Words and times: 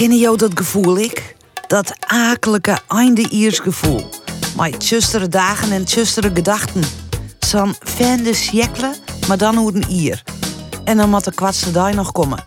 Kennen 0.00 0.18
jou 0.18 0.36
dat 0.36 0.50
gevoel, 0.54 0.98
ik? 0.98 1.36
Dat 1.66 1.92
akelige 2.06 2.78
einde-iersgevoel. 2.88 4.04
Maar 4.56 4.70
tjustere 4.70 5.28
dagen 5.28 5.72
en 5.72 5.84
tjustere 5.84 6.30
gedachten. 6.34 6.82
Zo'n 7.38 7.74
fende 7.80 8.34
sjekle, 8.34 8.94
maar 9.28 9.38
dan 9.38 9.56
hoe 9.56 9.74
een 9.74 9.90
ier. 9.90 10.22
En 10.84 10.96
dan 10.96 11.10
moet 11.10 11.24
de 11.24 11.34
kwartste 11.34 11.70
dag 11.70 11.94
nog 11.94 12.12
komen. 12.12 12.44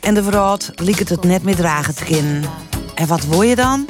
En 0.00 0.14
de 0.14 0.22
vrouw 0.22 0.56
liek 0.74 0.98
het 0.98 1.08
het 1.08 1.24
net 1.24 1.42
meer 1.42 1.56
dragen 1.56 1.94
te 1.94 2.04
kennen. 2.04 2.42
En 2.94 3.06
wat 3.06 3.24
wil 3.24 3.42
je 3.42 3.56
dan? 3.56 3.86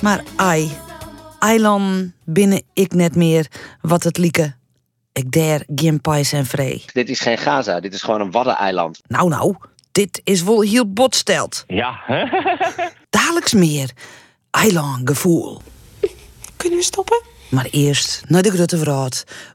Maar 0.00 0.22
ai, 0.36 0.70
eiland 1.38 2.12
binnen 2.24 2.62
ik 2.72 2.92
net 2.92 3.14
meer 3.14 3.46
wat 3.80 4.02
het 4.02 4.18
lieke. 4.18 4.56
Ik 5.12 5.30
der 5.30 5.62
geen 5.74 6.00
pais 6.00 6.32
en 6.32 6.46
vree. 6.46 6.84
Dit 6.92 7.08
is 7.08 7.20
geen 7.20 7.38
Gaza, 7.38 7.80
dit 7.80 7.94
is 7.94 8.02
gewoon 8.02 8.20
een 8.20 8.30
waddeneiland. 8.30 9.00
Nou 9.06 9.28
nou, 9.28 9.56
dit 9.92 10.20
is 10.24 10.42
wel 10.42 10.60
heel 10.60 10.92
botsteld. 10.92 11.64
Ja, 11.66 12.00
hè? 12.04 12.24
Dadelijks 13.10 13.52
meer. 13.52 13.90
Eiland 14.50 15.08
gevoel. 15.08 15.60
Kunnen 16.56 16.78
we 16.78 16.84
stoppen? 16.84 17.22
Maar 17.50 17.66
eerst 17.70 18.22
naar 18.26 18.42
de 18.42 18.50
grote 18.50 18.78
vrouw 18.78 19.08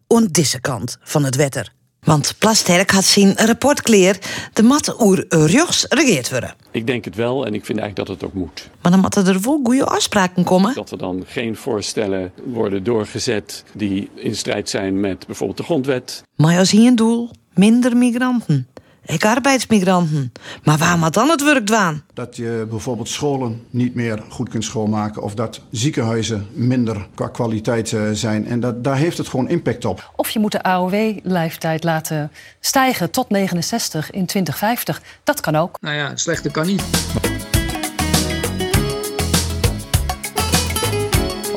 aan 0.07 0.25
deze 0.25 0.59
kant 0.59 0.97
van 1.01 1.23
het 1.23 1.35
wetter. 1.35 1.73
Want 2.03 2.35
Plasterk 2.37 2.91
had 2.91 3.03
zijn 3.03 3.35
rapport 3.35 3.81
klaar. 3.81 4.17
De 4.53 4.63
mat 4.63 5.01
oer 5.01 5.25
rechts 5.29 5.85
regeerd 5.89 6.29
worden. 6.29 6.55
Ik 6.71 6.87
denk 6.87 7.05
het 7.05 7.15
wel 7.15 7.45
en 7.45 7.53
ik 7.53 7.65
vind 7.65 7.79
eigenlijk 7.79 8.07
dat 8.07 8.17
het 8.17 8.29
ook 8.29 8.33
moet. 8.33 8.69
Maar 8.81 8.91
dan 8.91 9.01
moeten 9.01 9.27
er 9.27 9.41
wel 9.41 9.59
goede 9.63 9.85
afspraken 9.85 10.43
komen. 10.43 10.73
Dat 10.73 10.91
er 10.91 10.97
dan 10.97 11.23
geen 11.27 11.55
voorstellen 11.55 12.31
worden 12.45 12.83
doorgezet 12.83 13.63
die 13.73 14.09
in 14.15 14.35
strijd 14.35 14.69
zijn 14.69 14.99
met 14.99 15.25
bijvoorbeeld 15.25 15.57
de 15.57 15.63
grondwet. 15.63 16.23
Maar 16.35 16.57
als 16.57 16.71
hier 16.71 16.87
een 16.87 16.95
doel, 16.95 17.29
minder 17.53 17.97
migranten. 17.97 18.67
Ik 19.05 19.25
arbeidsmigranten. 19.25 20.31
Maar 20.63 20.77
waar 20.77 20.97
moet 20.97 21.13
dan 21.13 21.29
het 21.29 21.43
werk 21.43 21.65
dwaan? 21.65 22.03
Dat 22.13 22.35
je 22.35 22.65
bijvoorbeeld 22.69 23.09
scholen 23.09 23.63
niet 23.69 23.95
meer 23.95 24.23
goed 24.29 24.49
kunt 24.49 24.63
schoonmaken 24.63 25.21
of 25.21 25.33
dat 25.33 25.61
ziekenhuizen 25.71 26.47
minder 26.51 27.07
qua 27.15 27.27
kwaliteit 27.27 27.93
eh, 27.93 28.01
zijn. 28.13 28.47
En 28.47 28.59
dat, 28.59 28.83
daar 28.83 28.97
heeft 28.97 29.17
het 29.17 29.27
gewoon 29.27 29.49
impact 29.49 29.85
op. 29.85 30.11
Of 30.15 30.29
je 30.29 30.39
moet 30.39 30.51
de 30.51 30.63
AOW-leeftijd 30.63 31.83
laten 31.83 32.31
stijgen 32.59 33.11
tot 33.11 33.29
69 33.29 34.11
in 34.11 34.25
2050. 34.25 35.01
Dat 35.23 35.39
kan 35.41 35.55
ook. 35.55 35.77
Nou 35.81 35.95
ja, 35.95 36.15
slechter 36.15 36.51
kan 36.51 36.65
niet. 36.65 36.83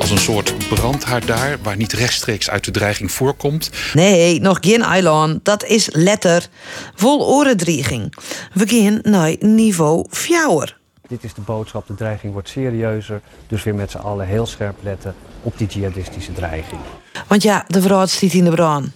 Als 0.06 0.14
een 0.14 0.34
soort 0.34 0.68
brandhaard 0.68 1.26
daar, 1.26 1.58
waar 1.62 1.76
niet 1.76 1.92
rechtstreeks 1.92 2.50
uit 2.50 2.64
de 2.64 2.70
dreiging 2.70 3.12
voorkomt. 3.12 3.70
Nee, 3.94 4.40
nog 4.40 4.58
geen 4.60 4.82
eiland. 4.82 5.44
Dat 5.44 5.64
is 5.64 5.88
letter. 5.92 6.48
Vol 6.94 7.26
orendrieging. 7.26 8.14
We 8.52 8.68
gaan 8.68 8.98
naar 9.02 9.36
niveau 9.40 10.06
fjouwer. 10.10 10.78
Dit 11.08 11.24
is 11.24 11.34
de 11.34 11.40
boodschap, 11.40 11.86
de 11.86 11.94
dreiging 11.94 12.32
wordt 12.32 12.48
serieuzer. 12.48 13.20
Dus 13.46 13.62
weer 13.62 13.74
met 13.74 13.90
z'n 13.90 13.96
allen 13.96 14.26
heel 14.26 14.46
scherp 14.46 14.76
letten 14.82 15.14
op 15.42 15.58
die 15.58 15.66
jihadistische 15.66 16.32
dreiging. 16.32 16.80
Want 17.26 17.42
ja, 17.42 17.64
de 17.68 17.82
vrouw 17.82 18.06
stiet 18.06 18.32
in 18.32 18.44
de 18.44 18.50
brand. 18.50 18.88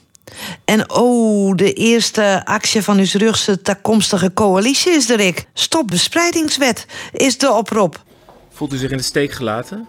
En 0.65 0.91
oh, 0.91 1.57
de 1.57 1.73
eerste 1.73 2.43
actie 2.45 2.83
van 2.83 2.99
uw 2.99 3.07
rugse 3.13 3.63
toekomstige 3.63 4.33
coalitie 4.33 4.93
is 4.93 5.11
er 5.11 5.21
ik. 5.21 5.47
Stop 5.55 5.87
bespreidingswet 5.87 6.87
is 7.13 7.39
de 7.39 7.53
oproep. 7.53 8.03
Voelt 8.51 8.73
u 8.73 8.77
zich 8.77 8.91
in 8.91 8.97
de 8.97 9.03
steek 9.03 9.33
gelaten? 9.33 9.89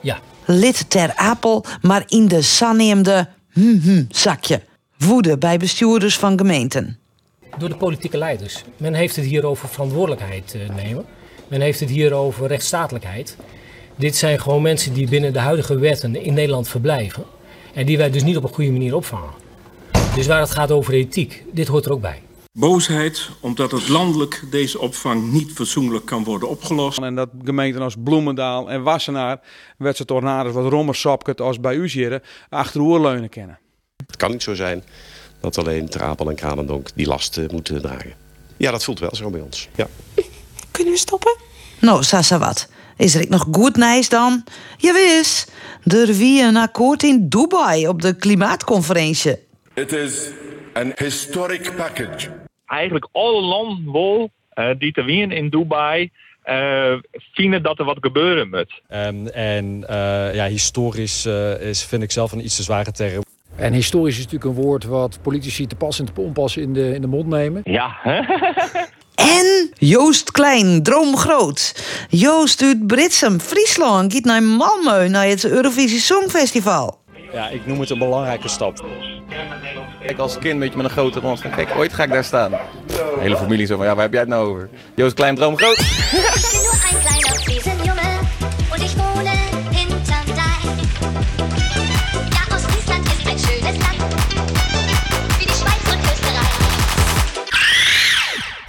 Ja. 0.00 0.18
Lid 0.44 0.90
ter 0.90 1.12
apel, 1.14 1.64
maar 1.80 2.04
in 2.06 2.28
de 2.28 2.42
sanneemde 2.42 3.28
hm-hm 3.52 4.04
zakje. 4.08 4.62
Woede 4.98 5.38
bij 5.38 5.56
bestuurders 5.56 6.18
van 6.18 6.38
gemeenten. 6.38 6.98
Door 7.58 7.68
de 7.68 7.76
politieke 7.76 8.18
leiders. 8.18 8.64
Men 8.76 8.94
heeft 8.94 9.16
het 9.16 9.24
hier 9.24 9.46
over 9.46 9.68
verantwoordelijkheid 9.68 10.54
eh, 10.54 10.74
nemen. 10.74 11.04
Men 11.48 11.60
heeft 11.60 11.80
het 11.80 11.90
hier 11.90 12.12
over 12.12 12.46
rechtsstatelijkheid. 12.46 13.36
Dit 13.96 14.16
zijn 14.16 14.40
gewoon 14.40 14.62
mensen 14.62 14.92
die 14.92 15.08
binnen 15.08 15.32
de 15.32 15.38
huidige 15.38 15.78
wetten 15.78 16.24
in 16.24 16.34
Nederland 16.34 16.68
verblijven. 16.68 17.24
En 17.74 17.86
die 17.86 17.98
wij 17.98 18.10
dus 18.10 18.22
niet 18.22 18.36
op 18.36 18.42
een 18.42 18.54
goede 18.54 18.70
manier 18.70 18.94
opvangen. 18.94 19.30
Dus 20.14 20.26
waar 20.26 20.40
het 20.40 20.50
gaat 20.50 20.70
over 20.70 20.94
ethiek, 20.94 21.44
dit 21.52 21.66
hoort 21.66 21.84
er 21.84 21.92
ook 21.92 22.00
bij. 22.00 22.22
Boosheid 22.58 23.28
omdat 23.40 23.70
het 23.70 23.88
landelijk 23.88 24.42
deze 24.50 24.78
opvang 24.78 25.32
niet 25.32 25.52
fatsoenlijk 25.52 26.04
kan 26.04 26.24
worden 26.24 26.48
opgelost. 26.48 26.98
En 26.98 27.14
dat 27.14 27.28
gemeenten 27.44 27.82
als 27.82 27.94
Bloemendaal 28.04 28.70
en 28.70 28.82
Wassenaar 28.82 29.40
werd 29.78 29.96
ze 29.96 30.04
tornado's 30.04 30.52
wat 30.52 30.70
rommersapket 30.70 31.40
als 31.40 31.60
bij 31.60 31.74
u 31.74 31.88
hier 31.88 32.22
achter 32.48 32.80
de 32.80 32.86
oerleunen 32.86 33.28
kennen. 33.28 33.58
Het 34.06 34.16
kan 34.16 34.30
niet 34.30 34.42
zo 34.42 34.54
zijn 34.54 34.84
dat 35.40 35.58
alleen 35.58 35.88
Trapel 35.88 36.28
en 36.28 36.34
Kranendonk 36.34 36.88
die 36.94 37.06
last 37.06 37.38
eh, 37.38 37.48
moeten 37.48 37.82
dragen. 37.82 38.14
Ja, 38.56 38.70
dat 38.70 38.84
voelt 38.84 39.00
wel 39.00 39.14
zo 39.14 39.30
bij 39.30 39.40
ons. 39.40 39.68
Ja. 39.74 39.88
Kunnen 40.70 40.92
we 40.92 40.98
stoppen? 40.98 41.36
Nou, 41.80 42.02
Sasa 42.02 42.38
wat. 42.38 42.68
Is 42.96 43.14
er 43.14 43.20
ik 43.20 43.28
nog 43.28 43.46
goed 43.52 43.76
nieuws 43.76 44.08
dan? 44.08 44.44
Ja, 44.76 44.92
wis. 44.92 45.46
Er 45.84 46.06
wie 46.06 46.42
een 46.42 46.56
akkoord 46.56 47.02
in 47.02 47.28
Dubai 47.28 47.88
op 47.88 48.02
de 48.02 48.16
klimaatconferentie. 48.16 49.36
It 49.74 49.92
is 49.92 50.28
an 50.74 50.92
historic 50.96 51.76
package. 51.76 52.41
Eigenlijk 52.66 53.08
alle 53.12 53.40
landen 53.40 53.92
wel, 53.92 54.30
eh, 54.50 54.70
die 54.78 54.92
te 54.92 55.02
winnen 55.02 55.36
in 55.36 55.48
Dubai 55.48 56.10
eh, 56.42 56.92
vinden 57.32 57.62
dat 57.62 57.78
er 57.78 57.84
wat 57.84 57.98
gebeuren 58.00 58.50
moet. 58.50 58.82
Ehm, 58.88 59.26
en 59.26 59.84
eh, 59.88 60.34
ja, 60.34 60.46
historisch 60.46 61.24
eh, 61.24 61.60
is, 61.60 61.84
vind 61.84 62.02
ik 62.02 62.10
zelf 62.10 62.32
een 62.32 62.44
iets 62.44 62.56
te 62.56 62.62
zware 62.62 62.92
term. 62.92 63.22
En 63.56 63.72
historisch 63.72 64.18
is 64.18 64.24
natuurlijk 64.24 64.56
een 64.56 64.62
woord 64.62 64.84
wat 64.84 65.18
politici 65.22 65.66
te 65.66 65.76
pas 65.76 65.98
en 65.98 66.04
te 66.04 66.20
onpas 66.20 66.56
in 66.56 66.72
de, 66.72 66.94
in 66.94 67.00
de 67.00 67.06
mond 67.06 67.26
nemen. 67.26 67.60
Ja, 67.64 67.96
En 69.14 69.70
Joost 69.74 70.30
Klein, 70.30 70.82
droomgroot. 70.82 71.84
Joost 72.08 72.62
uit 72.62 72.86
Britsum, 72.86 73.40
Friesland, 73.40 74.12
gaat 74.14 74.24
naar 74.24 74.42
Malmö 74.42 75.10
naar 75.10 75.26
het 75.26 75.44
Eurovisie 75.44 75.98
Songfestival. 75.98 76.98
Ja, 77.32 77.48
ik 77.48 77.66
noem 77.66 77.80
het 77.80 77.90
een 77.90 77.98
belangrijke 77.98 78.48
stap. 78.48 78.84
Ik 80.02 80.18
als 80.18 80.38
kind 80.38 80.58
beetje 80.58 80.76
met 80.76 80.84
een 80.84 80.90
grote 80.90 81.20
rond 81.20 81.40
van, 81.40 81.50
kijk, 81.50 81.68
ooit 81.76 81.92
ga 81.92 82.02
ik 82.02 82.10
daar 82.10 82.24
staan. 82.24 82.50
De 82.50 83.16
hele 83.18 83.36
familie 83.36 83.66
zo 83.66 83.76
van, 83.76 83.86
ja, 83.86 83.94
waar 83.94 84.02
heb 84.02 84.12
jij 84.12 84.20
het 84.20 84.30
nou 84.30 84.48
over? 84.48 84.68
Joost 84.94 85.14
Klein, 85.14 85.34
droom 85.34 85.56
groot. 85.56 85.76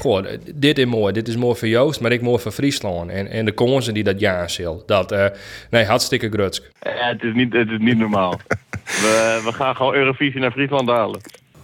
Goh, 0.03 0.25
dit 0.55 0.77
is 0.77 0.85
mooi. 0.85 1.13
Dit 1.13 1.27
is 1.27 1.35
mooi 1.35 1.55
voor 1.55 1.67
Joost, 1.67 2.01
maar 2.01 2.11
ik 2.11 2.21
mooi 2.21 2.41
voor 2.41 2.51
Friesland. 2.51 3.09
En, 3.09 3.27
en 3.27 3.45
de 3.45 3.51
kansen 3.51 3.93
die 3.93 4.03
dat 4.03 4.19
jaar 4.19 4.49
zal. 4.49 4.83
Dat, 4.85 5.11
eh, 5.11 5.25
nee, 5.69 5.85
hartstikke 5.85 6.29
grutsk. 6.29 6.71
Ja, 6.81 7.07
het, 7.07 7.23
is 7.23 7.33
niet, 7.33 7.53
het 7.53 7.69
is 7.69 7.79
niet 7.79 7.97
normaal. 7.97 8.39
we, 9.03 9.41
we 9.45 9.51
gaan 9.53 9.75
gewoon 9.75 9.93
Eurovisie 9.93 10.39
naar 10.39 10.51
Friesland 10.51 10.89
halen. 10.89 11.21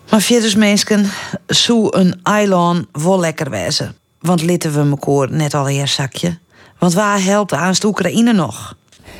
Maar 0.10 0.22
verder 0.22 0.58
mensen, 0.58 1.06
zo 1.48 1.88
een 1.90 2.20
eiland 2.24 2.88
wel 2.92 3.20
lekker 3.20 3.50
wezen. 3.50 3.96
Want 4.20 4.42
litten 4.42 4.74
we 4.74 4.84
mekaar 4.84 5.32
net 5.32 5.54
al 5.54 5.70
eerst 5.70 5.94
zakje. 5.94 6.38
Want 6.78 6.94
waar 6.94 7.24
helpt 7.24 7.54
aan 7.54 7.74
de 7.80 7.88
Oekraïne 7.88 8.34
nog? 8.34 8.78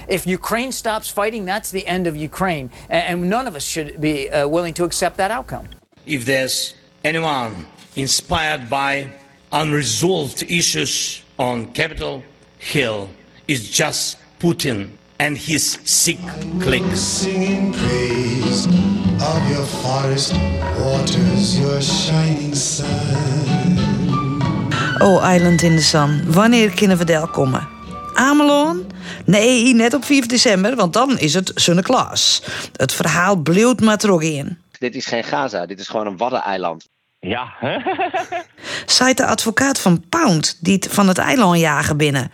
If 0.08 0.26
Ukraine 0.26 0.72
stops 0.72 1.12
fighting, 1.12 1.48
that's 1.48 1.70
the 1.70 1.84
end 1.86 2.08
of 2.08 2.16
Ukraine. 2.16 2.70
And, 2.90 3.04
and 3.08 3.22
none 3.24 3.50
of 3.50 3.56
us 3.56 3.72
should 3.72 4.00
be 4.00 4.30
uh, 4.30 4.52
willing 4.52 4.76
to 4.76 4.84
accept 4.84 5.18
that 5.18 5.32
outcome. 5.32 5.64
If 6.04 6.24
there's 6.24 6.76
anyone 7.02 7.52
inspired 7.96 8.70
by 8.70 9.08
unresolved 9.52 10.44
issues 10.50 11.24
on 11.36 11.72
Capitol 11.72 12.24
Hill, 12.58 13.10
it's 13.46 13.78
just 13.78 14.18
Putin 14.38 14.90
and 15.18 15.38
his 15.38 15.80
sick 15.84 16.20
cliques. 16.60 17.00
Singing 17.00 17.74
praise 17.74 18.68
of 19.22 19.50
your 19.50 19.66
forest 19.66 20.34
waters, 20.78 21.60
your 21.60 21.82
shining 21.82 22.56
sun. 22.56 23.78
Oh, 25.02 25.20
Island 25.36 25.62
in 25.62 25.76
the 25.76 25.82
Sun. 25.82 26.32
Wanneer 26.32 26.70
kunnen 26.70 26.98
we 26.98 27.06
daar 27.06 27.28
komen? 27.28 27.68
Amelon? 28.14 28.88
Nee, 29.26 29.74
net 29.74 29.94
op 29.94 30.06
4 30.06 30.28
december, 30.28 30.76
want 30.76 30.94
dan 30.94 31.20
is 31.20 31.34
het 31.34 31.52
Sinterklaas. 31.56 32.42
Het 32.76 32.92
verhaal 32.92 33.36
bleeuwt 33.36 33.82
maar 33.82 33.98
terug 33.98 34.22
in. 34.22 34.58
Dit 34.80 34.96
is 34.96 35.06
geen 35.06 35.24
Gaza, 35.24 35.66
dit 35.66 35.80
is 35.80 35.88
gewoon 35.88 36.08
een 36.08 36.18
waddeneiland. 36.18 36.90
Ja. 37.22 37.54
zei 38.86 39.14
de 39.14 39.26
advocaat 39.26 39.80
van 39.80 40.04
Pound, 40.10 40.58
die 40.60 40.74
het 40.74 40.88
van 40.90 41.08
het 41.08 41.18
eiland 41.18 41.60
jagen 41.60 41.98
binnen. 41.98 42.32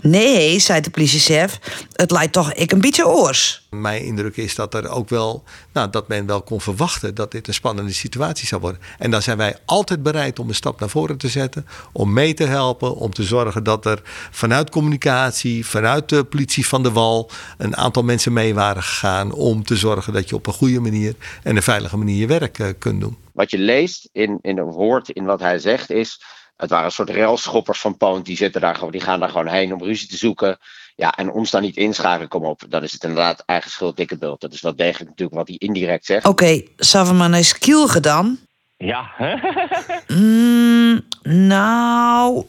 Nee, 0.00 0.58
zei 0.58 0.80
de 0.80 0.90
politiechef, 0.90 1.58
het 1.92 2.10
lijkt 2.10 2.32
toch 2.32 2.52
ik 2.52 2.72
een 2.72 2.80
beetje 2.80 3.06
oors. 3.08 3.66
Mijn 3.70 4.04
indruk 4.04 4.36
is 4.36 4.54
dat 4.54 4.74
er 4.74 4.88
ook 4.88 5.08
wel, 5.08 5.44
nou, 5.72 5.90
dat 5.90 6.08
men 6.08 6.26
wel 6.26 6.42
kon 6.42 6.60
verwachten 6.60 7.14
dat 7.14 7.30
dit 7.30 7.48
een 7.48 7.54
spannende 7.54 7.92
situatie 7.92 8.46
zou 8.46 8.60
worden. 8.60 8.80
En 8.98 9.10
dan 9.10 9.22
zijn 9.22 9.36
wij 9.36 9.56
altijd 9.64 10.02
bereid 10.02 10.38
om 10.38 10.48
een 10.48 10.54
stap 10.54 10.80
naar 10.80 10.88
voren 10.88 11.18
te 11.18 11.28
zetten, 11.28 11.66
om 11.92 12.12
mee 12.12 12.34
te 12.34 12.44
helpen, 12.44 12.96
om 12.96 13.12
te 13.12 13.22
zorgen 13.24 13.64
dat 13.64 13.86
er 13.86 14.02
vanuit 14.30 14.70
communicatie, 14.70 15.66
vanuit 15.66 16.08
de 16.08 16.24
politie 16.24 16.66
van 16.66 16.82
de 16.82 16.92
wal, 16.92 17.30
een 17.58 17.76
aantal 17.76 18.02
mensen 18.02 18.32
mee 18.32 18.54
waren 18.54 18.82
gegaan 18.82 19.32
om 19.32 19.64
te 19.64 19.76
zorgen 19.76 20.12
dat 20.12 20.28
je 20.28 20.34
op 20.34 20.46
een 20.46 20.52
goede 20.52 20.80
manier 20.80 21.14
en 21.42 21.56
een 21.56 21.62
veilige 21.62 21.96
manier 21.96 22.16
je 22.16 22.26
werk 22.26 22.58
uh, 22.58 22.68
kunt 22.78 23.00
doen. 23.00 23.25
Wat 23.36 23.50
je 23.50 23.58
leest 23.58 24.08
in, 24.12 24.38
in 24.40 24.58
een 24.58 24.70
woord, 24.70 25.08
in 25.08 25.24
wat 25.24 25.40
hij 25.40 25.58
zegt, 25.58 25.90
is. 25.90 26.20
Het 26.56 26.70
waren 26.70 26.84
een 26.84 26.92
soort 26.92 27.10
railschoppers 27.10 27.80
van 27.80 27.96
Poont. 27.96 28.24
Die, 28.24 28.36
zitten 28.36 28.60
daar 28.60 28.74
gewoon, 28.74 28.90
die 28.90 29.00
gaan 29.00 29.20
daar 29.20 29.28
gewoon 29.28 29.48
heen 29.48 29.72
om 29.72 29.82
ruzie 29.82 30.08
te 30.08 30.16
zoeken. 30.16 30.58
Ja, 30.94 31.12
en 31.14 31.30
ons 31.30 31.50
dan 31.50 31.62
niet 31.62 31.76
inschakelen, 31.76 32.28
kom 32.28 32.44
op. 32.44 32.62
Dan 32.68 32.82
is 32.82 32.92
het 32.92 33.02
inderdaad 33.02 33.42
eigen 33.46 33.70
schuld, 33.70 33.96
dikke 33.96 34.18
bult. 34.18 34.40
Dat 34.40 34.52
is 34.52 34.60
wel 34.60 34.76
degelijk 34.76 35.08
natuurlijk 35.08 35.36
wat 35.38 35.48
hij 35.48 35.56
indirect 35.56 36.04
zegt. 36.04 36.26
Oké, 36.26 36.44
okay, 36.44 36.68
Saverman 36.76 37.34
is 37.34 37.58
kielge 37.58 38.00
dan? 38.00 38.38
Ja. 38.76 39.10
mm, 40.06 41.00
nou... 41.22 42.44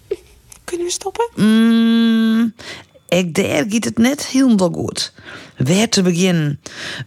Kunnen 0.64 0.86
we 0.86 0.92
stoppen? 0.92 1.30
Mm, 1.36 2.54
ik 3.08 3.34
denk 3.34 3.74
gaat 3.74 3.84
het 3.84 3.98
net 3.98 4.26
heel 4.26 4.58
goed. 4.58 5.14
Waar 5.58 5.90
te 5.90 6.02
beginnen? 6.02 6.60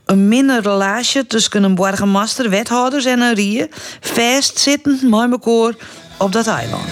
Een 0.04 0.28
minder 0.28 0.62
relatie 0.62 1.26
tussen 1.26 1.62
een 1.62 1.74
burgemeester, 1.74 2.50
wethouders 2.50 3.04
en 3.04 3.20
een 3.20 3.34
rie. 3.34 3.68
Vastzittend 4.00 5.02
met 5.02 5.30
elkaar 5.30 5.74
op 6.18 6.32
dat 6.32 6.46
eiland. 6.46 6.88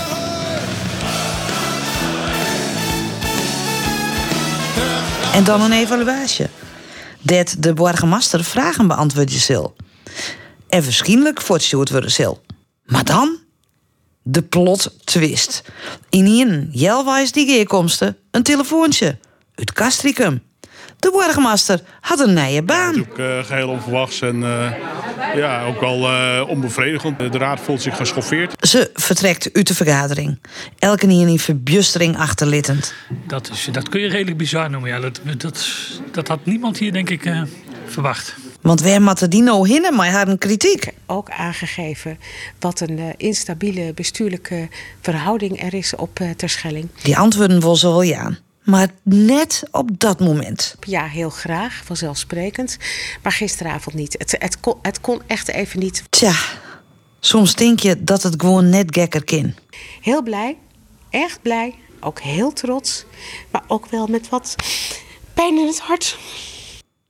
En 5.34 5.44
dan 5.44 5.60
een 5.60 5.72
evaluatie. 5.72 6.46
Dat 7.20 7.56
de 7.58 7.72
burgemeester 7.72 8.44
vragen 8.44 8.86
beantwoord 8.86 9.32
je 9.32 9.38
zil. 9.38 9.76
En 10.68 10.82
waarschijnlijk 10.82 11.40
voortstuurd 11.40 11.90
worden 11.90 12.10
zil. 12.10 12.42
Maar 12.84 13.04
dan? 13.04 13.38
De 14.30 14.42
plot 14.42 14.94
twist. 15.04 15.62
In 16.10 16.26
een 16.26 16.68
jelwijs 16.72 17.32
die 17.32 17.46
geerkomsten 17.46 18.16
een 18.30 18.42
telefoontje. 18.42 19.18
Uit 19.54 19.72
Castricum. 19.72 20.42
De 20.98 21.10
burgemeester 21.10 21.80
had 22.00 22.20
een 22.20 22.34
nieuwe 22.34 22.62
baan. 22.62 22.94
Ja, 22.94 22.98
natuurlijk 22.98 23.18
uh, 23.18 23.44
geheel 23.44 23.68
onverwachts 23.68 24.20
en 24.20 24.36
uh, 24.36 24.72
ja, 25.34 25.64
ook 25.66 25.80
wel 25.80 26.00
uh, 26.00 26.48
onbevredigend. 26.48 27.18
De 27.18 27.38
raad 27.38 27.60
voelt 27.60 27.82
zich 27.82 27.96
geschoffeerd. 27.96 28.68
Ze 28.68 28.90
vertrekt 28.94 29.50
uit 29.52 29.66
de 29.66 29.74
vergadering. 29.74 30.38
Elke 30.78 31.06
niet 31.06 31.28
in 31.28 31.38
verbustering 31.38 32.16
achterlittend. 32.16 32.94
Dat, 33.26 33.50
is, 33.52 33.68
dat 33.72 33.88
kun 33.88 34.00
je 34.00 34.08
redelijk 34.08 34.36
bizar 34.36 34.70
noemen. 34.70 34.90
Ja, 34.90 35.00
dat, 35.00 35.20
dat, 35.36 35.68
dat 36.12 36.28
had 36.28 36.44
niemand 36.44 36.78
hier 36.78 36.92
denk 36.92 37.10
ik 37.10 37.32
verwacht. 37.86 38.34
Want 38.60 38.80
waar 38.80 39.02
matte 39.02 39.28
die 39.28 39.42
nou 39.42 39.68
hinnen, 39.68 39.94
maar 39.94 40.10
haar 40.10 40.28
een 40.28 40.38
kritiek. 40.38 40.92
Ook 41.06 41.30
aangegeven 41.30 42.18
wat 42.58 42.80
een 42.80 42.98
uh, 42.98 43.06
instabiele 43.16 43.92
bestuurlijke 43.94 44.68
verhouding 45.00 45.62
er 45.62 45.74
is 45.74 45.96
op 45.96 46.20
uh, 46.20 46.30
Terschelling. 46.30 46.88
Die 47.02 47.16
antwoorden 47.16 47.76
ze 47.76 47.86
wel 47.86 48.02
ja. 48.02 48.38
Maar 48.68 48.88
net 49.02 49.62
op 49.70 49.90
dat 49.98 50.20
moment. 50.20 50.76
Ja, 50.80 51.06
heel 51.06 51.30
graag, 51.30 51.82
vanzelfsprekend. 51.84 52.76
Maar 53.22 53.32
gisteravond 53.32 53.96
niet. 53.96 54.14
Het, 54.18 54.36
het, 54.38 54.60
kon, 54.60 54.74
het 54.82 55.00
kon 55.00 55.22
echt 55.26 55.48
even 55.48 55.78
niet. 55.78 56.02
Tja, 56.10 56.34
soms 57.20 57.54
denk 57.54 57.80
je 57.80 58.04
dat 58.04 58.22
het 58.22 58.34
gewoon 58.40 58.68
net 58.68 58.86
gekker 58.90 59.24
kan. 59.24 59.54
Heel 60.00 60.22
blij, 60.22 60.56
echt 61.10 61.42
blij, 61.42 61.74
ook 62.00 62.20
heel 62.20 62.52
trots. 62.52 63.04
Maar 63.50 63.62
ook 63.66 63.86
wel 63.86 64.06
met 64.06 64.28
wat 64.28 64.54
pijn 65.34 65.58
in 65.58 65.66
het 65.66 65.80
hart. 65.80 66.18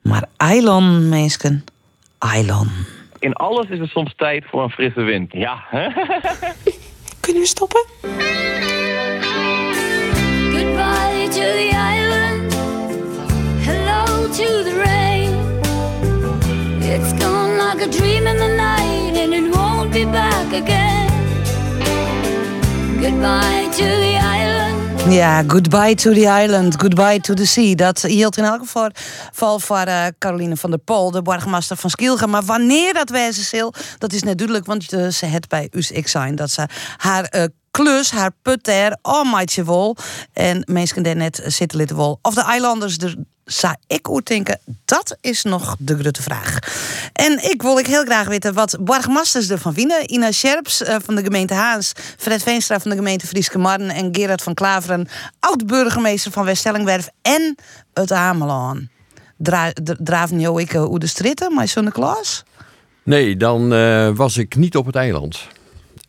Maar 0.09 0.25
eiland, 0.37 1.09
mensen. 1.09 1.65
Eiland. 2.19 2.71
In 3.19 3.33
alles 3.33 3.69
is 3.69 3.79
er 3.79 3.89
soms 3.89 4.15
tijd 4.17 4.45
voor 4.51 4.63
een 4.63 4.71
frisse 4.71 5.01
wind. 5.01 5.33
Ja. 5.33 5.65
Kunnen 7.21 7.43
we 7.43 7.49
stoppen? 7.49 7.85
Goodbye 10.53 11.29
to 11.29 11.41
the 11.41 11.71
island. 11.97 12.55
Hello 13.67 14.27
to 14.27 14.63
the 14.63 14.83
rain. 14.85 15.31
It's 16.83 17.25
gone 17.25 17.57
like 17.57 17.85
a 17.85 17.89
dream 17.89 18.27
in 18.27 18.37
the 18.37 18.55
night 18.57 19.17
and 19.23 19.33
it 19.33 19.55
won't 19.57 19.91
be 19.91 20.07
back 20.07 20.53
again. 20.53 21.09
Goodbye 23.01 23.69
to 23.71 23.85
the 23.85 24.19
island. 24.37 24.68
Ja, 25.11 25.43
goodbye 25.47 25.95
to 25.95 26.13
the 26.13 26.43
island, 26.45 26.81
goodbye 26.81 27.21
to 27.21 27.35
the 27.35 27.47
sea. 27.47 27.75
Dat 27.75 28.03
hield 28.03 28.37
in 28.37 28.45
elk 28.45 28.59
geval 28.59 28.91
voor 29.59 29.87
uh, 29.87 30.07
Caroline 30.19 30.57
van 30.57 30.71
der 30.71 30.79
Pol, 30.79 31.11
de 31.11 31.23
burgemeester 31.23 31.77
van 31.77 31.91
Skielgen. 31.91 32.31
Maar 32.31 32.45
wanneer 32.45 32.95
dat 32.95 33.11
wijze 33.11 33.43
zil, 33.43 33.73
dat 33.99 34.13
is 34.13 34.23
net 34.23 34.39
duidelijk, 34.39 34.67
want 34.67 34.85
ze 34.85 35.27
het 35.27 35.49
bij 35.49 35.69
us 35.71 35.91
ik 35.91 36.09
zijn 36.09 36.37
dat 36.37 36.51
ze 36.51 36.67
haar 36.97 37.35
uh, 37.37 37.45
klus, 37.71 38.11
haar 38.11 38.31
putter, 38.43 38.97
almaatje 39.03 39.65
wol. 39.65 39.97
En 40.33 40.63
mensen 40.71 41.03
daar 41.03 41.17
net 41.17 41.43
zitten 41.47 41.79
litten 41.79 41.97
wol. 41.97 42.19
Of 42.23 42.35
de 42.35 42.43
eilanders 42.43 42.97
er 42.97 43.17
zou 43.49 43.75
ik 43.87 44.09
denken, 44.27 44.61
dat 44.85 45.17
is 45.21 45.43
nog 45.43 45.77
de 45.79 45.99
grote 45.99 46.23
vraag. 46.23 46.59
En 47.13 47.51
ik 47.51 47.63
wil 47.63 47.79
ik 47.79 47.87
heel 47.87 48.05
graag 48.05 48.27
weten 48.27 48.55
wat 48.55 48.77
burgemeesters 48.81 49.51
ervan 49.51 49.75
vinden. 49.75 50.13
Ina 50.13 50.33
Scherps 50.33 50.83
uh, 50.83 50.97
van 51.05 51.15
de 51.15 51.23
gemeente 51.23 51.55
Haans, 51.55 51.93
Fred 52.17 52.43
Veenstra 52.43 52.81
van 52.81 52.91
de 52.91 52.97
gemeente 52.97 53.27
Frieske 53.27 53.59
Marden 53.59 53.91
en 53.91 54.15
Gerard 54.15 54.43
van 54.43 54.55
Klaveren, 54.55 55.09
oud-burgemeester 55.41 56.33
van 56.33 56.45
Weststellingwerf 56.45 57.09
en 57.23 57.55
het 57.95 58.13
Amelaan. 58.13 58.91
Dra 59.37 59.73
draven 59.83 60.41
jou 60.41 60.61
ik 60.61 60.73
hoe 60.73 60.99
de 60.99 61.07
stritten, 61.07 61.55
maar 61.55 61.73
klas? 61.93 62.45
Nee, 63.03 63.37
dan 63.37 63.73
uh, 63.73 64.11
was 64.15 64.37
ik 64.37 64.57
niet 64.57 64.77
op 64.77 64.87
het 64.87 64.97
eiland. 64.97 65.49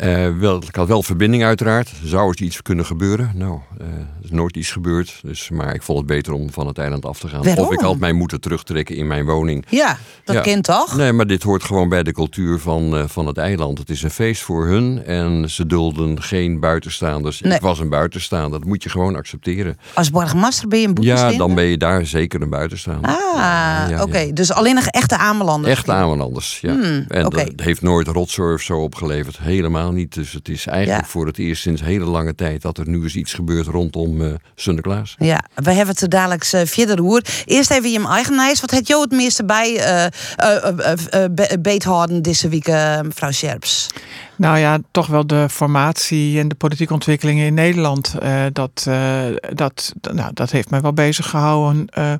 Uh, 0.03 0.37
wel, 0.39 0.57
ik 0.67 0.75
had 0.75 0.87
wel 0.87 1.03
verbinding 1.03 1.43
uiteraard. 1.43 1.91
Zou 2.03 2.29
er 2.29 2.41
iets 2.41 2.61
kunnen 2.61 2.85
gebeuren? 2.85 3.31
Nou, 3.35 3.59
uh, 3.81 3.87
er 3.87 4.05
is 4.23 4.31
nooit 4.31 4.55
iets 4.57 4.71
gebeurd. 4.71 5.19
Dus, 5.23 5.49
maar 5.49 5.73
ik 5.73 5.81
vond 5.83 5.97
het 5.97 6.07
beter 6.07 6.33
om 6.33 6.51
van 6.51 6.67
het 6.67 6.77
eiland 6.77 7.05
af 7.05 7.19
te 7.19 7.27
gaan. 7.27 7.43
Waarom? 7.43 7.65
Of 7.65 7.73
ik 7.73 7.79
had 7.79 7.97
mij 7.97 8.13
moeten 8.13 8.41
terugtrekken 8.41 8.95
in 8.95 9.07
mijn 9.07 9.25
woning. 9.25 9.65
Ja, 9.69 9.97
dat 10.23 10.35
Ja. 10.35 10.41
kent 10.41 10.63
toch? 10.63 10.95
Nee, 10.97 11.11
maar 11.13 11.27
dit 11.27 11.43
hoort 11.43 11.63
gewoon 11.63 11.89
bij 11.89 12.03
de 12.03 12.11
cultuur 12.11 12.59
van, 12.59 12.97
eh, 12.97 13.03
van 13.07 13.27
het 13.27 13.37
eiland. 13.37 13.77
Het 13.77 13.89
is 13.89 14.03
een 14.03 14.11
feest 14.11 14.41
voor 14.41 14.67
hun 14.67 15.03
en 15.05 15.49
ze 15.49 15.65
dulden 15.65 16.21
geen 16.21 16.59
buitenstaanders. 16.59 17.41
Nee. 17.41 17.53
Ik 17.53 17.61
was 17.61 17.79
een 17.79 17.89
buitenstaander. 17.89 18.59
Dat 18.59 18.67
moet 18.67 18.83
je 18.83 18.89
gewoon 18.89 19.15
accepteren. 19.15 19.77
Als 19.93 20.11
burgemeester 20.11 20.67
ben 20.67 20.79
je 20.79 20.87
een 20.87 20.93
boekje 20.93 21.09
Ja, 21.11 21.31
dan 21.31 21.55
ben 21.55 21.63
je 21.65 21.77
daar 21.77 22.05
zeker 22.05 22.41
een 22.41 22.49
buitenstaander. 22.49 23.09
Ah, 23.11 23.85
ja, 23.89 24.03
oké. 24.03 24.33
Dus 24.33 24.51
alleen 24.51 24.75
nog 24.75 24.85
echte 24.85 25.17
Amelanders. 25.17 25.73
Echt 25.73 25.89
Amelanders, 25.89 26.59
ja. 26.61 26.71
Hmm, 26.71 27.05
en 27.07 27.23
dat 27.29 27.51
heeft 27.55 27.81
nooit 27.81 28.07
rotzooi 28.07 28.53
of 28.53 28.61
zo 28.61 28.77
opgeleverd. 28.77 29.37
Helemaal 29.39 29.88
niet. 29.91 30.13
Dus 30.13 30.31
het 30.33 30.49
is 30.49 30.65
eigenlijk 30.67 31.01
Ja. 31.05 31.09
voor 31.11 31.25
het 31.25 31.37
eerst 31.37 31.61
sinds 31.61 31.81
hele 31.81 32.05
lange 32.05 32.35
tijd... 32.35 32.61
dat 32.61 32.77
er 32.77 32.87
nu 32.89 33.03
eens 33.03 33.15
iets 33.15 33.33
gebeurt 33.33 33.67
rondom 33.67 34.21
eh 34.21 34.33
Sinterklaas. 34.55 35.15
Ja, 35.17 35.43
we 35.55 35.71
hebben 35.71 35.93
het 35.93 36.01
er 36.01 36.09
dadelijk 36.09 36.43
eh, 36.51 36.61
verder 36.65 36.99
hoor. 36.99 37.21
Eerst 37.45 37.71
even 37.71 37.91
je 37.91 38.07
eigen 38.07 38.35
lijst. 38.35 38.61
Wat 38.61 38.71
had 38.71 38.87
jou 38.87 39.01
het 39.01 39.11
meeste 39.11 39.45
bij 39.45 39.77
eh 39.77 40.05
eh, 40.05 40.11
eh, 40.37 41.23
eh, 41.23 41.31
be- 41.31 41.57
beethouden 41.61 42.21
deze 42.21 42.49
week, 42.49 42.67
eh, 42.67 43.01
mevrouw 43.01 43.31
Scherps? 43.31 43.87
Nou 44.35 44.57
ja, 44.57 44.79
toch 44.91 45.07
wel 45.07 45.27
de 45.27 45.47
formatie 45.49 46.39
en 46.39 46.47
de 46.47 46.55
politieke 46.55 46.93
ontwikkelingen 46.93 47.45
in 47.45 47.53
Nederland. 47.53 48.15
eh, 48.19 48.43
dat, 48.53 48.85
eh, 48.87 49.23
dat, 49.53 49.93
nou, 50.11 50.31
dat 50.33 50.51
heeft 50.51 50.69
mij 50.69 50.81
wel 50.81 50.93
bezig 50.93 51.29
gehouden. 51.29 51.87
Eh, 51.87 52.13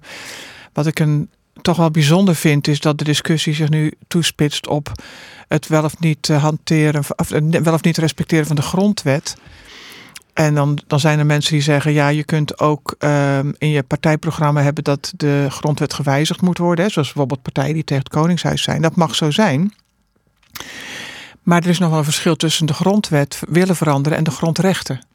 wat 0.74 0.86
ik 0.88 1.00
een, 1.00 1.30
toch 1.62 1.78
wel 1.78 1.92
bijzonder 1.92 2.36
vind, 2.36 2.68
is 2.68 2.80
dat 2.80 2.98
de 2.98 3.04
discussie 3.04 3.54
zich 3.54 3.70
nu 3.70 3.94
toespitst 4.08 4.68
op 4.68 4.92
het 5.50 5.68
wel 5.68 5.84
of 5.84 6.00
niet 6.00 6.30
eh, 6.30 6.42
hanteren, 6.42 7.04
of 7.16 7.32
eh, 7.32 7.62
wel 7.62 7.74
of 7.74 7.84
niet 7.84 7.98
respecteren 7.98 8.46
van 8.46 8.56
de 8.56 8.62
grondwet. 8.62 9.36
En 10.34 10.56
dan, 10.56 10.80
dan 10.88 11.00
zijn 11.00 11.20
er 11.20 11.26
mensen 11.26 11.54
die 11.54 11.62
zeggen, 11.62 11.92
ja, 11.92 12.08
je 12.08 12.24
kunt 12.24 12.60
ook 12.60 12.96
ehm, 13.00 13.52
in 13.58 13.70
je 13.70 13.84
partijprogramma 13.84 14.62
hebben 14.62 14.84
dat 14.84 15.14
de 15.16 15.48
grondwet 15.50 15.94
gewijzigd 15.94 16.42
moet 16.42 16.58
worden. 16.58 16.86
Hè, 16.86 16.92
zoals 16.92 17.08
bijvoorbeeld 17.08 17.42
partijen 17.42 17.74
die 17.74 17.84
tegen 17.84 18.04
het 18.04 18.14
Koningshuis 18.14 18.62
zijn. 18.62 18.82
Dat 18.82 18.96
mag 18.96 19.16
zo 19.16 19.32
zijn. 19.32 19.74
Maar 21.44 21.62
er 21.62 21.70
is 21.70 21.80
nog 21.80 21.90
wel 21.90 21.98
een 21.98 22.04
verschil 22.04 22.36
tussen 22.36 22.66
de 22.66 22.74
grondwet 22.74 23.42
willen 23.48 23.76
veranderen 23.76 24.18
en 24.18 24.24
de 24.24 24.32
grondrechten. 24.32 25.06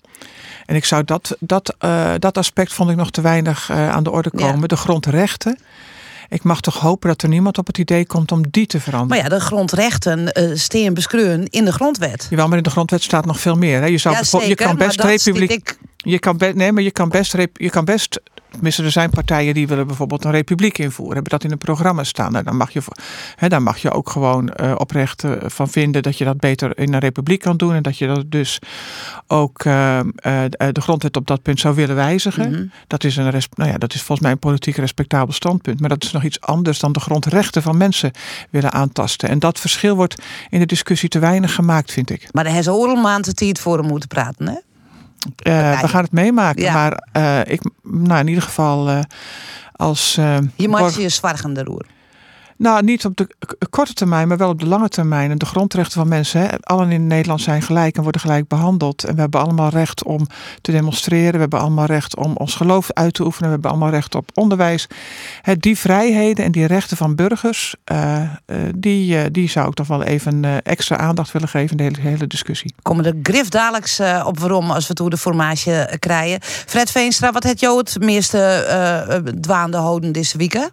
En 0.66 0.76
ik 0.76 0.84
zou 0.84 1.04
dat, 1.04 1.36
dat, 1.40 1.74
eh, 1.78 2.12
dat 2.18 2.38
aspect 2.38 2.72
vond 2.72 2.90
ik 2.90 2.96
nog 2.96 3.10
te 3.10 3.20
weinig 3.20 3.70
aan 3.70 4.02
de 4.02 4.10
orde 4.10 4.30
komen. 4.30 4.68
De 4.68 4.76
grondrechten. 4.76 5.58
Ik 6.34 6.42
mag 6.42 6.60
toch 6.60 6.80
hopen 6.80 7.08
dat 7.08 7.22
er 7.22 7.28
niemand 7.28 7.58
op 7.58 7.66
het 7.66 7.78
idee 7.78 8.06
komt 8.06 8.32
om 8.32 8.42
die 8.50 8.66
te 8.66 8.80
veranderen. 8.80 9.22
Maar 9.22 9.30
ja, 9.30 9.38
de 9.38 9.44
grondrechten 9.44 10.32
eh 10.32 10.50
steen 10.54 10.94
beschreven 10.94 11.46
in 11.50 11.64
de 11.64 11.72
grondwet. 11.72 12.26
Jawel, 12.30 12.48
maar 12.48 12.56
in 12.56 12.62
de 12.62 12.70
grondwet 12.70 13.02
staat 13.02 13.24
nog 13.24 13.40
veel 13.40 13.54
meer. 13.56 13.80
Hè? 13.80 13.86
Je, 13.86 13.98
zou 13.98 14.14
Ja, 14.14 14.20
bijvoorbeeld- 14.20 14.50
zeker, 14.50 14.66
je 14.72 14.76
kan 14.76 14.86
best 14.86 15.00
republiek. 15.00 15.76
Je 16.04 16.18
kan, 16.18 16.36
be- 16.36 16.52
nee, 16.54 16.72
maar 16.72 16.82
je 16.82 16.90
kan 16.90 17.08
best, 17.08 17.36
je 17.52 17.70
kan 17.70 17.84
best 17.84 18.20
Tenminste, 18.54 18.82
er 18.82 18.90
zijn 18.90 19.10
partijen 19.10 19.54
die 19.54 19.66
willen 19.66 19.86
bijvoorbeeld 19.86 20.24
een 20.24 20.30
republiek 20.30 20.78
invoeren. 20.78 21.14
Hebben 21.14 21.32
dat 21.32 21.44
in 21.44 21.50
een 21.50 21.58
programma 21.58 22.04
staan. 22.04 22.32
Nou, 22.32 22.44
dan, 22.44 22.56
mag 22.56 22.70
je, 22.70 22.80
hè, 23.34 23.48
dan 23.48 23.62
mag 23.62 23.78
je 23.78 23.90
ook 23.90 24.10
gewoon 24.10 24.48
eh, 24.48 24.74
oprecht 24.76 25.24
eh, 25.24 25.32
van 25.46 25.68
vinden 25.68 26.02
dat 26.02 26.18
je 26.18 26.24
dat 26.24 26.38
beter 26.38 26.78
in 26.78 26.92
een 26.92 27.00
republiek 27.00 27.40
kan 27.40 27.56
doen. 27.56 27.74
En 27.74 27.82
dat 27.82 27.98
je 27.98 28.06
dat 28.06 28.30
dus 28.30 28.58
ook 29.26 29.64
eh, 29.64 29.98
eh, 29.98 30.04
de 30.72 30.80
grondwet 30.80 31.16
op 31.16 31.26
dat 31.26 31.42
punt 31.42 31.60
zou 31.60 31.74
willen 31.74 31.94
wijzigen. 31.96 32.50
Mhm. 32.50 32.64
dat, 32.86 33.04
is 33.04 33.16
een 33.16 33.30
res- 33.30 33.48
nou 33.54 33.70
ja, 33.70 33.78
dat 33.78 33.94
is 33.94 33.98
volgens 33.98 34.20
mij 34.20 34.30
een 34.30 34.38
politiek 34.38 34.76
respectabel 34.76 35.32
standpunt. 35.32 35.80
Maar 35.80 35.88
dat 35.88 36.04
is 36.04 36.12
nog 36.12 36.22
iets 36.24 36.40
anders 36.40 36.78
dan 36.78 36.92
de 36.92 37.00
grondrechten 37.00 37.62
van 37.62 37.76
mensen 37.76 38.10
willen 38.50 38.72
aantasten. 38.72 39.28
En 39.28 39.38
dat 39.38 39.60
verschil 39.60 39.96
wordt 39.96 40.22
in 40.50 40.58
de 40.58 40.66
discussie 40.66 41.08
te 41.08 41.18
weinig 41.18 41.54
gemaakt, 41.54 41.92
vind 41.92 42.10
ik. 42.10 42.28
Maar 42.32 42.44
de 42.44 42.50
hebben 42.50 42.72
ze 42.72 42.78
oorlmaand 42.78 43.26
het 43.26 43.40
hier 43.40 43.56
voor 43.60 43.78
hem 43.78 43.86
moeten 43.86 44.08
praten, 44.08 44.48
hè? 44.48 44.54
Eh, 45.36 45.80
we 45.80 45.88
gaan 45.88 46.02
het 46.02 46.12
meemaken. 46.12 46.62
Ja. 46.62 46.72
Maar 46.72 47.08
eh, 47.12 47.52
ik, 47.52 47.62
nou, 47.82 48.20
in 48.20 48.28
ieder 48.28 48.42
geval 48.42 48.88
eh, 48.88 49.00
als. 49.72 50.14
Je 50.54 50.68
maakt 50.68 50.94
je 50.94 51.08
zwargende 51.08 51.62
roer. 51.62 51.86
Nou, 52.56 52.84
niet 52.84 53.04
op 53.04 53.16
de 53.16 53.28
korte 53.70 53.92
termijn, 53.92 54.28
maar 54.28 54.36
wel 54.36 54.48
op 54.48 54.60
de 54.60 54.66
lange 54.66 54.88
termijn. 54.88 55.30
En 55.30 55.38
de 55.38 55.46
grondrechten 55.46 55.98
van 55.98 56.08
mensen, 56.08 56.40
hè, 56.40 56.48
allen 56.60 56.90
in 56.90 57.06
Nederland 57.06 57.40
zijn 57.40 57.62
gelijk 57.62 57.96
en 57.96 58.02
worden 58.02 58.20
gelijk 58.20 58.48
behandeld. 58.48 59.04
En 59.04 59.14
we 59.14 59.20
hebben 59.20 59.40
allemaal 59.40 59.68
recht 59.68 60.04
om 60.04 60.26
te 60.60 60.72
demonstreren. 60.72 61.32
We 61.32 61.38
hebben 61.38 61.60
allemaal 61.60 61.86
recht 61.86 62.16
om 62.16 62.36
ons 62.36 62.54
geloof 62.54 62.92
uit 62.92 63.14
te 63.14 63.24
oefenen. 63.24 63.48
We 63.48 63.54
hebben 63.54 63.70
allemaal 63.70 63.90
recht 63.90 64.14
op 64.14 64.30
onderwijs. 64.34 64.86
Hè, 65.42 65.56
die 65.56 65.78
vrijheden 65.78 66.44
en 66.44 66.52
die 66.52 66.66
rechten 66.66 66.96
van 66.96 67.14
burgers, 67.14 67.74
eh, 67.84 68.22
eh, 68.22 68.28
die, 68.76 69.18
eh, 69.18 69.24
die 69.30 69.48
zou 69.48 69.68
ik 69.68 69.74
toch 69.74 69.86
wel 69.86 70.02
even 70.02 70.62
extra 70.62 70.96
aandacht 70.96 71.32
willen 71.32 71.48
geven 71.48 71.70
in 71.70 71.76
de 71.76 71.82
hele, 71.82 72.08
hele 72.08 72.26
discussie. 72.26 72.74
Komen 72.82 73.04
er 73.04 73.14
grif 73.22 73.48
dadelijks 73.48 74.00
op 74.24 74.38
waarom 74.38 74.70
als 74.70 74.82
we 74.82 74.88
het 74.88 74.98
hoe 74.98 75.10
de 75.10 75.16
formatie 75.16 75.72
eh, 75.72 75.98
krijgen. 75.98 76.38
Fred 76.42 76.90
Veenstra, 76.90 77.32
wat 77.32 77.44
had 77.44 77.60
jou 77.60 77.78
het 77.78 77.96
meeste 78.00 79.32
dwaande 79.40 79.76
houden 79.76 80.12
deze 80.12 80.38
week? 80.38 80.70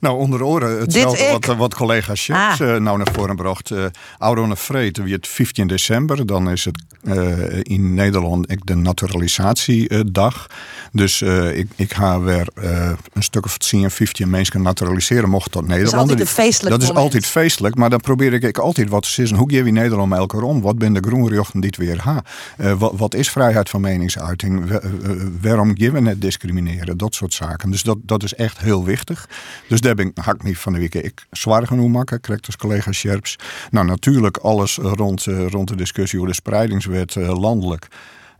Nou, 0.00 0.18
onder 0.18 0.42
oren 0.42 0.70
Dit 0.70 0.80
hetzelfde 0.80 1.30
wat, 1.46 1.56
wat 1.56 1.74
collega 1.74 2.14
Schips 2.14 2.38
Ah. 2.60 2.74
eh, 2.74 2.80
nou 2.80 2.96
naar 2.98 3.08
voren 3.12 3.36
bracht. 3.36 3.70
Uh, 3.70 3.84
Oude 4.18 4.56
Vreed, 4.56 4.96
wie 4.98 5.14
het 5.14 5.28
15 5.28 5.66
december, 5.66 6.26
dan 6.26 6.50
is 6.50 6.64
het 6.64 6.82
eh, 7.04 7.58
in 7.62 7.94
Nederland 7.94 8.50
ik 8.50 8.66
de 8.66 8.74
naturalisatiedag. 8.74 10.46
Dus 10.92 11.22
eh, 11.22 11.58
ik, 11.58 11.68
ik 11.76 11.94
ga 11.94 12.20
weer 12.20 12.48
eh, 12.54 12.92
een 13.12 13.22
stuk 13.22 13.44
of 13.44 13.58
10, 13.58 13.90
15 13.90 14.30
mensen 14.30 14.62
naturaliseren 14.62 15.28
mocht 15.28 15.50
tot 15.52 15.66
Nederland. 15.66 15.96
altijd 15.96 16.20
een 16.20 16.26
feestelijk 16.26 16.70
Dat 16.70 16.82
is 16.82 16.86
moment. 16.88 17.04
altijd 17.04 17.26
feestelijk, 17.26 17.74
maar 17.74 17.90
dan 17.90 18.00
probeer 18.00 18.32
ik, 18.32 18.42
ik 18.42 18.58
altijd 18.58 18.88
wat 18.88 19.02
te 19.02 19.08
zeggen. 19.10 19.36
Hoe 19.36 19.50
geef 19.50 19.64
je 19.64 19.72
Nederland 19.72 20.08
met 20.08 20.18
elkaar 20.18 20.42
om? 20.42 20.60
Wat 20.60 20.78
ben 20.78 20.92
de 20.92 21.00
groenrechten 21.06 21.60
die 21.60 21.70
het 21.70 21.78
weer 21.78 22.00
ha? 22.02 22.22
Eh, 22.56 22.72
wat, 22.78 22.92
wat 22.96 23.14
is 23.14 23.30
vrijheid 23.30 23.70
van 23.70 23.80
meningsuiting? 23.80 24.68
Wa- 24.70 24.78
eh, 24.78 24.90
eh, 25.10 25.16
waarom 25.40 25.76
geven 25.76 26.02
we 26.02 26.08
het 26.08 26.20
discrimineren? 26.20 26.96
Dat 26.98 27.14
soort 27.14 27.32
zaken. 27.34 27.70
Dus 27.70 27.82
dat, 27.82 27.96
dat 28.02 28.22
is 28.22 28.34
echt 28.34 28.58
heel 28.58 28.84
wichtig. 28.84 29.28
Dus 29.68 29.80
ik, 29.98 30.10
had 30.14 30.34
ik 30.34 30.42
me 30.42 30.56
van 30.56 30.72
de 30.72 30.78
week 30.78 30.94
ik 30.94 31.26
zwaar 31.30 31.66
genoeg 31.66 31.88
maken, 31.88 32.20
krijgt 32.20 32.46
als 32.46 32.56
collega 32.56 32.92
Scherps. 32.92 33.38
Nou, 33.70 33.86
natuurlijk 33.86 34.36
alles 34.36 34.76
rond, 34.76 35.26
eh, 35.26 35.46
rond 35.46 35.68
de 35.68 35.76
discussie 35.76 36.18
over 36.18 36.30
de 36.30 36.36
spreidingswet 36.36 37.16
eh, 37.16 37.40
landelijk. 37.40 37.88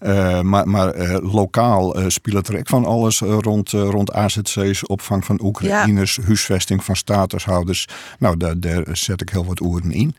Eh, 0.00 0.40
maar 0.40 0.68
maar 0.68 0.88
eh, 0.88 1.32
lokaal 1.32 1.94
eh 1.94 2.04
speelt 2.08 2.48
er 2.48 2.58
ook 2.58 2.68
van 2.68 2.84
alles 2.84 3.22
eh, 3.22 3.36
rond, 3.40 3.72
eh, 3.72 3.88
rond 3.88 4.12
AZC's, 4.12 4.88
opvang 4.88 5.24
van 5.24 5.40
Oekraïners, 5.42 6.18
huisvesting 6.26 6.84
van 6.84 6.96
statushouders. 6.96 7.88
Nou, 8.18 8.36
daar, 8.36 8.60
daar 8.60 8.84
zet 8.92 9.20
ik 9.20 9.28
heel 9.28 9.44
wat 9.44 9.60
oeren 9.60 9.92
in. 9.92 10.16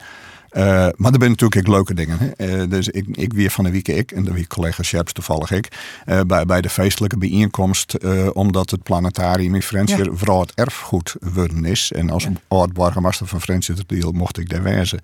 Eh, 0.52 0.64
maar 0.96 1.12
er 1.12 1.20
zijn 1.20 1.30
natuurlijk 1.30 1.56
ook 1.56 1.68
leuke 1.68 1.94
dingen. 1.94 2.18
Hè? 2.20 2.30
Eh, 2.30 2.70
dus 2.70 2.88
ik, 2.88 3.06
ik 3.12 3.34
weer 3.34 3.50
van 3.50 3.64
de 3.64 3.72
week 3.72 3.88
ik, 3.88 4.12
en 4.12 4.24
de 4.24 4.34
week 4.34 4.48
collega 4.48 4.84
Scherps 4.84 5.14
toevallig 5.14 5.52
ik, 5.52 5.68
eh, 6.06 6.20
bij, 6.28 6.46
bij 6.46 6.62
de 6.62 6.70
feestelijke 6.70 7.18
bijeenkomst, 7.18 7.98
omdat 8.34 8.70
het 8.70 8.84
planetarium 8.84 9.56
in 9.56 9.62
Frensje 9.62 10.04
Ja. 10.04 10.12
vooral 10.14 10.42
het 10.42 10.52
erfgoed 10.56 11.16
worden 11.20 11.66
is. 11.66 11.92
En 11.92 12.10
als 12.10 12.28
oud-burgemeester 12.48 13.28
van 13.28 13.42
Frensje 13.42 13.74
deel 13.88 14.12
mocht 14.12 14.38
ik 14.38 14.50
daar 14.50 14.64
wezen. 14.64 15.00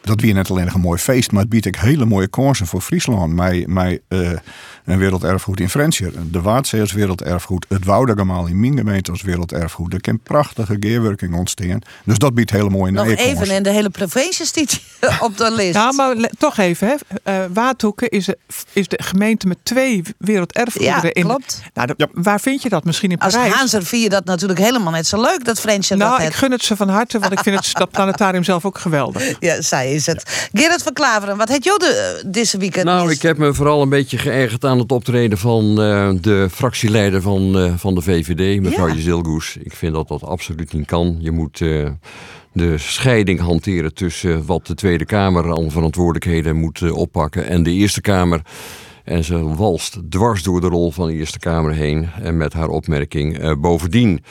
Dat 0.00 0.20
weer 0.20 0.34
net 0.34 0.50
alleen 0.50 0.64
nog 0.64 0.74
een 0.74 0.80
mooi 0.80 0.98
feest, 0.98 1.32
maar 1.32 1.40
het 1.40 1.50
biedt 1.50 1.66
ook 1.66 1.76
hele 1.76 2.04
mooie 2.04 2.28
kansen 2.28 2.66
voor 2.66 2.80
Friesland. 2.80 3.34
Mij, 3.34 3.64
mij 3.68 4.00
een 4.08 4.98
werelderfgoed 4.98 5.60
in 5.60 5.68
Frensje, 5.68 6.12
de 6.30 6.40
Waadzee 6.40 6.80
als 6.80 6.92
werelderfgoed, 6.92 7.66
het 7.68 7.84
Woudegemaal 7.84 8.46
in 8.46 8.60
mijn 8.60 8.76
gemeente 8.76 9.10
als 9.10 9.22
werelderfgoed. 9.22 9.94
Er 9.94 10.00
kan 10.00 10.20
prachtige 10.20 10.76
geerwerking 10.80 11.34
ontstaan. 11.34 11.78
Dus 12.04 12.18
dat 12.18 12.34
biedt 12.34 12.50
hele 12.50 12.70
mooie 12.70 12.92
Nog 12.92 13.06
even 13.06 13.50
en 13.50 13.62
de 13.62 13.70
hele 13.70 13.90
provincie 13.90 14.46
op 15.20 15.36
de 15.36 15.50
list. 15.52 15.74
Ja, 15.74 15.92
maar 15.92 16.16
toch 16.38 16.58
even. 16.58 16.88
Hè. 16.88 16.94
Eh 17.22 17.34
Waadhoeken 17.52 18.08
is, 18.08 18.24
de- 18.24 18.38
is 18.72 18.88
de 18.88 19.00
gemeente 19.02 19.46
met 19.46 19.58
twee 19.62 20.02
werelderfgoederen. 20.18 21.00
Ja, 21.02 21.12
in. 21.14 21.22
klopt. 21.22 21.62
Nou, 21.74 21.88
de- 21.96 22.08
Waar 22.12 22.40
vind 22.40 22.62
je 22.62 22.68
dat? 22.68 22.84
Misschien 22.84 23.10
in 23.10 23.18
Als 23.18 23.32
Parijs? 23.34 23.54
Haanser 23.54 23.84
vier 23.84 24.00
je 24.02 24.08
dat 24.08 24.24
natuurlijk 24.24 24.60
helemaal 24.60 24.92
net 24.92 25.06
zo 25.06 25.20
leuk, 25.20 25.44
dat 25.44 25.60
Frensje 25.60 25.94
nou, 25.96 26.10
dat 26.10 26.18
ik 26.20 26.26
het. 26.26 26.34
gun 26.34 26.50
het 26.50 26.62
ze 26.64 26.76
van 26.76 26.88
harte, 26.88 27.18
want 27.18 27.32
ik 27.32 27.38
vind 27.38 27.56
het, 27.56 27.70
dat 27.74 27.90
planetarium 27.90 28.44
zelf 28.44 28.64
ook 28.64 28.78
geweldig. 28.78 29.22
Ja, 29.40 29.62
zij 29.62 29.94
is 29.94 30.06
het. 30.06 30.48
Gerrit 30.52 30.82
van 30.82 30.92
Klaveren, 30.92 31.36
wat 31.36 31.48
had 31.48 31.64
jou 31.64 31.78
de, 31.78 31.86
eh, 32.22 32.30
deze 32.32 32.58
weekend? 32.58 32.84
Nou, 32.84 33.10
ik 33.10 33.22
heb 33.22 33.38
me 33.38 33.54
vooral 33.54 33.82
een 33.82 33.88
beetje 33.88 34.18
geërgerd 34.18 34.64
aan 34.64 34.78
het 34.78 34.92
optreden 34.92 35.38
van 35.38 35.82
eh, 35.82 36.10
de 36.20 36.48
fractieleider 36.52 37.22
van, 37.22 37.58
eh, 37.58 37.72
van 37.76 37.94
de 37.94 38.00
VVD, 38.02 38.60
mevrouw 38.60 38.86
Ja. 38.88 38.94
Jezilgoes. 38.94 39.56
Ik 39.62 39.72
vind 39.72 39.94
dat 39.94 40.08
dat 40.08 40.22
absoluut 40.22 40.72
niet 40.72 40.86
kan. 40.86 41.16
Je 41.20 41.30
moet 41.30 41.60
eh, 41.60 41.88
de 42.54 42.78
scheiding 42.78 43.40
hanteren 43.40 43.94
tussen 43.94 44.46
wat 44.46 44.66
de 44.66 44.74
Tweede 44.74 45.04
Kamer 45.04 45.56
aan 45.56 45.70
verantwoordelijkheden 45.70 46.56
moet 46.56 46.82
eh, 46.82 46.96
oppakken 46.96 47.46
en 47.46 47.62
de 47.62 47.70
Eerste 47.70 48.00
Kamer. 48.00 48.42
En 49.04 49.24
ze 49.24 49.54
walst 49.54 49.98
dwars 50.08 50.42
door 50.42 50.60
de 50.60 50.66
rol 50.66 50.90
van 50.90 51.06
de 51.06 51.14
Eerste 51.14 51.38
Kamer 51.38 51.72
heen 51.72 52.08
en 52.22 52.36
met 52.36 52.52
haar 52.52 52.68
opmerking. 52.68 53.38
eh, 53.38 53.52
bovendien, 53.58 54.24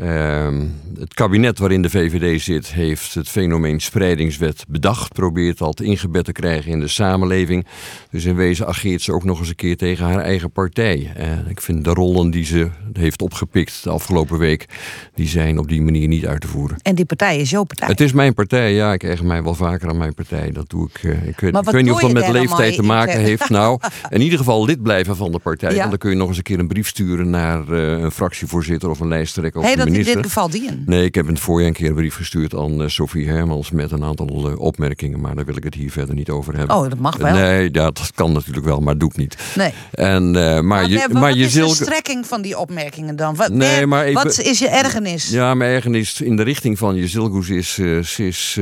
Ehm, 0.00 0.62
het 0.98 1.14
kabinet 1.14 1.58
waarin 1.58 1.82
de 1.82 1.90
VVD 1.90 2.42
zit 2.42 2.72
heeft 2.72 3.14
het 3.14 3.28
fenomeen 3.28 3.80
spreidingswet 3.80 4.64
bedacht. 4.68 5.12
Probeert 5.12 5.58
dat 5.58 5.80
ingebed 5.80 6.24
te 6.24 6.32
krijgen 6.32 6.70
in 6.70 6.80
de 6.80 6.88
samenleving. 6.88 7.66
Dus 8.10 8.24
in 8.24 8.34
wezen 8.36 8.66
ageert 8.66 9.02
ze 9.02 9.12
ook 9.12 9.24
nog 9.24 9.38
eens 9.38 9.48
een 9.48 9.54
keer 9.54 9.76
tegen 9.76 10.04
haar 10.04 10.18
eigen 10.20 10.50
partij. 10.50 11.12
Ik 11.48 11.60
vind 11.60 11.84
de 11.84 11.90
rollen 11.90 12.30
die 12.30 12.44
ze 12.44 12.68
heeft 12.92 13.22
opgepikt 13.22 13.84
de 13.84 13.90
afgelopen 13.90 14.38
week... 14.38 14.66
die 15.14 15.28
zijn 15.28 15.58
op 15.58 15.68
die 15.68 15.82
manier 15.82 16.08
niet 16.08 16.26
uit 16.26 16.40
te 16.40 16.48
voeren. 16.48 16.76
En 16.82 16.94
die 16.94 17.04
partij 17.04 17.38
is 17.38 17.50
jouw 17.50 17.64
partij. 17.64 17.88
Het 17.88 18.00
is 18.00 18.12
mijn 18.12 18.34
partij, 18.34 18.74
ja. 18.74 18.92
Ik 18.92 19.02
erger 19.02 19.26
mij 19.26 19.42
wel 19.42 19.54
vaker 19.54 19.88
aan 19.88 19.98
mijn 19.98 20.14
partij. 20.14 20.50
Dat 20.50 20.70
doe 20.70 20.88
ik. 20.88 21.04
eh, 21.04 21.10
ik 21.10 21.40
weet, 21.40 21.56
ik 21.56 21.82
niet 21.82 21.92
of 21.92 22.00
dat 22.00 22.12
met 22.12 22.28
leeftijd 22.28 22.74
te 22.74 22.82
maken 22.82 23.20
Ik, 23.20 23.26
heeft. 23.26 23.48
Nou, 23.48 23.80
in 24.10 24.20
ieder 24.20 24.38
geval 24.38 24.64
lid 24.64 24.82
blijven 24.82 25.16
van 25.16 25.32
de 25.32 25.38
partij. 25.38 25.70
Ja. 25.70 25.76
Want 25.76 25.90
dan 25.90 25.98
kun 25.98 26.10
je 26.10 26.16
nog 26.16 26.28
eens 26.28 26.36
een 26.36 26.42
keer 26.42 26.58
een 26.58 26.68
brief 26.68 26.88
sturen 26.88 27.30
naar 27.30 27.72
eh, 27.72 28.02
een 28.02 28.10
fractievoorzitter 28.10 28.90
of 28.90 29.00
een 29.00 29.08
lijsttrekker 29.08 29.60
of 29.60 29.66
Hey, 29.66 29.76
in 29.94 30.04
dit 30.04 30.18
geval 30.22 30.50
dien. 30.50 30.82
Nee, 30.86 31.04
ik 31.04 31.14
heb 31.14 31.26
in 31.26 31.32
het 31.32 31.42
voorjaar 31.42 31.68
een 31.68 31.74
keer 31.74 31.88
een 31.88 31.94
brief 31.94 32.14
gestuurd 32.14 32.54
aan 32.54 32.82
eh, 32.82 32.88
Sophie 32.88 33.28
Hermans 33.28 33.70
met 33.70 33.90
een 33.90 34.04
aantal 34.04 34.50
eh, 34.50 34.58
opmerkingen, 34.58 35.20
maar 35.20 35.34
daar 35.34 35.44
wil 35.44 35.56
ik 35.56 35.64
het 35.64 35.74
hier 35.74 35.90
verder 35.90 36.14
niet 36.14 36.28
over 36.30 36.56
hebben. 36.56 36.76
Oh, 36.76 36.88
dat 36.88 36.98
mag 36.98 37.16
wel. 37.16 37.32
Nee, 37.34 37.62
ja, 37.72 37.90
dat 37.90 38.10
kan 38.14 38.32
natuurlijk 38.32 38.66
wel, 38.66 38.80
maar 38.80 38.98
doe 38.98 39.08
ik 39.10 39.16
niet. 39.16 39.36
Nee. 39.56 39.72
En, 39.92 40.36
eh, 40.36 40.60
maar 40.60 40.80
Wat, 40.82 40.90
je, 40.90 41.06
maar 41.12 41.22
wat 41.22 41.34
je 41.36 41.44
is 41.44 41.52
zult. 41.52 41.78
de 41.78 41.84
strekking 41.84 42.26
van 42.26 42.42
die 42.42 42.58
opmerkingen 42.58 43.16
dan? 43.16 43.34
Wat, 43.36 43.48
Nee, 43.52 43.86
maar 43.86 44.04
even- 44.04 44.22
wat 44.22 44.38
is 44.40 44.58
je 44.58 44.68
ergernis? 44.68 45.30
Ja, 45.30 45.54
mijn 45.54 45.70
ergernis 45.74 46.20
in 46.20 46.36
de 46.36 46.42
richting 46.42 46.78
van 46.78 46.94
Jezilgoes 46.96 47.48
is, 47.48 47.74
ze 47.74 48.26
is 48.26 48.58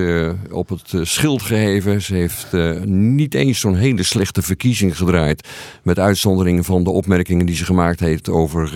op 0.50 0.68
het 0.68 1.08
schild 1.08 1.42
geheven. 1.42 2.02
Ze 2.02 2.14
heeft 2.14 2.46
niet 2.84 3.34
eens 3.34 3.60
zo'n 3.60 3.74
hele 3.76 4.02
slechte 4.02 4.42
verkiezing 4.42 4.96
gedraaid. 4.96 5.48
Met 5.82 5.98
uitzondering 5.98 6.66
van 6.66 6.84
de 6.84 6.90
opmerkingen 6.90 7.46
die 7.46 7.56
ze 7.56 7.64
gemaakt 7.64 8.00
heeft 8.00 8.28
over 8.28 8.72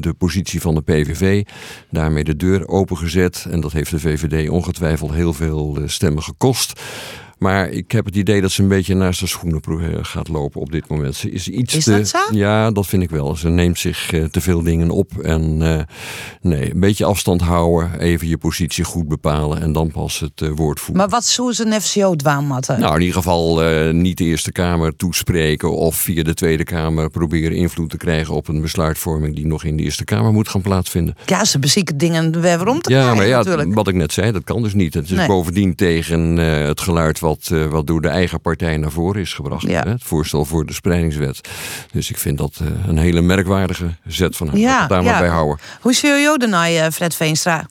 de 0.00 0.14
positie 0.18 0.60
van 0.60 0.74
de 0.74 0.82
PVV. 0.82 1.42
Daarmee 1.90 2.24
de 2.24 2.36
deur 2.36 2.68
opengezet. 2.68 3.46
En 3.50 3.60
dat 3.60 3.72
heeft 3.72 3.90
de 3.90 4.00
VVD 4.00 4.48
ongetwijfeld 4.48 5.12
heel 5.12 5.32
veel 5.32 5.76
eh, 5.76 5.82
stemmen 5.86 6.22
gekost. 6.22 6.80
Maar 7.38 7.68
ik 7.70 7.92
heb 7.92 8.04
het 8.04 8.16
idee 8.16 8.40
dat 8.40 8.50
ze 8.50 8.62
een 8.62 8.68
beetje 8.68 8.94
naast 8.94 9.20
de 9.20 9.26
schoenen 9.26 9.60
eh, 9.66 9.98
gaat 10.02 10.28
lopen 10.28 10.60
op 10.60 10.72
dit 10.72 10.88
moment. 10.88 11.14
Ze 11.14 11.30
is 11.30 11.48
iets 11.48 11.74
Is 11.74 11.84
te. 11.84 11.90
dat 11.90 12.08
zo? 12.08 12.18
Ja, 12.30 12.70
dat 12.70 12.86
vind 12.86 13.02
ik 13.02 13.10
wel. 13.10 13.36
Ze 13.36 13.48
neemt 13.48 13.78
zich 13.78 14.12
eh, 14.12 14.24
te 14.24 14.40
veel 14.40 14.62
dingen 14.62 14.90
op. 14.90 15.18
En 15.22 15.62
eh, 15.62 15.80
nee, 16.40 16.70
een 16.74 16.80
beetje 16.80 17.04
afstand 17.04 17.40
houden. 17.40 18.00
Even 18.00 18.28
je 18.28 18.38
positie 18.38 18.84
goed 18.84 19.08
bepalen. 19.08 19.60
En 19.60 19.72
dan 19.72 19.90
pas 19.90 20.20
het 20.20 20.48
woord 20.54 20.80
voeren. 20.80 20.96
Maar 20.96 21.08
wat 21.08 21.24
zou 21.24 21.52
ze 21.52 21.66
een 21.66 21.80
FCO 21.80 22.16
dwaanmatten? 22.16 22.80
Nou, 22.80 22.94
in 22.94 23.00
ieder 23.00 23.14
geval 23.16 23.62
niet 23.92 24.18
de 24.18 24.24
Eerste 24.24 24.52
Kamer 24.52 24.96
toespreken 24.96 25.72
of 25.76 25.96
via 25.96 26.22
de 26.22 26.34
Tweede 26.34 26.64
Kamer 26.64 27.10
proberen 27.10 27.56
invloed 27.56 27.90
te 27.90 27.96
krijgen 27.96 28.34
op 28.34 28.48
een 28.48 28.60
besluitvorming 28.60 29.34
die 29.34 29.46
nog 29.46 29.64
in 29.64 29.76
de 29.76 29.82
Eerste 29.82 30.04
Kamer 30.04 30.32
moet 30.32 30.48
gaan 30.48 30.60
plaatsvinden. 30.62 31.14
Ja, 31.26 31.44
ze 31.44 31.58
bezieken 31.58 31.98
dingen 31.98 32.42
waarom 32.42 32.80
te 32.80 32.90
Ja, 32.90 32.96
krijgen 32.96 33.16
maar 33.16 33.26
ja, 33.26 33.36
natuurlijk. 33.36 33.74
wat 33.74 33.88
ik 33.88 33.94
net 33.94 34.12
zei, 34.12 34.32
dat 34.32 34.44
kan 34.44 34.62
dus 34.62 34.74
niet. 34.74 34.94
Het 34.94 35.04
is 35.10 35.16
Nee. 35.16 35.26
bovendien 35.26 35.74
tegen 35.74 36.36
het 36.36 36.80
geluid 36.80 37.18
wat, 37.26 37.48
eh, 37.52 37.66
wat 37.66 37.86
door 37.86 38.00
de 38.00 38.08
eigen 38.08 38.40
partij 38.40 38.76
naar 38.76 38.90
voren 38.90 39.20
is 39.20 39.34
gebracht. 39.34 39.62
Ja. 39.68 39.82
Hè? 39.82 39.90
Het 39.90 40.02
voorstel 40.04 40.44
voor 40.44 40.66
de 40.66 40.72
spreidingswet. 40.72 41.40
Dus 41.92 42.10
ik 42.10 42.18
vind 42.18 42.38
dat 42.38 42.58
eh, 42.62 42.66
een 42.86 42.98
hele 42.98 43.20
merkwaardige 43.20 43.94
zet 44.04 44.36
van 44.36 44.46
haar. 44.48 44.56
Ja, 44.56 44.86
daar 44.86 45.02
ja. 45.02 45.10
maar 45.10 45.20
bij 45.20 45.28
houden. 45.28 45.58
Hoe 45.80 45.92
zie 45.94 46.10
je 46.10 46.80
eh, 46.80 46.90
Fred 46.90 47.14
Veenstra? 47.14 47.66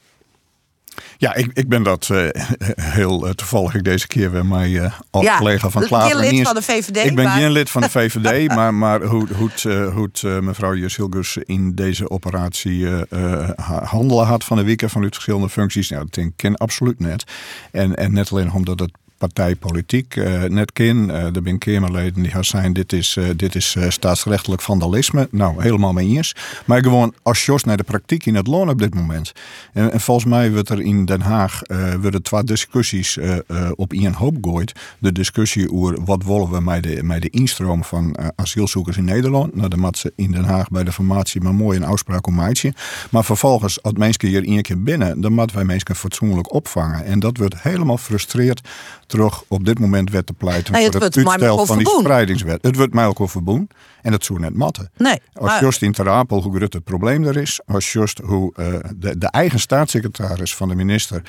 Ja, 1.17 1.35
ik, 1.35 1.51
ik 1.53 1.69
ben 1.69 1.83
dat 1.83 2.09
eh, 2.09 2.27
heel 2.99 3.33
toevallig 3.35 3.81
deze 3.81 4.07
keer 4.07 4.31
weer 4.31 4.45
mijn 4.45 4.71
uh, 4.71 4.93
Ja, 5.21 5.37
collega 5.37 5.69
van 5.69 5.83
Klaver. 5.85 6.11
geen 6.11 6.19
lid 6.19 6.31
Niers. 6.31 6.45
van 6.47 6.55
de 6.55 6.61
VVD, 6.61 7.05
Ik 7.05 7.15
ben 7.15 7.25
maar- 7.25 7.37
geen 7.37 7.51
lid 7.51 7.69
van 7.69 7.81
de 7.81 7.89
VVD, 7.99 8.47
maar, 8.55 8.73
maar 8.73 9.01
hoe, 9.01 9.27
hoe, 9.33 9.49
het, 9.53 9.63
hoe 9.93 10.09
het, 10.11 10.41
mevrouw 10.43 10.75
Jus 10.75 10.95
Hilgers 10.95 11.37
in 11.37 11.75
deze 11.75 12.09
operatie 12.09 12.85
eh, 12.87 13.01
eh, 13.09 13.49
ha- 13.55 13.83
handelen 13.85 14.25
had 14.25 14.43
van 14.43 14.57
de 14.57 14.63
week 14.63 14.89
vanuit 14.89 15.13
verschillende 15.13 15.49
functies, 15.49 15.89
nou, 15.89 16.03
dat 16.03 16.13
denk 16.13 16.27
ik 16.27 16.33
ken 16.37 16.55
absoluut 16.55 16.99
net. 16.99 17.23
En, 17.71 17.95
en 17.95 18.13
net 18.13 18.31
alleen 18.31 18.51
omdat 18.51 18.79
het 18.79 18.91
partijpolitiek 19.17 20.15
eh, 20.15 20.43
net. 20.43 20.71
Eh 20.73 21.09
er 21.09 21.41
zijn 21.43 21.57
Kamerleden 21.57 22.21
die 22.21 22.31
gaan 22.31 22.45
zijn, 22.45 22.73
dit 22.73 22.93
is, 22.93 23.17
eh, 23.17 23.25
dit 23.35 23.55
is 23.55 23.75
eh, 23.75 23.89
staatsrechtelijk 23.89 24.61
vandalisme. 24.61 25.27
Nou, 25.31 25.61
helemaal 25.61 25.93
mee 25.93 26.07
eens. 26.07 26.35
Maar 26.65 26.83
gewoon 26.83 27.13
als 27.21 27.45
Jos 27.45 27.63
naar 27.63 27.77
de 27.77 27.83
praktijk 27.83 28.25
in 28.25 28.35
het 28.35 28.47
loon 28.47 28.69
op 28.69 28.79
dit 28.79 28.93
moment. 28.93 29.31
En, 29.73 29.91
en 29.91 30.01
volgens 30.01 30.25
mij 30.25 30.51
wordt 30.51 30.69
er 30.69 30.81
in 30.81 31.05
Den 31.05 31.21
Haag 31.21 31.61
eh 31.61 31.93
worden 32.01 32.21
twee 32.21 32.43
discussies 32.43 33.17
eh, 33.17 33.37
eh, 33.47 33.71
op 33.75 33.93
één 33.93 34.13
hoop 34.13 34.37
gooid. 34.41 34.71
De 34.99 35.11
discussie 35.11 35.71
over 35.71 36.03
wat 36.05 36.23
willen 36.23 36.49
we 36.49 36.59
met 36.59 36.83
de, 36.83 37.03
met 37.03 37.21
de 37.21 37.29
instroom 37.29 37.83
van 37.83 38.15
eh, 38.15 38.27
asielzoekers 38.35 38.97
in 38.97 39.03
Nederland. 39.03 39.55
Nou, 39.55 39.77
moet 39.77 39.97
ze 39.97 40.13
in 40.15 40.31
Den 40.31 40.43
Haag 40.43 40.69
bij 40.69 40.83
de 40.83 40.91
formatie 40.91 41.41
maar 41.41 41.53
mooi 41.53 41.77
een 41.77 41.83
afspraak 41.83 42.27
om 42.27 42.35
maatje. 42.35 42.73
Maar 43.11 43.25
vervolgens, 43.25 43.83
als 43.83 43.93
mensen 43.93 44.27
hier 44.27 44.43
één 44.43 44.61
keer 44.61 44.83
binnen, 44.83 45.21
dan 45.21 45.33
moeten 45.33 45.55
wij 45.55 45.65
mensen 45.65 45.95
fatsoenlijk 45.95 46.53
opvangen. 46.53 47.05
En 47.05 47.19
dat 47.19 47.37
wordt 47.37 47.61
helemaal 47.61 47.97
frustreerd 47.97 48.61
terug 49.05 49.43
op 49.47 49.65
dit 49.65 49.79
moment 49.79 50.09
wet 50.11 50.25
te 50.25 50.33
pleiten 50.33 50.73
het 50.73 50.91
voor 50.91 51.01
het 51.01 51.17
uitstel 51.17 51.55
wel 51.55 51.65
van 51.65 51.77
die 51.77 51.87
spreidingswet. 51.87 52.59
Het 52.61 52.75
wordt 52.75 52.93
mij 52.93 53.05
ook 53.05 53.17
wel 53.17 53.27
verboen. 53.27 53.69
En 54.05 54.11
dat 54.11 54.25
zou 54.25 54.39
net 54.39 54.55
matten. 54.55 54.91
Nee, 54.97 55.21
Als 55.33 55.49
maar- 55.49 55.61
Jost 55.63 55.81
in 55.81 55.91
Ter 55.91 56.09
Apel 56.09 56.41
hoe 56.41 56.55
groot 56.57 56.73
het 56.73 56.83
probleem 56.83 57.23
er 57.23 57.37
is. 57.37 57.59
Als 57.65 57.91
Jost 57.93 58.19
hoe 58.23 58.53
eh, 58.55 58.73
de, 58.95 59.17
de 59.17 59.27
eigen 59.27 59.59
staatssecretaris 59.59 60.55
van 60.55 60.69
de 60.69 60.75
minister 60.75 61.21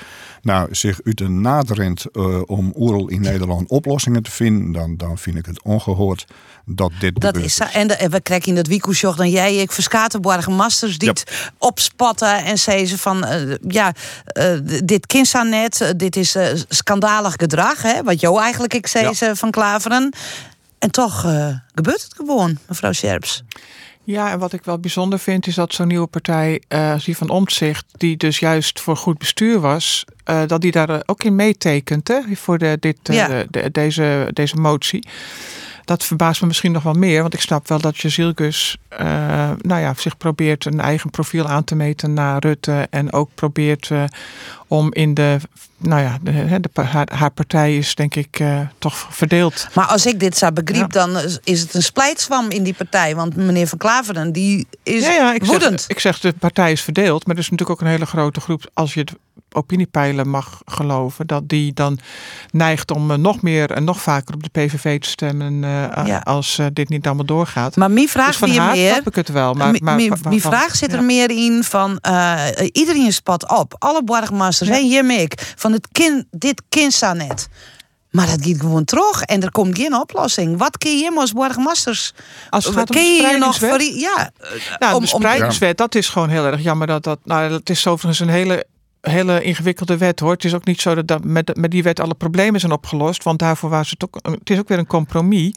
nou, 0.42 0.74
zich 0.74 1.00
uit 1.04 1.20
een 1.20 1.40
naderend 1.40 2.04
eh, 2.12 2.42
om 2.46 2.72
oerl 2.76 3.08
in 3.08 3.20
Nederland 3.20 3.68
oplossingen 3.68 4.22
te 4.22 4.30
vinden. 4.30 4.72
Dan, 4.72 4.96
dan 4.96 5.18
vind 5.18 5.36
ik 5.36 5.46
het 5.46 5.62
ongehoord 5.62 6.26
dat 6.64 6.92
dit 7.00 7.20
Dat 7.20 7.36
is, 7.36 7.54
zo. 7.54 7.64
en, 7.64 7.88
de, 7.88 7.94
en 7.94 8.10
we 8.10 8.20
krijgen 8.20 8.48
in 8.48 8.54
dat 8.54 8.66
weekoesjoch 8.66 9.16
dan 9.16 9.30
jij, 9.30 9.56
ik 9.56 9.72
verskatenborgen 9.72 10.52
masters 10.52 10.98
die 10.98 11.08
het 11.08 11.50
opspatten 11.58 12.44
en 12.44 12.58
zeggen 12.58 12.86
ze 12.86 12.98
van 12.98 13.24
eh, 13.24 13.54
ja, 13.68 13.92
eh, 14.24 14.52
dit 14.84 15.06
kind 15.06 15.32
net, 15.44 15.80
eh, 15.80 15.88
dit 15.96 16.16
is 16.16 16.34
eh, 16.34 16.46
schandalig 16.68 17.32
gedrag, 17.32 17.82
hè, 17.82 18.02
wat 18.02 18.20
jou 18.20 18.40
eigenlijk 18.40 18.74
ik 18.74 18.86
zei 18.86 19.14
ze 19.14 19.36
van 19.36 19.50
Klaveren. 19.50 20.12
En 20.78 20.90
toch 20.90 21.24
eh, 21.24 21.48
gebeurt 21.74 22.02
het 22.02 22.14
gewoon, 22.14 22.58
mevrouw 22.68 22.92
Scherps. 22.92 23.42
Ja, 24.04 24.30
en 24.30 24.38
wat 24.38 24.52
ik 24.52 24.64
wel 24.64 24.78
bijzonder 24.78 25.18
vind 25.18 25.46
is 25.46 25.54
dat 25.54 25.74
zo'n 25.74 25.86
nieuwe 25.88 26.06
partij, 26.06 26.62
eh, 26.68 26.92
als 26.92 27.04
die 27.04 27.16
van 27.16 27.28
Omtzigt, 27.28 27.84
die 27.96 28.16
dus 28.16 28.38
juist 28.38 28.80
voor 28.80 28.96
goed 28.96 29.18
bestuur 29.18 29.60
was, 29.60 30.04
eh, 30.24 30.42
dat 30.46 30.60
die 30.60 30.70
daar 30.72 30.88
eh, 30.90 30.98
ook 31.06 31.24
in 31.24 31.34
meetekent 31.36 32.08
hè, 32.08 32.20
voor 32.34 32.58
de, 32.58 32.76
dit, 32.80 32.96
eh, 33.02 33.16
Ja. 33.16 33.44
de- 33.50 33.70
deze, 33.70 34.28
deze 34.32 34.56
motie. 34.56 35.08
Dat 35.86 36.04
verbaast 36.04 36.40
me 36.40 36.46
misschien 36.46 36.72
nog 36.72 36.82
wel 36.82 36.92
meer, 36.92 37.20
want 37.22 37.34
ik 37.34 37.40
snap 37.40 37.68
wel 37.68 37.80
dat 37.80 37.96
Jezilgus 37.98 38.76
eh 38.88 39.50
nou 39.60 39.80
ja, 39.80 39.94
zich 39.96 40.16
probeert 40.16 40.64
een 40.64 40.80
eigen 40.80 41.10
profiel 41.10 41.46
aan 41.48 41.64
te 41.64 41.74
meten 41.74 42.12
naar 42.14 42.38
Rutte 42.40 42.86
en 42.90 43.12
ook 43.12 43.30
probeert 43.34 43.90
eh, 43.90 44.04
om 44.66 44.92
in 44.92 45.14
de, 45.14 45.36
nou 45.76 46.02
ja, 46.02 46.18
de, 46.22 46.70
haar, 46.82 47.08
haar 47.14 47.30
partij 47.30 47.76
is 47.76 47.94
denk 47.94 48.14
ik 48.14 48.40
eh, 48.40 48.60
toch 48.78 49.06
verdeeld. 49.10 49.68
Maar 49.74 49.86
als 49.86 50.06
ik 50.06 50.20
dit 50.20 50.36
zou 50.36 50.52
begreep, 50.52 50.92
dan 50.92 51.18
is- 51.18 51.38
is 51.44 51.60
het 51.60 51.74
een 51.74 51.82
splijtswam 51.82 52.50
in 52.50 52.62
die 52.62 52.74
partij. 52.74 53.14
Want 53.14 53.36
meneer 53.36 53.66
Van 53.66 53.78
Klaveren, 53.78 54.32
die 54.32 54.66
is 54.82 55.02
ja, 55.04 55.12
ja, 55.12 55.34
ik 55.34 55.44
woedend. 55.44 55.80
Zeg, 55.80 55.90
ik 55.90 55.98
zeg, 56.00 56.20
de 56.20 56.32
partij 56.32 56.72
is 56.72 56.82
verdeeld. 56.82 57.26
Maar 57.26 57.34
er 57.36 57.42
is 57.42 57.50
natuurlijk 57.50 57.80
ook 57.80 57.86
een 57.86 57.92
hele 57.92 58.06
grote 58.06 58.40
groep, 58.40 58.70
als 58.74 58.94
je 58.94 59.00
het 59.00 59.12
opiniepeilen 59.56 60.28
mag 60.28 60.60
geloven, 60.64 61.26
dat 61.26 61.48
die 61.48 61.72
dan 61.72 61.98
neigt 62.50 62.90
om 62.90 63.10
eh, 63.10 63.16
nog 63.16 63.42
meer 63.42 63.70
en 63.70 63.84
nog 63.84 64.00
vaker 64.00 64.34
op 64.34 64.42
de 64.42 64.48
PVV 64.52 65.00
te 65.00 65.08
stemmen 65.08 65.64
eh, 65.64 66.06
Ja. 66.06 66.18
als 66.18 66.58
eh, 66.58 66.66
dit 66.72 66.88
niet 66.88 67.06
allemaal 67.06 67.24
doorgaat. 67.24 67.76
Maar 67.76 67.90
mijn 67.90 68.08
vraag 68.08 68.26
dus 68.26 68.36
van 68.36 68.50
haar 68.50 68.76
meer- 68.76 68.92
snap 68.92 69.06
ik 69.06 69.14
het 69.14 69.28
wel. 69.28 69.54
Maar, 69.54 69.76
maar, 69.80 69.96
mi- 69.96 70.08
maar- 70.08 70.18
Mijn 70.22 70.40
vraag 70.40 70.76
zit 70.76 70.92
er 70.92 70.98
ja. 70.98 71.04
meer 71.04 71.30
in 71.30 71.64
van 71.64 71.98
eh, 71.98 72.38
iedereen 72.72 73.12
spat 73.12 73.50
op. 73.58 73.74
Alle 73.78 74.04
borgmasters, 74.04 74.70
en 74.70 74.88
Jim 74.88 75.10
ik, 75.10 75.52
van 75.56 75.72
het 75.72 75.88
kind, 75.92 76.24
dit 76.30 76.62
kind 76.68 76.92
staat 76.92 77.16
net. 77.16 77.48
Maar 78.10 78.26
dat 78.26 78.46
gaat 78.46 78.60
gewoon 78.60 78.84
terug 78.84 79.22
en 79.22 79.42
er 79.42 79.50
komt 79.50 79.76
geen 79.78 79.94
oplossing. 79.94 80.58
Wat 80.58 80.78
kun 80.78 80.98
je 80.98 81.12
als 81.16 81.32
borgmasters? 81.32 82.12
Als 82.50 82.64
het 82.64 82.74
gaat 82.74 82.90
om 82.90 82.96
je 82.96 83.36
nog 83.38 83.54
spreidingswet? 83.54 83.70
voor, 83.70 83.82
ja, 84.00 84.30
Nou, 84.78 84.94
om- 84.94 85.00
de 85.00 85.06
spreidingswet, 85.06 85.76
dat 85.78 85.94
is 85.94 86.08
gewoon 86.08 86.28
heel 86.28 86.44
erg 86.46 86.62
jammer. 86.62 86.86
Dat, 86.86 87.02
dat, 87.04 87.18
nou, 87.24 87.48
dat 87.48 87.68
is 87.70 87.86
overigens 87.86 88.20
een 88.20 88.28
hele, 88.28 88.66
hele 89.10 89.42
ingewikkelde 89.42 89.96
wet 89.96 90.20
hoor. 90.20 90.32
Het 90.32 90.44
is 90.44 90.54
ook 90.54 90.64
niet 90.64 90.80
zo 90.80 91.04
dat, 91.04 91.24
met, 91.24 91.56
met 91.56 91.70
die 91.70 91.82
wet 91.82 92.00
alle 92.00 92.14
problemen 92.14 92.60
zijn 92.60 92.72
opgelost. 92.72 93.22
Want 93.22 93.38
daarvoor 93.38 93.70
was 93.70 93.90
het 93.90 94.04
ook, 94.04 94.18
het 94.22 94.50
is 94.50 94.58
ook 94.58 94.68
weer 94.68 94.78
een 94.78 94.86
compromis. 94.86 95.54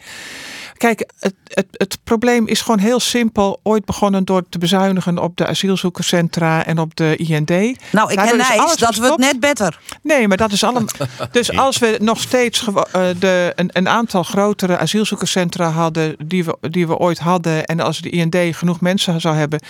Kijk, 0.79 1.09
het, 1.19 1.33
het, 1.48 1.65
het 1.71 1.98
probleem 2.03 2.48
is 2.48 2.62
gewoon 2.62 2.79
heel 2.79 3.00
simpel. 3.00 3.59
Ooit 3.63 3.86
begonnen 3.86 4.25
door 4.25 4.43
te 4.50 4.57
bezuinigen 4.57 5.17
op 5.17 5.38
de 5.38 5.48
asielzoekerscentra 5.48 6.65
en 6.65 6.79
op 6.79 6.95
de 6.95 7.15
IND. 7.15 7.50
Nou, 7.50 7.69
ik 7.69 7.77
Daardoor 7.91 8.25
ken 8.25 8.39
is 8.39 8.48
alles 8.59 8.75
dat 8.75 8.79
wordt 8.79 8.98
gestopt. 8.98 9.19
net 9.21 9.39
beter. 9.39 9.79
Nee, 10.03 10.27
maar 10.27 10.38
dat 10.38 10.51
is 10.51 10.63
allemaal. 10.63 10.88
Dus 11.31 11.57
als 11.57 11.77
we 11.77 11.98
nog 12.01 12.19
steeds 12.21 12.65
eh, 12.91 13.01
de, 13.19 13.53
een, 13.56 13.69
een 13.73 13.89
aantal 13.89 14.23
grotere 14.23 14.77
asielzoekerscentra 14.77 15.69
hadden 15.69 16.15
die 16.25 16.43
we, 16.45 16.58
die 16.62 16.88
we 16.88 16.97
ooit 16.97 17.19
hadden. 17.19 17.65
En 17.65 17.80
als 17.80 17.99
de 18.01 18.10
IND 18.10 18.36
genoeg 18.56 18.82
mensen 18.82 19.21
zou 19.21 19.36
hebben, 19.36 19.62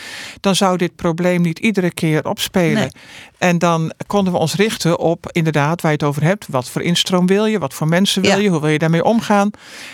dan 0.42 0.56
zou 0.56 0.78
dit 0.78 0.96
probleem 0.96 1.42
niet 1.42 1.60
iedere 1.60 1.92
keer 1.92 2.26
opspelen. 2.28 2.74
Nee. 2.74 2.90
En 3.38 3.58
dan 3.58 3.92
konden 4.08 4.34
we 4.34 4.40
ons 4.40 4.56
richten 4.56 5.00
op, 5.00 5.30
inderdaad, 5.32 5.82
waar 5.82 5.92
je 5.92 5.98
het 5.98 6.06
over 6.08 6.24
hebt. 6.24 6.46
Wat 6.50 6.70
voor 6.70 6.82
instroom 6.82 7.28
wil 7.28 7.46
je? 7.46 7.60
Wat 7.60 7.74
voor 7.74 7.88
mensen 7.88 8.22
wil 8.22 8.32
Ja. 8.32 8.38
je? 8.38 8.50
Hoe 8.50 8.60
wil 8.62 8.70
je 8.70 8.80
daarmee 8.80 9.04
omgaan? 9.04 9.50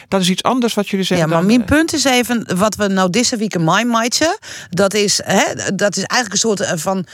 Dat 0.08 0.22
is 0.22 0.30
iets 0.30 0.44
anders 0.44 0.74
wat 0.74 0.88
jullie 0.90 1.05
Ja, 1.08 1.26
maar 1.26 1.38
dan, 1.38 1.46
mijn 1.46 1.62
eh, 1.62 1.66
punt 1.66 1.94
is 1.94 2.04
even, 2.04 2.58
wat 2.58 2.76
we 2.76 2.88
nou 2.88 3.10
deze 3.10 3.38
week 3.38 3.54
een 3.54 3.64
mindmaatje, 3.64 4.40
dat 4.70 4.94
is, 4.94 5.22
hè, 5.24 5.74
dat 5.76 5.98
is 5.98 6.04
eigenlijk 6.04 6.32
een 6.32 6.50
soort 6.50 6.60
eh, 6.60 6.72
van 6.76 7.06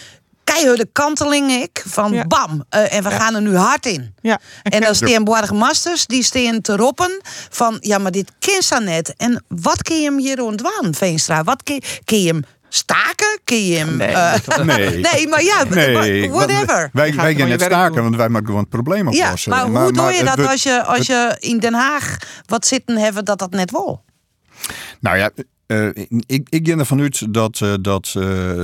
keiharde 0.44 0.88
kanteling 0.92 1.52
ik, 1.52 1.84
van 1.88 2.24
bam, 2.28 2.66
eh, 2.70 2.94
en 2.94 3.04
we 3.04 3.10
gaan 3.10 3.36
er 3.36 3.42
nu 3.42 3.56
hard 3.56 3.86
in. 3.86 4.16
Ja. 4.22 4.40
En 4.64 4.82
dan 4.82 4.96
staan 4.96 5.24
Borgmasters, 5.24 6.06
die 6.06 6.24
staan 6.24 6.62
te 6.62 6.76
roepen 6.76 7.22
van, 7.50 7.78
ja, 7.80 7.98
maar 7.98 8.12
dit 8.12 8.32
kind 8.40 8.80
net. 8.80 9.14
En 9.18 9.44
wat 9.48 9.82
kun 9.82 9.96
je 9.96 10.04
hem 10.04 10.18
hier 10.18 10.42
ontwaan, 10.44 10.94
Veenstra? 10.94 11.44
Wat 11.44 11.64
kun 12.04 12.20
je 12.20 12.28
hem 12.28 12.44
staken? 12.74 13.40
Kun 13.44 13.66
je 13.66 13.78
hem... 13.78 14.02
eh, 14.02 14.34
Nee. 14.66 14.98
nee, 15.14 15.28
maar 15.28 15.44
ja, 15.44 15.64
Nee, 15.64 16.30
whatever. 16.32 16.90
Wij, 16.94 17.14
wij 17.14 17.36
gaan 17.36 17.48
net 17.50 17.62
staken, 17.62 18.04
want 18.04 18.16
wij 18.16 18.30
maken 18.30 18.46
gewoon 18.46 18.62
het 18.62 18.70
probleem 18.70 19.12
Ja, 19.12 19.24
oplossen. 19.26 19.52
maar 19.52 19.66
hoe 19.66 19.92
doe 19.94 20.12
je 20.12 20.24
dat 20.24 20.48
als 20.48 20.64
je, 20.64 20.84
als 20.84 20.98
het- 20.98 21.08
je 21.08 21.36
in 21.40 21.60
Den 21.60 21.74
Haag 21.74 22.18
wat 22.46 22.66
zitten 22.68 22.98
hebben 22.98 23.26
dat 23.26 23.40
dat 23.40 23.52
net 23.52 23.72
wil? 23.72 24.04
Nou 25.00 25.18
ja, 25.18 25.30
eh, 25.72 26.06
ik, 26.26 26.48
ik 26.50 26.68
ga 26.68 26.78
ervan 26.78 27.02
uit 27.02 27.34
dat, 27.34 27.62
eh, 27.62 27.74
dat 27.82 28.06
eh, 28.08 28.24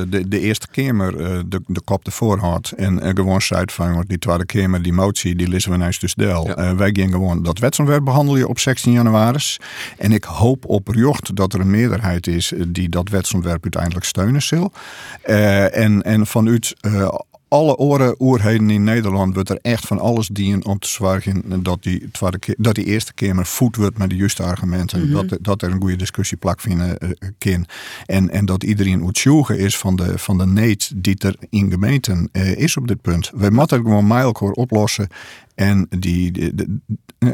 de, 0.10 0.24
de 0.28 0.40
Eerste 0.40 0.68
Kamer 0.72 1.18
de, 1.50 1.62
de 1.68 1.82
kop 1.82 2.06
ervoor 2.06 2.38
had. 2.38 2.74
En 2.76 3.16
gewoon 3.16 3.42
zei 3.42 3.64
van 3.66 4.04
die 4.08 4.20
Tweede 4.20 4.46
Kamer, 4.46 4.82
die 4.82 4.94
motie, 4.94 5.36
die 5.36 5.48
lezen 5.48 5.72
we 5.72 5.78
naast 5.78 6.02
dus 6.02 6.14
del. 6.14 6.46
Wij 6.78 6.90
gaan 6.94 7.12
gewoon 7.12 7.44
dat 7.44 7.60
wetsontwerp 7.60 8.06
behandelen 8.06 8.48
op 8.48 8.60
16 8.60 8.92
januari. 8.92 9.26
En 9.98 10.12
ik 10.12 10.24
hoop 10.24 10.66
oprecht 10.66 11.36
dat 11.36 11.54
er 11.54 11.60
een 11.60 11.70
meerderheid 11.70 12.28
is 12.28 12.54
die 12.68 12.90
dat 12.90 13.10
wetsontwerp 13.10 13.64
uiteindelijk 13.64 14.06
steunen 14.06 14.42
zal. 14.42 14.72
En, 15.22 16.04
en 16.04 16.28
vanuit 16.28 16.76
alle 17.48 17.78
oren 17.78 18.16
oerheden 18.20 18.70
in 18.70 18.84
Nederland 18.84 19.34
wordt 19.34 19.50
er 19.50 19.60
echt 19.62 19.86
van 19.86 20.00
alles 20.00 20.28
dienen 20.28 20.66
om 20.66 20.80
te 20.80 20.88
zorgen 20.88 21.64
dat 21.64 21.84
die, 21.84 22.10
keer, 22.40 22.56
dat 22.58 22.76
die 22.76 22.86
eerste 22.86 23.14
kamer 23.14 23.46
voet 23.46 23.76
wordt 23.76 23.98
met 23.98 24.10
de 24.10 24.16
juiste 24.16 24.44
argumenten. 24.44 25.10
Mhm. 25.10 25.28
dat, 25.28 25.38
dat 25.42 25.62
er 25.62 25.72
een 25.72 25.82
goede 25.82 25.96
discussie 25.96 26.38
vinden 26.62 26.98
eh, 26.98 27.10
kan. 27.38 27.66
En, 28.06 28.30
en 28.30 28.46
dat 28.46 28.64
iedereen 28.64 29.06
uitsjoegen 29.06 29.58
is 29.58 29.78
van 29.78 29.96
de, 29.96 30.18
van 30.18 30.38
de 30.38 30.46
need 30.46 30.92
die 30.96 31.16
er 31.20 31.36
in 31.50 31.72
gemeenten 31.72 32.30
eh, 32.32 32.58
is 32.58 32.78
op 32.78 32.88
dit 32.88 33.02
punt. 33.02 33.32
Wij 33.36 33.50
moeten 33.50 33.78
het 33.78 33.86
gewoon 33.86 34.12
elkaar 34.22 34.52
oplossen. 34.52 35.08
En 35.58 35.88
die, 36.00 36.32
die- 36.32 36.56
de- 36.56 36.80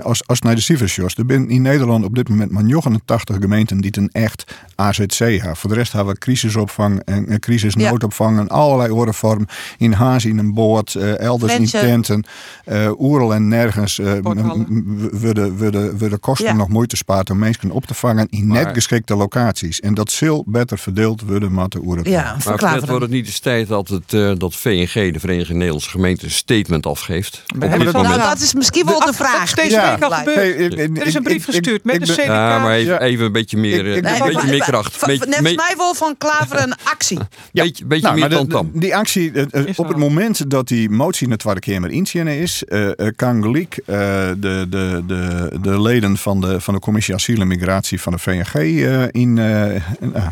als, 0.04 0.28
als 0.28 0.40
naar 0.42 0.56
de 0.56 0.62
cijfers 0.62 0.96
Jos, 0.96 1.16
er 1.16 1.24
zijn 1.28 1.50
in 1.50 1.62
Nederland 1.62 2.06
op 2.06 2.16
dit 2.16 2.30
moment 2.30 2.52
maar 2.52 2.64
89 2.64 3.36
gemeenten 3.40 3.82
die 3.82 3.92
een 3.98 4.10
echt 4.12 4.56
AZC 4.76 5.18
hebben. 5.18 5.56
Voor 5.56 5.70
de 5.70 5.76
rest 5.76 5.92
hebben 5.92 6.14
we 6.14 6.20
crisisopvang 6.20 7.00
en, 7.00 7.28
en 7.28 7.40
crisisnoodopvang 7.40 8.40
en 8.40 8.50
allerlei 8.50 8.92
andere 8.92 9.14
vormen. 9.14 9.48
In 9.78 9.92
Haas, 9.92 10.26
in 10.26 10.38
een 10.38 10.54
boot, 10.54 10.94
eh, 10.96 11.20
elders 11.20 11.58
Mensen. 11.58 11.80
in 11.82 11.88
tenten, 11.88 12.24
eh 12.66 13.00
oerel 13.00 13.34
en 13.34 13.48
nergens 13.48 14.00
eh, 14.00 14.12
worden 14.22 16.20
kosten 16.20 16.46
Ja. 16.48 16.54
nog 16.54 16.68
moeite 16.68 16.96
spaart 16.96 17.30
om 17.30 17.38
mensen 17.40 17.72
op 17.72 17.86
te 17.86 17.94
vangen 17.94 18.28
in 18.30 18.48
net 18.48 18.70
geschikte 18.74 19.16
locaties. 19.16 19.80
En 19.80 19.94
dat 19.94 20.12
zal 20.12 20.44
beter 20.48 20.78
verdeeld 20.78 21.22
worden 21.22 21.54
met 21.54 21.72
de 21.72 21.80
oeren. 21.82 22.10
Ja, 22.10 22.36
Maar 22.46 22.74
net 22.74 22.88
wordt 22.88 23.02
het 23.02 23.12
niet 23.12 23.26
eens 23.26 23.40
tijd 23.40 23.68
dat, 23.68 23.88
het, 23.88 24.14
eh, 24.14 24.32
dat 24.38 24.56
VNG, 24.56 25.14
de 25.14 25.20
Vereniging 25.20 25.54
Nederlandse 25.58 25.90
Gemeenten, 25.90 26.26
een 26.26 26.32
statement 26.34 26.86
afgeeft. 26.86 27.44
hebben 27.60 27.78
dit 27.80 27.88
het 27.88 27.96
al 27.96 28.04
want 28.18 28.30
dat 28.34 28.42
is 28.42 28.54
misschien 28.54 28.86
wel 28.86 29.00
de 29.00 29.14
vraag. 29.14 29.54
Deze 29.54 29.82
week 29.82 30.04
al 30.04 30.12
gebeurd. 30.12 30.74
er 30.98 31.06
is 31.08 31.14
een 31.14 31.24
brief 31.24 31.46
gestuurd 31.46 31.84
met 31.84 32.06
de 32.06 32.14
CDK. 32.14 32.26
Ja, 32.26 32.60
maar 32.60 32.74
even, 32.74 33.02
even 33.02 33.26
een 33.26 33.32
beetje 33.32 33.58
meer, 33.58 33.84
Nee, 33.84 33.96
een 33.98 34.04
maar- 34.04 34.24
beetje 34.32 34.48
meer 34.48 34.60
kracht. 34.64 35.04
Als 35.04 35.20
mij 35.42 35.74
wel 35.78 35.94
van 35.94 36.16
Klaver 36.18 36.62
een 36.62 36.74
actie. 36.84 37.18
beetje 37.52 37.86
beetje 37.86 38.06
Nou, 38.08 38.20
meer 38.20 38.30
maar 38.30 38.38
tamtam. 38.38 38.70
de- 38.74 38.80
Die 38.80 38.96
actie, 38.96 39.32
eh, 39.32 39.42
eh, 39.52 39.66
op 39.76 39.88
het 39.88 39.98
moment 39.98 40.50
dat 40.50 40.68
die 40.68 40.90
motie 40.90 41.24
in 41.26 41.30
de 41.32 41.38
Tweede 41.38 41.60
Kamer 41.60 41.92
inzien 41.92 42.28
is, 42.28 42.64
eh, 42.64 42.88
eh, 43.00 43.08
kan 43.16 43.42
gelijk 43.42 43.78
eh, 43.86 43.96
de, 44.38 44.66
de, 44.70 45.02
de, 45.08 45.50
de 45.62 45.82
leden 45.82 46.18
van 46.18 46.42
de, 46.42 46.62
van 46.62 46.74
de 46.74 46.80
Commissie 46.80 47.14
Asiel 47.14 47.42
en 47.42 47.48
Migratie 47.48 48.02
van 48.02 48.14
de 48.14 48.20
VNG 48.20 48.54
eh, 48.56 49.04
in, 49.12 49.38
eh, 49.38 49.82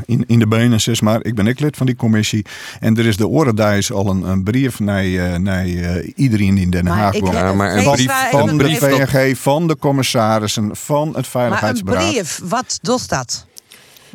in, 0.05 0.23
in 0.27 0.39
de 0.39 0.47
benen, 0.47 0.81
zeg 0.81 1.01
maar. 1.01 1.19
Ik 1.25 1.35
ben 1.35 1.47
ook 1.47 1.59
lid 1.59 1.77
van 1.77 1.85
die 1.85 1.95
commissie. 1.95 2.45
En 2.79 2.97
er 2.97 3.05
is 3.05 3.17
de 3.17 3.27
Orenduis 3.27 3.91
al 3.91 4.09
een, 4.09 4.23
een 4.23 4.43
brief 4.43 4.79
naar, 4.79 5.03
eh, 5.03 5.35
naar 5.35 5.65
eh, 5.65 6.11
iedereen 6.15 6.57
in 6.57 6.69
Den 6.69 6.83
Maar 6.83 6.97
Haag. 6.97 7.13
ik- 7.13 7.21
woont. 7.21 7.33
Ja, 7.33 7.53
maar 7.53 7.70
een 7.77 7.91
brief- 7.91 8.29
van 8.31 8.49
een 8.49 8.57
de 8.57 8.63
brief 8.63 8.79
VNG, 8.79 9.37
van 9.37 9.67
de 9.67 9.77
commissarissen, 9.77 10.75
van 10.75 11.05
het 11.07 11.13
Maar 11.13 11.23
een 11.23 11.25
Veiligheidsberaad. 11.25 12.11
brief, 12.11 12.39
wat 12.43 12.79
doet 12.81 13.09
dat? 13.09 13.45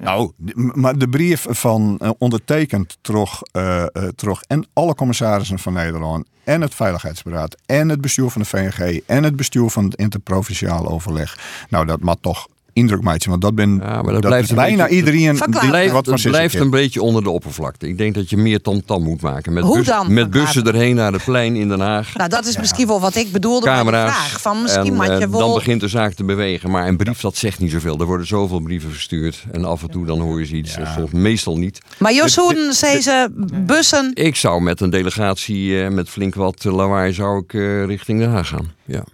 Nou, 0.01 0.33
maar 0.55 0.99
de 0.99 1.09
brief 1.09 1.47
van 1.49 1.97
eh, 1.99 2.11
ondertekend 2.19 2.97
toch, 3.01 3.43
eh, 3.53 3.83
eh, 3.83 3.89
toch 4.17 4.43
en 4.47 4.67
alle 4.73 4.95
commissarissen 4.95 5.59
van 5.59 5.73
Nederland 5.73 6.27
en 6.45 6.61
het 6.61 6.75
Veiligheidsberaad 6.75 7.57
en 7.67 7.89
het 7.89 8.01
bestuur 8.01 8.31
van 8.31 8.43
de 8.43 8.49
VNG 8.49 9.01
en 9.07 9.23
het 9.23 9.37
bestuur 9.37 9.71
van 9.71 9.85
het 9.85 9.95
interprovinciaal 9.95 10.89
overleg. 10.89 11.39
Nou, 11.69 11.87
dat 11.87 12.01
mag 12.01 12.17
toch 12.21 12.47
indruk 12.77 13.03
maken, 13.03 13.31
want 13.31 13.43
dat 13.43 13.55
ben 13.55 13.81
Ja, 13.83 14.03
maar 14.03 14.13
dat, 14.13 14.13
dat 14.13 14.21
blijft 14.21 14.49
is 14.49 14.55
bijna 14.55 14.83
beetje, 14.83 14.97
iedereen 14.97 15.37
Het 15.37 15.53
die 15.53 15.69
blijft, 15.69 15.93
wat 15.93 16.07
het 16.07 16.23
blijft 16.23 16.55
een 16.55 16.71
beetje 16.71 17.03
onder 17.03 17.23
de 17.23 17.31
oppervlakte. 17.31 17.89
Ik 17.89 17.99
denk 17.99 18.15
dat 18.15 18.31
je 18.31 18.37
meer 18.37 18.61
tamtam 18.61 19.03
moet 19.03 19.21
maken. 19.21 19.53
Met, 19.53 19.65
Hoe 19.65 19.77
bus- 19.77 19.87
dan, 19.87 20.13
met 20.13 20.31
bussen 20.31 20.67
erheen 20.67 20.95
naar 20.95 21.13
het 21.13 21.25
plein 21.25 21.57
in 21.57 21.69
Den 21.69 21.81
Haag. 21.81 22.15
Nou, 22.15 22.29
dat 22.29 22.47
is 22.47 22.57
misschien 22.57 22.87
wel 22.87 23.01
wat 23.01 23.15
ik 23.15 23.33
bedoelde 23.33 23.67
de 23.67 23.73
camera's. 23.73 24.15
vraag. 24.15 24.41
Van 24.41 24.63
misschien 24.63 25.01
en, 25.01 25.11
eh, 25.11 25.19
je 25.19 25.29
wel... 25.29 25.41
Dan 25.41 25.55
begint 25.55 25.81
de 25.81 25.89
zaak 25.89 26.13
te 26.13 26.25
bewegen. 26.25 26.71
Maar 26.71 26.89
een 26.89 26.97
brief, 26.97 27.21
dat 27.21 27.37
zegt 27.37 27.59
niet 27.59 27.71
zoveel. 27.71 27.99
Er 27.99 28.07
worden 28.07 28.27
zoveel 28.27 28.61
brieven 28.61 28.91
verstuurd. 28.91 29.45
En 29.53 29.65
af 29.65 29.83
en 29.83 29.91
toe 29.91 30.07
dan 30.07 30.21
hoor 30.21 30.39
je 30.39 30.47
ze 30.47 30.55
iets. 30.57 30.77
Soms 30.97 31.11
meestal 31.11 31.59
niet. 31.59 31.81
Maar 31.99 32.13
Jos 32.13 32.37
Hoeden, 32.37 32.75
deze 32.81 33.29
bussen... 33.53 34.11
Ik 34.15 34.37
zou 34.37 34.63
met 34.63 34.81
een 34.81 34.91
delegatie 34.91 35.83
eh, 35.83 35.91
met 35.91 36.09
flink 36.09 36.35
wat 36.35 36.65
lawaai 36.65 37.13
zou 37.13 37.43
ik, 37.43 37.55
eh, 37.55 37.85
richting 37.85 38.19
Den 38.21 38.31
Haag 38.31 38.49
gaan. 38.49 38.73
Ja. 38.85 39.05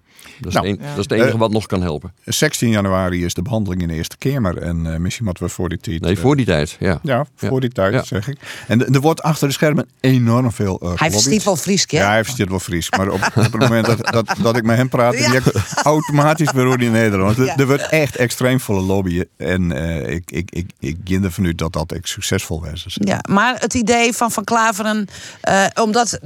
Dat 0.40 0.48
is, 0.48 0.54
Nou, 0.54 0.66
een- 0.68 0.78
dat 0.78 0.88
is 0.88 0.96
het 0.96 1.12
enige 1.12 1.28
eh, 1.32 1.38
wat 1.38 1.50
nog 1.50 1.66
kan 1.66 1.82
helpen. 1.82 2.12
16 2.24 2.68
januari 2.70 3.24
is 3.24 3.34
de 3.34 3.42
behandeling 3.42 3.82
in 3.82 3.88
de 3.88 3.94
Eerste 3.94 4.16
Kamer. 4.18 4.58
En 4.58 4.92
eh, 4.92 4.98
misschien 4.98 5.24
moeten 5.24 5.44
we 5.44 5.50
voor 5.50 5.68
die 5.68 5.78
tijd... 5.78 6.00
Nee, 6.00 6.14
eh, 6.14 6.20
voor 6.20 6.36
die 6.36 6.46
tijd. 6.46 6.76
Ja. 6.80 6.98
Ja, 7.02 7.26
voor 7.36 7.52
Ja. 7.54 7.60
die 7.60 7.70
tijd 7.72 7.92
Ja. 7.94 8.02
zeg 8.04 8.28
ik. 8.28 8.38
En 8.68 8.94
er 8.94 9.00
wordt 9.00 9.22
achter 9.22 9.46
de 9.48 9.54
schermen 9.54 9.88
enorm 10.00 10.52
veel 10.52 10.80
uh, 10.82 10.92
Hij 10.94 11.10
verstiet 11.10 11.44
wel 11.44 11.56
Fries, 11.56 11.84
hè? 11.88 11.96
Ja, 11.98 12.08
hij 12.10 12.24
verstiet 12.24 12.48
wel 12.48 12.58
Fries. 12.60 12.90
Maar 12.90 13.08
op, 13.08 13.20
op 13.34 13.42
het 13.52 13.58
moment 13.58 13.86
dat, 13.86 13.98
dat, 14.12 14.34
dat 14.42 14.56
ik 14.56 14.62
met 14.64 14.76
hem 14.76 14.88
praat, 14.88 15.18
Ja. 15.18 15.40
automatisch 15.82 16.52
weer 16.52 16.80
in 16.80 16.92
Nederland. 16.92 17.38
Er- 17.38 17.44
Ja. 17.44 17.56
Er 17.56 17.66
wordt 17.66 17.88
echt 17.88 18.16
extreem 18.16 18.60
volle 18.60 18.80
lobbyen. 18.80 19.28
En 19.36 19.72
eh, 19.72 20.14
ik, 20.14 20.30
ik, 20.30 20.50
ik, 20.50 20.70
ik 20.78 20.96
ging 21.04 21.24
ervan 21.24 21.44
uit 21.46 21.58
dat 21.58 21.72
dat 21.72 21.92
echt 21.92 22.08
succesvol 22.08 22.60
was. 22.60 22.84
Dus, 22.84 22.96
Ja, 23.00 23.18
maar 23.30 23.56
het 23.60 23.74
idee 23.74 24.12
van 24.12 24.30
Van 24.30 24.44
Klaveren, 24.44 25.06
eh, 25.40 25.64
omdat 25.82 26.18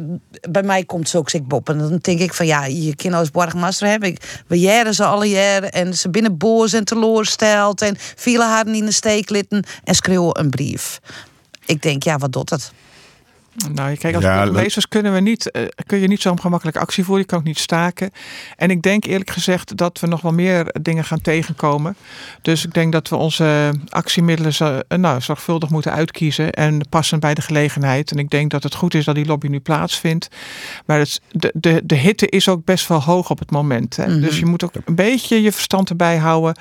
bij 0.50 0.62
mij 0.62 0.84
komt 0.84 1.08
zo 1.08 1.22
ik 1.32 1.46
Bob. 1.48 1.68
En 1.68 1.78
dan 1.78 1.98
denk 2.00 2.20
ik 2.20 2.34
van 2.34 2.46
ja, 2.46 2.64
je 2.64 2.94
kind 2.96 3.14
als 3.14 3.30
borgmaster 3.30 3.88
heb 3.88 4.04
ik. 4.06 4.42
We 4.46 4.58
jaren 4.58 4.94
ze 4.94 5.04
alle 5.04 5.28
jaren 5.28 5.72
en 5.72 5.94
ze 5.94 6.10
binnen 6.10 6.36
boos 6.36 6.72
en 6.72 6.84
teleurgesteld 6.84 7.82
en 7.82 7.96
vielen 7.98 8.48
haar 8.48 8.66
in 8.66 8.84
de 8.84 8.92
steek 8.92 9.30
litten 9.30 9.64
en 9.84 9.94
schreeuwen 9.94 10.40
een 10.40 10.50
brief. 10.50 11.00
Ik 11.66 11.82
denk, 11.82 12.02
ja, 12.02 12.18
wat 12.18 12.32
doet 12.32 12.50
het? 12.50 12.72
Nou, 13.72 13.96
kijk, 13.96 14.14
als 14.14 14.24
Ja, 14.24 14.44
burgemeesters 14.44 14.88
kunnen 14.88 15.12
we 15.12 15.20
niet, 15.20 15.50
eh, 15.50 15.62
kun 15.86 15.98
je 15.98 16.08
niet 16.08 16.20
zo 16.20 16.36
gemakkelijk 16.36 16.76
actie 16.76 17.04
voeren. 17.04 17.22
Je 17.22 17.28
kan 17.30 17.38
ook 17.38 17.44
niet 17.44 17.58
staken. 17.58 18.10
En 18.56 18.70
ik 18.70 18.82
denk 18.82 19.04
eerlijk 19.04 19.30
gezegd 19.30 19.76
dat 19.76 20.00
we 20.00 20.06
nog 20.06 20.20
wel 20.20 20.32
meer 20.32 20.74
dingen 20.82 21.04
gaan 21.04 21.20
tegenkomen. 21.20 21.96
Dus 22.42 22.64
ik 22.64 22.74
denk 22.74 22.92
dat 22.92 23.08
we 23.08 23.16
onze 23.16 23.70
actiemiddelen 23.88 24.54
zo, 24.54 24.80
eh, 24.88 24.98
nou, 24.98 25.20
zorgvuldig 25.20 25.70
moeten 25.70 25.92
uitkiezen 25.92 26.52
en 26.52 26.88
passen 26.88 27.20
bij 27.20 27.34
de 27.34 27.42
gelegenheid. 27.42 28.10
En 28.10 28.18
ik 28.18 28.30
denk 28.30 28.50
dat 28.50 28.62
het 28.62 28.74
goed 28.74 28.94
is 28.94 29.04
dat 29.04 29.14
die 29.14 29.26
lobby 29.26 29.46
nu 29.46 29.60
plaatsvindt. 29.60 30.28
Maar 30.86 30.98
het, 30.98 31.20
de, 31.30 31.52
de, 31.54 31.80
de 31.84 31.94
hitte 31.94 32.28
is 32.28 32.48
ook 32.48 32.64
best 32.64 32.88
wel 32.88 33.02
hoog 33.02 33.30
op 33.30 33.38
het 33.38 33.50
moment. 33.50 33.96
Hè? 33.96 34.06
Mhm. 34.06 34.20
Dus 34.20 34.38
je 34.38 34.46
moet 34.46 34.64
ook 34.64 34.72
een 34.84 34.94
beetje 34.94 35.42
je 35.42 35.52
verstand 35.52 35.90
erbij 35.90 36.16
houden. 36.16 36.54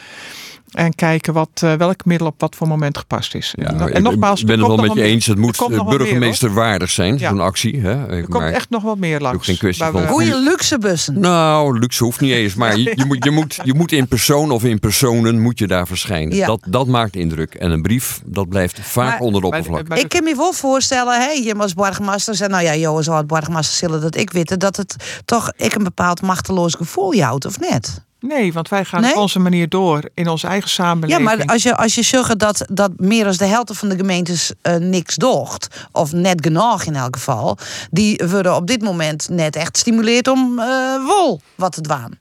En 0.72 0.96
kijken 0.96 1.34
wat, 1.34 1.50
eh, 1.54 1.74
welk 1.74 2.06
middel 2.06 2.28
op 2.28 2.36
wat 2.42 2.56
voor 2.56 2.68
moment 2.68 2.98
gepast 2.98 3.36
is. 3.36 3.54
Ja, 3.58 3.68
en 3.68 3.88
ik 3.88 4.00
nogmaals, 4.02 4.44
ben 4.44 4.50
er 4.54 4.58
het 4.60 4.68
wel 4.68 4.76
komt 4.78 4.88
met 4.88 4.98
je 4.98 5.04
eens. 5.12 5.26
Het 5.26 5.38
moet 5.38 5.70
meer, 5.70 5.80
hoor. 5.80 5.98
burgemeester 5.98 6.54
waardig 6.54 6.90
zijn, 6.90 7.18
Ja. 7.18 7.30
zo'n 7.30 7.40
actie. 7.40 7.80
Hè? 7.82 8.08
Er 8.08 8.28
komt 8.28 8.44
echt 8.52 8.70
nog 8.70 8.84
wat 8.84 8.98
meer 8.98 9.20
langs. 9.20 9.46
geen 9.46 9.58
kwestie 9.58 9.86
van- 9.86 10.08
Goeie 10.08 10.36
luxe 10.36 10.78
bussen. 10.78 11.20
Nou, 11.20 11.80
luxe 11.80 12.04
hoeft 12.04 12.20
niet 12.20 12.32
eens. 12.32 12.56
Maar 12.56 12.78
je, 12.80 12.94
je, 12.96 13.06
moet, 13.06 13.24
je, 13.24 13.32
moet, 13.32 13.60
je 13.64 13.74
moet 13.74 13.92
in 13.92 14.08
persoon 14.08 14.52
of 14.52 14.64
in 14.64 14.80
personen 14.80 15.42
moet 15.42 15.60
je 15.60 15.68
daar 15.68 15.88
verschijnen. 15.88 16.36
Ja. 16.36 16.46
Dat, 16.48 16.62
dat 16.68 16.88
maakt 16.88 17.16
indruk. 17.16 17.54
En 17.56 17.72
een 17.72 17.82
brief, 17.82 18.22
dat 18.26 18.50
blijft 18.50 18.80
vaak 18.82 19.10
Maar- 19.10 19.20
onder 19.20 19.42
de 19.42 19.48
maar- 19.48 19.58
oppervlakte. 19.58 19.90
maar- 19.90 20.00
Ik 20.00 20.10
kan 20.10 20.24
me 20.24 20.36
wel 20.36 20.54
voorstellen, 20.54 21.22
hè, 21.22 21.30
je 21.30 21.56
als 21.56 21.74
borgmaster 21.74 22.42
en 22.42 22.50
nou 22.50 22.64
ja, 22.64 22.76
Johan 22.76 23.04
zou 23.04 23.18
het 23.18 23.28
borgmaster 23.28 23.76
zullen 23.78 24.02
dat 24.02 24.16
ik 24.18 24.32
weten, 24.32 24.60
dat 24.60 24.76
het 24.78 24.96
toch 25.26 25.52
ik 25.58 25.76
een 25.76 25.84
bepaald 25.84 26.22
machteloos 26.22 26.74
gevoel 26.74 27.14
houdt, 27.22 27.46
of 27.46 27.60
net? 27.60 28.04
Nee, 28.28 28.54
want 28.54 28.70
wij 28.70 28.86
gaan 28.86 29.02
Nee? 29.02 29.12
op 29.12 29.18
onze 29.18 29.40
manier 29.40 29.70
door 29.70 30.02
in 30.14 30.28
onze 30.28 30.48
eigen 30.48 30.70
Ja, 30.70 30.74
samenleving. 30.84 31.26
maar 31.26 31.46
als 31.46 31.64
je, 31.64 31.76
als 31.78 31.96
je 31.96 32.02
zegt 32.02 32.40
dat, 32.40 32.66
dat 32.72 32.92
meer 32.98 33.24
dan 33.24 33.34
de 33.38 33.46
helft 33.46 33.78
van 33.78 33.90
de 33.90 33.96
gemeentes 33.96 34.52
eh, 34.62 34.76
niks 34.76 35.16
docht, 35.16 35.88
of 35.92 36.12
net 36.12 36.40
genoeg 36.46 36.84
in 36.84 36.96
elk 36.96 37.16
geval, 37.16 37.58
die 37.92 38.22
worden 38.30 38.56
op 38.56 38.68
dit 38.68 38.82
moment 38.82 39.30
net 39.30 39.56
echt 39.56 39.78
stimuleerd 39.78 40.28
om 40.28 40.60
eh 40.60 41.06
wol 41.06 41.42
wat 41.56 41.72
te 41.72 41.82
dwaan. 41.82 42.12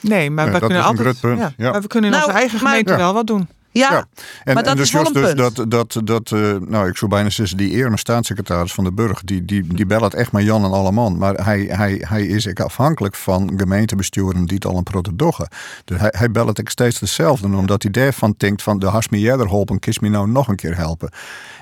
Nee, 0.00 0.30
maar 0.30 0.46
Ja, 0.46 0.52
we 0.52 0.58
dat 0.58 0.68
kunnen 0.68 0.78
is 0.78 0.90
een 0.90 0.96
altijd. 0.98 1.16
groot 1.18 1.36
punt, 1.38 1.52
ja. 1.56 1.70
Maar 1.70 1.80
we 1.82 1.86
kunnen 1.86 2.10
in 2.10 2.16
Nou, 2.16 2.28
onze 2.28 2.38
eigen 2.38 2.58
maar- 2.62 2.68
gemeente 2.68 2.92
Ja. 2.92 2.98
wel 2.98 3.12
wat 3.12 3.26
doen. 3.26 3.48
Ja, 3.72 4.06
En, 4.44 4.54
maar 4.54 4.62
dat 4.62 4.72
en 4.72 4.76
dus 4.76 4.86
is 4.86 4.92
wel 4.92 5.06
een 5.06 5.12
dus 5.12 5.32
punt. 5.32 5.56
dat, 5.56 5.70
dat, 5.70 6.00
dat 6.04 6.32
eh, 6.32 6.56
nou 6.68 6.88
ik 6.88 6.96
zou 6.96 7.10
bijna 7.10 7.30
zeggen, 7.30 7.56
die 7.56 7.70
eerste 7.70 7.96
staatssecretaris 7.96 8.72
van 8.72 8.84
de 8.84 8.92
Burg, 8.92 9.22
die, 9.24 9.44
die, 9.44 9.74
die 9.74 9.86
belt 9.86 10.14
echt 10.14 10.32
met 10.32 10.44
Jan 10.44 10.64
en 10.64 10.70
Alleman. 10.70 11.18
Maar 11.18 11.34
hij, 11.44 11.60
hij, 11.70 12.04
hij 12.08 12.26
is 12.26 12.48
ook 12.48 12.60
afhankelijk 12.60 13.14
van 13.14 13.52
gemeentebesturen 13.56 14.44
die 14.44 14.54
het 14.54 14.64
al 14.64 14.76
een 14.76 14.82
protodoggen. 14.82 15.48
Dus 15.84 16.00
hij, 16.00 16.14
hij 16.16 16.30
belt 16.30 16.58
ik 16.58 16.68
steeds 16.68 17.00
hetzelfde, 17.00 17.46
omdat 17.46 17.82
hij 17.82 17.90
daarvan 17.90 18.34
denkt 18.36 18.62
van 18.62 18.78
de 18.78 18.86
has 18.86 19.08
me 19.08 19.20
jij 19.20 19.38
er 19.38 19.48
helpen, 19.48 19.78
kies 19.78 19.98
me 19.98 20.08
nou 20.08 20.28
nog 20.28 20.48
een 20.48 20.56
keer 20.56 20.76
helpen. 20.76 21.10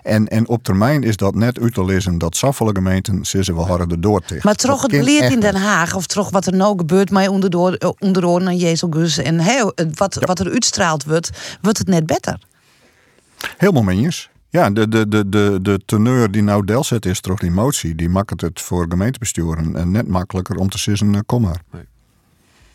En, 0.03 0.29
en 0.29 0.49
op 0.49 0.63
termijn 0.63 1.03
is 1.03 1.17
dat 1.17 1.35
net 1.35 1.61
uit 1.61 1.75
te 1.75 1.85
lezen 1.85 2.19
dat 2.19 2.37
zoveel 2.37 2.67
gemeenten 2.67 3.25
ze 3.25 3.55
wel 3.55 3.67
harder 3.67 4.01
door 4.01 4.21
tegen. 4.21 4.43
Maar 4.45 4.55
toch 4.55 4.83
het 4.83 4.91
beleid 4.91 5.33
in 5.33 5.41
Den 5.41 5.57
Haag, 5.57 5.95
of 5.95 6.07
toch 6.07 6.31
wat 6.31 6.47
er 6.47 6.57
nou 6.57 6.79
gebeurt 6.79 7.11
met 7.11 7.29
onderdoor, 7.29 7.73
eh, 7.73 7.91
onderoren 7.99 8.47
aan 8.47 8.57
Jezus 8.57 9.19
en 9.19 9.41
wat, 9.95 10.15
wat 10.15 10.39
er 10.39 10.51
uitstraald 10.51 11.05
wordt, 11.05 11.31
wordt 11.61 11.79
het 11.79 11.89
net 11.89 11.98
beter. 12.07 12.41
Helemaal 13.57 13.89
eens. 13.91 14.31
Ja, 14.51 14.71
de, 14.71 14.89
de, 14.89 15.09
de, 15.09 15.29
de, 15.29 15.59
de 15.63 15.81
teneur 15.87 16.31
die 16.31 16.43
nou 16.43 16.65
delzet 16.65 17.07
is 17.07 17.21
door 17.21 17.39
die 17.39 17.51
motie, 17.51 17.95
die 17.95 18.09
maakt 18.09 18.41
het 18.41 18.61
voor 18.61 18.87
gemeentebesturen 18.89 19.77
en 19.77 19.91
net 19.91 20.09
makkelijker 20.09 20.57
om 20.57 20.69
te 20.69 20.79
zeggen, 20.79 21.15
eh, 21.15 21.21
kom 21.27 21.43
maar. 21.43 21.63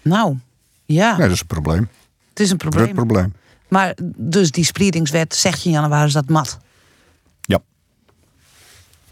Nou, 0.01 0.37
ja, 0.85 1.09
Ja, 1.11 1.17
dat 1.17 1.31
is 1.31 1.39
een 1.39 1.47
probleem. 1.47 1.89
het 2.29 2.39
is 2.39 2.51
een 2.51 2.59
Groot 2.59 2.71
probleem. 2.73 2.95
probleem. 2.95 3.33
Maar 3.67 3.97
dus 4.15 4.51
die 4.51 4.63
spreidingswet, 4.65 5.35
zegt 5.35 5.61
je 5.63 5.69
in 5.69 5.75
januari, 5.75 6.07
is 6.07 6.13
dat 6.13 6.29
mat. 6.29 6.59
Ja. 7.41 7.59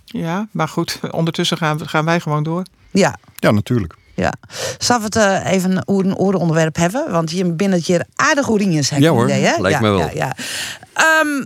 Ja, 0.05 0.47
maar 0.51 0.67
goed, 0.67 0.99
ondertussen 1.11 1.57
gaan, 1.57 1.77
we, 1.77 1.87
gaan 1.87 2.05
wij 2.05 2.19
gewoon 2.19 2.43
door. 2.43 2.65
Ja, 2.91 3.17
Ja, 3.35 3.51
natuurlijk. 3.51 3.95
Ja. 4.21 4.33
Zal 4.77 4.97
we 4.97 5.03
het 5.03 5.15
eh, 5.15 5.51
even 5.51 5.71
een 5.85 6.17
onderwerp 6.37 6.75
hebben? 6.75 7.11
Want 7.11 7.31
je 7.31 7.45
bent 7.45 7.73
hier 7.85 8.05
aardig 8.15 8.49
oerinjes, 8.49 8.89
heb 8.89 8.99
Ja 8.99 9.09
hoor, 9.09 9.23
idee, 9.23 9.43
hè? 9.43 9.61
lijkt 9.61 9.79
ja, 9.79 9.83
me 9.83 9.89
wel. 9.89 9.99
Ja, 9.99 10.09
ja. 10.13 10.35
Ehm, 10.93 11.43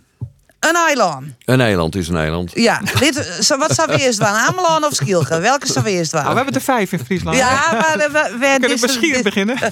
een 0.69 0.75
eiland. 0.75 1.25
Een 1.45 1.61
eiland 1.61 1.95
is 1.95 2.07
een 2.07 2.15
eiland. 2.15 2.51
Ja, 2.53 2.81
dit, 2.99 3.37
zo, 3.41 3.57
wat 3.57 3.75
zou 3.75 3.91
we 3.91 3.99
eerst 3.99 4.17
doen? 4.17 4.27
Ameland 4.27 4.85
of 4.85 4.93
Schielge? 4.93 5.39
Welke 5.39 5.67
zou 5.67 5.85
we 5.85 5.91
eerst 5.91 6.11
doen? 6.11 6.21
Nou, 6.21 6.31
we 6.31 6.37
hebben 6.37 6.55
er 6.55 6.61
vijf 6.61 6.91
in 6.91 6.99
Friesland. 7.05 7.37
Ja, 7.37 7.69
maar 7.71 7.99
eh, 7.99 8.11
we, 8.11 8.37
we, 8.39 8.55
Kunnen 8.59 8.79
misschien 8.81 9.23
beginnen? 9.23 9.57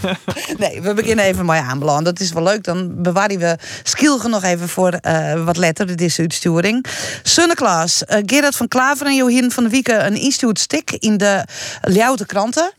Nee, 0.58 0.82
we 0.82 0.94
beginnen 0.94 1.26
even 1.26 1.46
bij 1.46 1.60
Ameland. 1.60 2.06
Dat 2.06 2.20
is 2.20 2.32
wel 2.32 2.44
leuk. 2.44 2.64
Dan 2.64 3.02
bewaren 3.02 3.40
we 3.40 3.58
Skielge 3.84 4.28
nog 4.28 4.44
even 4.44 4.70
voor 4.70 4.92
eh, 4.92 5.44
wat 5.44 5.58
letter. 5.58 5.88
Dit 5.88 6.02
is 6.02 6.16
de 6.16 6.22
uitsturing. 6.22 6.86
Sunneklaas, 7.24 8.06
eh 8.06 8.22
Gerard 8.26 8.56
van 8.56 8.68
Klaver 8.68 9.06
en 9.06 9.16
Johin 9.16 9.52
van 9.52 9.64
de 9.64 9.70
Wieken 9.70 10.06
een 10.06 10.16
instituutstik 10.16 10.92
in 10.92 11.18
de 11.18 11.46
Ljouwte 11.82 12.26
kranten. 12.26 12.72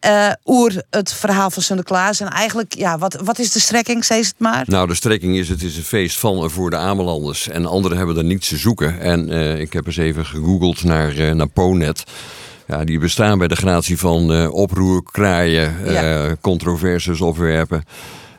Eh 0.00 0.30
oer 0.46 0.82
het 0.90 1.12
verhaal 1.12 1.50
van 1.50 1.62
Sinterklaas. 1.62 2.20
En 2.20 2.28
eigenlijk, 2.28 2.74
ja, 2.74 2.98
wat, 2.98 3.20
wat 3.24 3.38
is 3.38 3.52
de 3.52 3.60
strekking, 3.60 4.04
zei 4.04 4.20
het 4.20 4.34
maar? 4.36 4.64
Nou, 4.66 4.86
de 4.88 4.94
strekking 4.94 5.36
is: 5.36 5.48
het 5.48 5.62
is 5.62 5.76
een 5.76 5.82
feest 5.82 6.18
van 6.18 6.42
en 6.42 6.50
voor 6.50 6.70
de 6.70 6.76
Amelanders. 6.76 7.48
En 7.48 7.66
anderen 7.66 7.96
hebben 7.96 8.16
er 8.16 8.24
niets 8.24 8.48
te 8.48 8.56
zoeken. 8.56 9.00
En 9.00 9.30
eh, 9.30 9.60
ik 9.60 9.72
heb 9.72 9.86
eens 9.86 9.96
even 9.96 10.26
gegoogeld 10.26 10.84
naar, 10.84 11.16
eh 11.16 11.32
naar 11.32 11.48
Ponet. 11.48 12.04
Ja, 12.66 12.84
die 12.84 12.98
bestaan 12.98 13.38
bij 13.38 13.48
de 13.48 13.56
gratie 13.56 13.98
van 13.98 14.48
oproer, 14.50 15.02
kraaien, 15.12 15.92
Ja. 15.92 16.36
controversies 16.40 17.20
opwerpen. 17.20 17.84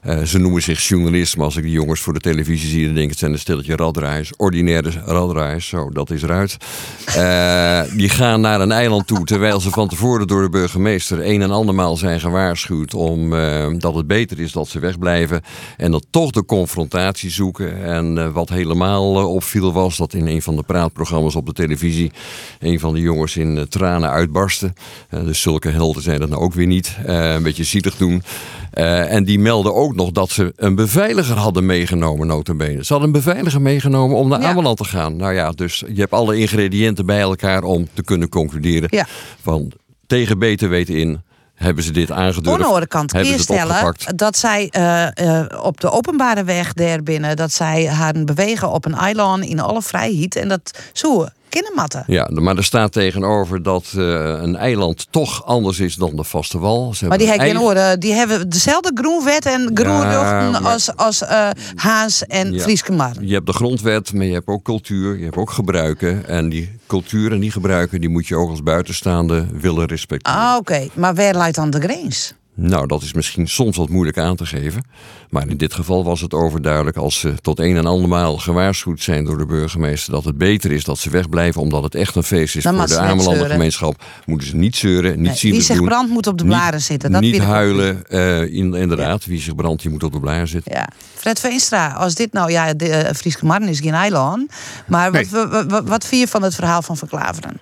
Eh, 0.02 0.22
ze 0.22 0.38
noemen 0.38 0.62
zich 0.62 0.88
journalist, 0.88 1.38
maar 1.38 1.46
als 1.46 1.56
ik 1.56 1.64
die 1.64 1.72
jongens 1.72 2.02
voor 2.02 2.14
de 2.14 2.20
televisie 2.20 2.70
zie, 2.70 2.86
dan 2.86 2.94
denk 2.94 3.04
ik 3.06 3.10
het 3.10 3.20
zijn 3.20 3.32
een 3.32 3.40
stelletje 3.40 3.76
raddraaiers. 3.76 4.32
Ordinaire 4.38 4.92
raddraaiers, 5.06 5.68
zo, 5.68 5.90
dat 5.90 6.10
is 6.10 6.22
eruit. 6.22 6.58
Eh, 7.06 7.82
die 7.96 8.10
gaan 8.10 8.42
naar 8.42 8.62
een 8.62 8.72
eiland 8.72 9.08
toe, 9.08 9.26
terwijl 9.26 9.60
ze 9.60 9.70
van 9.70 9.88
tevoren 9.88 10.28
door 10.28 10.42
de 10.42 10.50
burgemeester 10.50 11.26
een 11.26 11.42
en 11.42 11.52
andermaal 11.52 11.98
zijn 11.98 12.20
gewaarschuwd 12.20 12.94
om 12.94 13.36
eh, 13.36 13.68
dat 13.78 13.96
het 13.96 14.08
beter 14.08 14.40
is 14.40 14.52
dat 14.52 14.68
ze 14.68 14.80
wegblijven. 14.80 15.42
En 15.78 15.92
dat 15.92 16.06
toch 16.10 16.32
de 16.32 16.46
confrontatie 16.46 17.30
zoeken. 17.30 17.84
En 17.84 18.34
wat 18.34 18.50
helemaal 18.50 19.34
opviel 19.34 19.74
was 19.74 19.98
dat 19.98 20.14
in 20.14 20.28
een 20.28 20.42
van 20.42 20.56
de 20.56 20.64
praatprogramma's 20.64 21.36
op 21.36 21.46
de 21.46 21.54
televisie 21.54 22.12
een 22.60 22.80
van 22.80 22.94
de 22.94 23.00
jongens 23.00 23.38
in 23.38 23.66
tranen 23.70 24.10
uitbarstte. 24.10 24.74
Dus 25.10 25.42
zulke 25.42 25.70
helden 25.70 26.04
zijn 26.04 26.20
dat 26.20 26.30
nou 26.30 26.42
ook 26.42 26.54
weer 26.54 26.68
niet. 26.68 26.98
Een 27.06 27.44
beetje 27.44 27.64
zielig 27.64 27.98
doen. 27.98 28.24
Eh, 28.72 29.14
en 29.14 29.24
die 29.24 29.40
melden 29.40 29.76
ook 29.76 29.96
nog 29.96 30.12
dat 30.12 30.30
ze 30.30 30.54
een 30.56 30.76
beveiliger 30.76 31.38
hadden 31.38 31.66
meegenomen, 31.66 32.28
notabene. 32.28 32.86
Ze 32.86 32.94
hadden 32.94 33.14
een 33.14 33.24
beveiliger 33.24 33.62
meegenomen 33.62 34.18
om 34.18 34.28
naar 34.28 34.44
Ameland 34.44 34.78
te 34.78 34.84
gaan. 34.84 35.16
Nou 35.16 35.34
ja, 35.34 35.52
dus 35.52 35.84
je 35.94 36.00
hebt 36.00 36.12
alle 36.12 36.38
ingrediënten 36.38 37.06
bij 37.06 37.20
elkaar 37.20 37.64
om 37.64 37.88
te 37.94 38.04
kunnen 38.04 38.30
concluderen 38.30 38.90
Ja. 38.92 39.06
van 39.42 39.72
tegen 40.08 40.40
beter 40.40 40.70
weten 40.70 40.96
in 40.96 41.22
hebben 41.56 41.84
ze 41.84 41.92
dit 41.92 42.12
aangedurfd. 42.12 42.48
Aan 42.50 42.58
de 42.58 42.66
andere 42.66 42.88
kant 42.88 43.10
stellen 43.36 43.76
opgepakt. 43.76 44.18
dat 44.18 44.38
zij 44.38 44.68
eh, 44.70 45.40
eh, 45.40 45.64
op 45.64 45.82
de 45.82 45.92
openbare 45.92 46.44
weg 46.44 46.74
daar 46.74 47.04
binnen, 47.04 47.36
dat 47.36 47.52
zij 47.52 47.88
haar 47.88 48.14
bewegen 48.26 48.72
op 48.72 48.86
een 48.86 48.96
eiland 48.96 49.44
in 49.46 49.60
alle 49.60 49.82
vrijheid 49.82 50.36
en 50.36 50.48
dat 50.48 50.80
zo 50.94 51.28
kindermatten. 51.52 52.04
Ja, 52.08 52.30
maar 52.34 52.58
er 52.58 52.64
staat 52.64 52.92
tegenover 52.92 53.64
dat 53.64 53.86
eh, 53.96 54.04
een 54.42 54.56
eiland 54.56 55.08
toch 55.10 55.46
anders 55.46 55.80
is 55.80 55.96
dan 55.96 56.16
de 56.16 56.24
vaste 56.24 56.60
wal. 56.60 56.94
Ze 56.94 57.08
Maar 57.08 57.18
die, 57.18 57.28
hebben 57.28 57.48
geen 57.48 57.60
oren. 57.60 58.00
die 58.00 58.14
hebben 58.14 58.50
dezelfde 58.50 58.92
groenwet 58.94 59.46
en 59.46 59.72
groenluchten 59.74 60.52
maar- 60.52 60.62
als, 60.72 60.96
als 60.96 61.22
eh, 61.24 61.50
Haas 61.76 62.26
en 62.26 62.54
Ja. 62.54 62.60
Frieske 62.62 62.92
Mar. 62.92 63.12
Je 63.22 63.34
hebt 63.34 63.46
de 63.46 63.54
grondwet, 63.54 64.14
maar 64.14 64.26
je 64.26 64.34
hebt 64.34 64.48
ook 64.48 64.64
cultuur, 64.64 65.18
je 65.18 65.24
hebt 65.24 65.38
ook 65.38 65.52
gebruiken. 65.52 66.28
En 66.28 66.50
die 66.50 66.70
cultuur 66.88 67.32
en 67.32 67.40
die 67.40 67.52
gebruiken, 67.52 68.00
die 68.02 68.10
moet 68.10 68.28
je 68.28 68.36
ook 68.36 68.50
als 68.50 68.64
buitenstaande 68.64 69.46
willen 69.54 69.86
respecteren. 69.86 70.40
Ah, 70.40 70.56
oké. 70.58 70.88
Maar 70.94 71.16
waar 71.16 71.36
leidt 71.36 71.56
dan 71.56 71.70
de 71.70 71.80
grens? 71.80 72.34
Nou, 72.54 72.88
dat 72.88 73.02
is 73.02 73.14
misschien 73.14 73.48
soms 73.48 73.78
wat 73.78 73.90
moeilijk 73.90 74.18
aan 74.18 74.36
te 74.36 74.46
geven. 74.46 74.84
Maar 75.30 75.48
in 75.48 75.58
dit 75.58 75.74
geval 75.74 76.04
was 76.04 76.22
het 76.22 76.34
overduidelijk 76.34 76.98
als 76.98 77.20
ze 77.20 77.34
tot 77.42 77.60
een 77.60 77.78
en 77.78 77.86
andermaal 77.86 78.38
gewaarschuwd 78.38 79.02
zijn 79.02 79.26
door 79.26 79.38
de 79.38 79.46
burgemeester 79.46 80.14
dat 80.14 80.24
het 80.24 80.38
beter 80.38 80.72
is 80.72 80.84
dat 80.84 80.98
ze 80.98 81.10
wegblijven 81.10 81.62
omdat 81.62 81.84
het 81.84 81.96
echt 81.96 82.16
een 82.16 82.24
feest 82.24 82.56
is 82.56 82.64
Dan 82.64 82.78
voor 82.78 82.88
de. 82.88 83.00
Amelandengemeenschap. 83.00 84.04
Moeten 84.26 84.48
ze 84.48 84.56
niet 84.56 84.76
zeuren, 84.76 85.12
niet 85.12 85.20
Nee, 85.20 85.36
zien 85.36 85.52
wie 85.52 85.62
zich 85.62 85.84
brandt 85.84 86.12
moet 86.12 86.28
op 86.28 86.38
de 86.38 86.46
blaren 86.46 86.82
zitten. 86.82 87.12
Dat 87.12 87.22
niet 87.22 87.40
huilen, 87.40 88.08
eh, 88.08 88.42
in, 88.42 88.74
inderdaad. 88.74 89.26
Wie 89.26 89.42
zich 89.42 89.56
brandt, 89.56 89.82
die 89.82 89.92
moet 89.92 90.04
op 90.04 90.14
de 90.14 90.20
blaren 90.20 90.48
zitten. 90.48 90.72
Ja. 90.76 90.90
Fred 91.14 91.40
Veenstra, 91.40 91.92
als 91.92 92.16
dit 92.16 92.34
nou, 92.34 92.52
ja, 92.52 92.74
de 92.74 92.88
uh, 92.88 93.10
Frieske 93.16 93.46
Marne 93.46 93.70
is 93.70 93.80
geen 93.80 93.94
eiland. 93.94 94.52
Maar 94.88 95.12
wat, 95.12 95.30
wat, 95.30 95.66
wat, 95.72 95.88
wat 95.88 96.06
vind 96.06 96.22
je 96.22 96.28
van 96.28 96.44
het 96.44 96.56
verhaal 96.56 96.82
van 96.82 96.98
Verklaveren? 96.98 97.60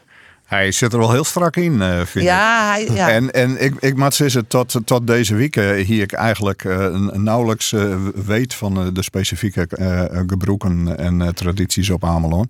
Hij 0.50 0.72
zit 0.72 0.94
er 0.94 1.00
wel 1.00 1.12
heel 1.12 1.24
strak 1.24 1.56
in, 1.56 1.82
eh, 1.82 2.00
vind 2.06 2.26
Ja, 2.26 2.76
ik. 2.76 2.88
hij- 2.88 2.96
ja. 2.96 3.10
En, 3.10 3.32
en 3.32 3.64
ik, 3.64 3.74
ik 3.80 3.98
moet 3.98 4.14
zeggen, 4.14 4.48
tot, 4.48 4.76
tot 4.86 5.08
deze 5.08 5.36
week 5.36 5.56
eh, 5.56 5.86
hier 5.86 6.02
ik 6.02 6.12
eigenlijk 6.12 6.64
eh, 6.64 6.96
nauwelijks 7.14 7.74
eh, 7.74 7.96
weet 8.26 8.54
van 8.54 8.78
eh, 8.80 8.88
de 8.94 9.02
specifieke 9.04 9.68
eh, 9.70 10.04
gebroeken 10.28 10.98
en 10.98 11.34
tradities 11.36 11.90
op 11.90 12.04
Amelon. 12.04 12.50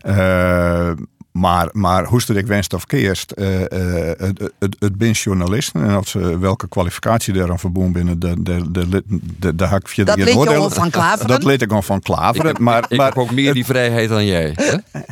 Eh, 0.00 0.90
maar, 1.32 1.68
maar 1.72 2.04
hoe 2.04 2.20
stel 2.20 2.36
ik 2.36 2.46
wenst 2.46 2.72
of 2.74 2.86
keerst, 2.86 3.30
eh, 3.30 3.62
eh, 4.10 4.18
het, 4.18 4.50
het, 4.58 4.76
het 4.78 4.96
ben 4.98 5.10
journalisten 5.12 5.84
en 5.88 5.96
of 5.96 6.08
ze, 6.08 6.38
welke 6.38 6.68
kwalificatie 6.68 7.32
daaraan 7.34 7.58
verbonden 7.58 7.92
binnen, 7.92 8.18
de, 8.18 8.42
de, 8.42 8.70
de, 8.70 9.02
de, 9.38 9.54
de, 9.54 9.64
hak 9.64 9.88
via 9.88 10.04
Dat 10.04 10.16
liet 10.16 10.28
je 10.28 10.68
van 10.70 10.90
Klaveren? 10.90 11.26
Dat 11.28 11.44
leed 11.44 11.62
ik 11.62 11.72
al 11.72 11.82
van 11.82 11.96
Ik 11.96 12.02
Klaveren. 12.02 12.46
heb, 12.46 12.58
maar, 12.58 12.84
ik 12.88 12.96
maar, 12.96 13.06
heb 13.06 13.18
ook 13.18 13.30
meer 13.30 13.52
die 13.54 13.64
vrijheid 13.64 14.08
dan 14.08 14.26
jij. 14.26 14.52
hè? 14.54 14.76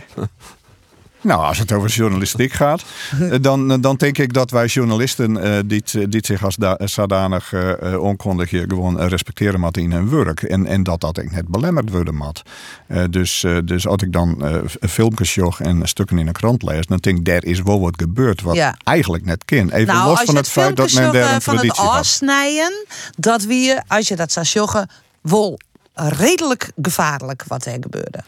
nou, 1.24 1.42
als 1.44 1.58
het 1.58 1.72
over 1.72 1.90
journalistiek 1.90 2.52
gaat, 2.52 2.82
eh, 3.20 3.34
dan, 3.40 3.80
dan 3.80 3.96
denk 3.96 4.18
ik 4.18 4.32
dat 4.32 4.50
wij 4.50 4.66
journalisten 4.66 5.36
eh, 5.42 5.58
die, 5.66 5.78
het- 5.78 5.92
die 5.92 6.06
het 6.16 6.26
zich 6.26 6.44
als 6.44 6.56
da- 6.56 6.78
zodanig 6.84 7.52
eh 7.52 7.92
eh, 7.94 8.00
hier 8.48 8.64
gewoon 8.68 9.00
eh, 9.00 9.06
respecteren 9.08 9.60
mat 9.60 9.76
in 9.76 9.92
hun 9.92 10.10
werk. 10.10 10.42
En, 10.42 10.66
en 10.66 10.82
dat 10.82 11.00
dat 11.00 11.18
ik 11.18 11.30
net 11.30 11.48
belemmerd 11.48 11.90
worden 11.90 12.14
mat. 12.14 12.42
Eh, 12.86 13.02
dus, 13.10 13.44
eh, 13.44 13.56
dus 13.64 13.86
als 13.86 14.02
ik 14.02 14.12
dan 14.12 14.44
eh, 14.44 14.56
filmpjes 14.88 15.34
jog 15.34 15.60
en 15.60 15.88
stukken 15.88 16.18
in 16.18 16.26
een 16.26 16.32
krant 16.32 16.62
lees, 16.62 16.86
dan 16.86 16.98
denk 16.98 17.18
ik, 17.18 17.24
daar 17.24 17.44
is 17.44 17.62
wel 17.62 17.80
wat 17.80 17.94
gebeurd 17.96 18.42
wat 18.42 18.54
Ja. 18.54 18.76
eigenlijk 18.84 19.24
net 19.24 19.44
kan. 19.44 19.70
Even 19.70 19.94
nou, 19.94 20.08
los 20.08 20.22
van 20.22 20.36
het 20.36 20.48
feit 20.48 20.76
dat 20.76 20.92
men 20.92 21.12
daar 21.12 21.14
een 21.14 21.20
eh, 21.22 21.28
van 21.28 21.34
het 21.34 21.44
traditie 21.62 21.82
had. 21.84 21.98
afsnijden, 21.98 22.84
dat 23.16 23.44
wie, 23.44 23.74
als 23.86 24.08
je 24.08 24.16
dat 24.16 24.32
zou 24.32 24.46
joggen, 24.46 24.88
wel 25.20 25.58
redelijk 25.94 26.70
gevaarlijk 26.82 27.44
wat 27.46 27.66
er 27.66 27.76
gebeurde. 27.80 28.20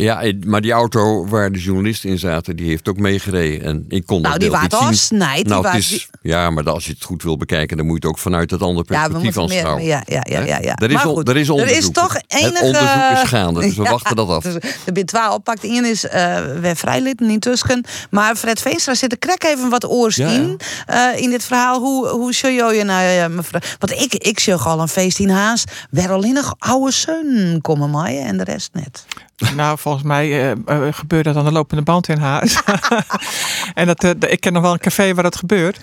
Ja, 0.00 0.22
eh, 0.22 0.34
maar 0.46 0.60
die 0.60 0.72
auto 0.72 1.26
waar 1.26 1.52
de 1.52 1.58
journalisten 1.58 2.10
in 2.10 2.18
zaten, 2.18 2.56
die 2.56 2.68
heeft 2.68 2.88
ook 2.88 2.96
meegereden. 2.98 3.62
En 3.66 3.84
ik 3.88 4.06
kon 4.06 4.20
Nou, 4.20 4.32
dat 4.32 4.40
die 4.42 4.50
waren 4.50 4.68
niet 4.70 4.78
zien. 4.78 4.88
afsnijd, 4.88 5.44
die 5.44 5.54
Nou, 5.54 5.76
is, 5.76 6.08
ja, 6.22 6.50
maar 6.50 6.70
als 6.70 6.86
je 6.86 6.92
het 6.92 7.04
goed 7.04 7.22
wil 7.22 7.36
bekijken, 7.36 7.76
dan 7.76 7.86
moet 7.86 8.02
je 8.02 8.08
het 8.08 8.16
ook 8.16 8.22
vanuit 8.22 8.50
het 8.50 8.62
andere 8.62 8.84
Ja, 8.88 9.02
we 9.02 9.08
perspectief 9.10 9.34
moeten 9.36 9.56
meer. 9.56 9.66
aanschouwen. 9.66 9.84
Ja, 9.84 10.02
ja, 10.06 10.38
ja, 10.40 10.44
ja, 10.46 10.58
ja. 10.60 10.74
Er 10.76 10.88
is, 10.88 10.94
Maar 10.94 11.06
on- 11.06 11.14
goed, 11.14 11.28
er 11.28 11.36
is 11.36 11.50
onderzoek. 11.50 11.72
Er 11.76 11.78
is 11.82 11.90
toch 11.90 12.16
enige. 12.26 12.52
Het 12.54 12.62
onderzoek 12.62 13.22
is 13.22 13.28
gaande, 13.28 13.60
dus 13.60 13.74
we 13.76 13.82
Ja, 13.90 13.90
wachten 13.90 14.16
dat 14.16 14.28
af. 14.28 14.42
dus 14.42 14.54
Er 14.54 14.62
zijn 14.94 15.06
twee 15.06 15.30
oppakt. 15.30 15.64
Eén 15.64 15.84
is 15.84 16.04
uh, 16.04 16.36
weer 16.60 16.76
vrijlid, 16.76 17.20
niet 17.20 17.40
tussen. 17.40 17.84
Maar 18.10 18.36
Fred 18.36 18.60
Veenstra 18.60 18.94
zit 18.94 19.12
er 19.12 19.18
krek 19.18 19.44
even 19.44 19.68
wat 19.68 19.88
oors 19.88 20.16
Ja, 20.16 20.28
ja. 20.30 20.34
in. 20.38 20.60
eh, 20.86 21.22
in 21.22 21.30
dit 21.30 21.44
verhaal. 21.44 21.80
Hoe, 21.80 22.08
hoe 22.08 22.32
show 22.32 22.74
je 22.74 22.84
nou, 22.84 23.04
eh, 23.18 23.26
mevrouw? 23.26 23.60
Want 23.78 24.00
ik, 24.00 24.14
ik 24.14 24.40
zeg 24.40 24.66
al 24.66 24.80
een 24.80 24.88
feest 24.88 25.18
in 25.18 25.28
Haas. 25.30 25.64
Waar 25.90 26.12
alleen 26.12 26.34
nog 26.34 26.54
oude 26.58 26.90
zoon 26.92 27.58
komen 27.60 27.90
maaien 27.90 28.24
en 28.24 28.36
de 28.38 28.44
rest 28.44 28.70
net. 28.72 29.04
Nou, 29.56 29.78
volgens 29.90 30.08
mij 30.08 30.52
eh, 30.52 30.86
gebeurt 30.90 31.24
dat 31.24 31.36
aan 31.36 31.44
de 31.44 31.52
lopende 31.52 31.82
band 31.82 32.08
in 32.08 32.18
huis. 32.18 32.62
en 33.74 33.86
dat, 33.86 34.04
eh, 34.04 34.32
ik 34.32 34.40
ken 34.40 34.52
nog 34.52 34.62
wel 34.62 34.72
een 34.72 34.78
café 34.78 35.14
waar 35.14 35.22
dat 35.22 35.36
gebeurt. 35.36 35.80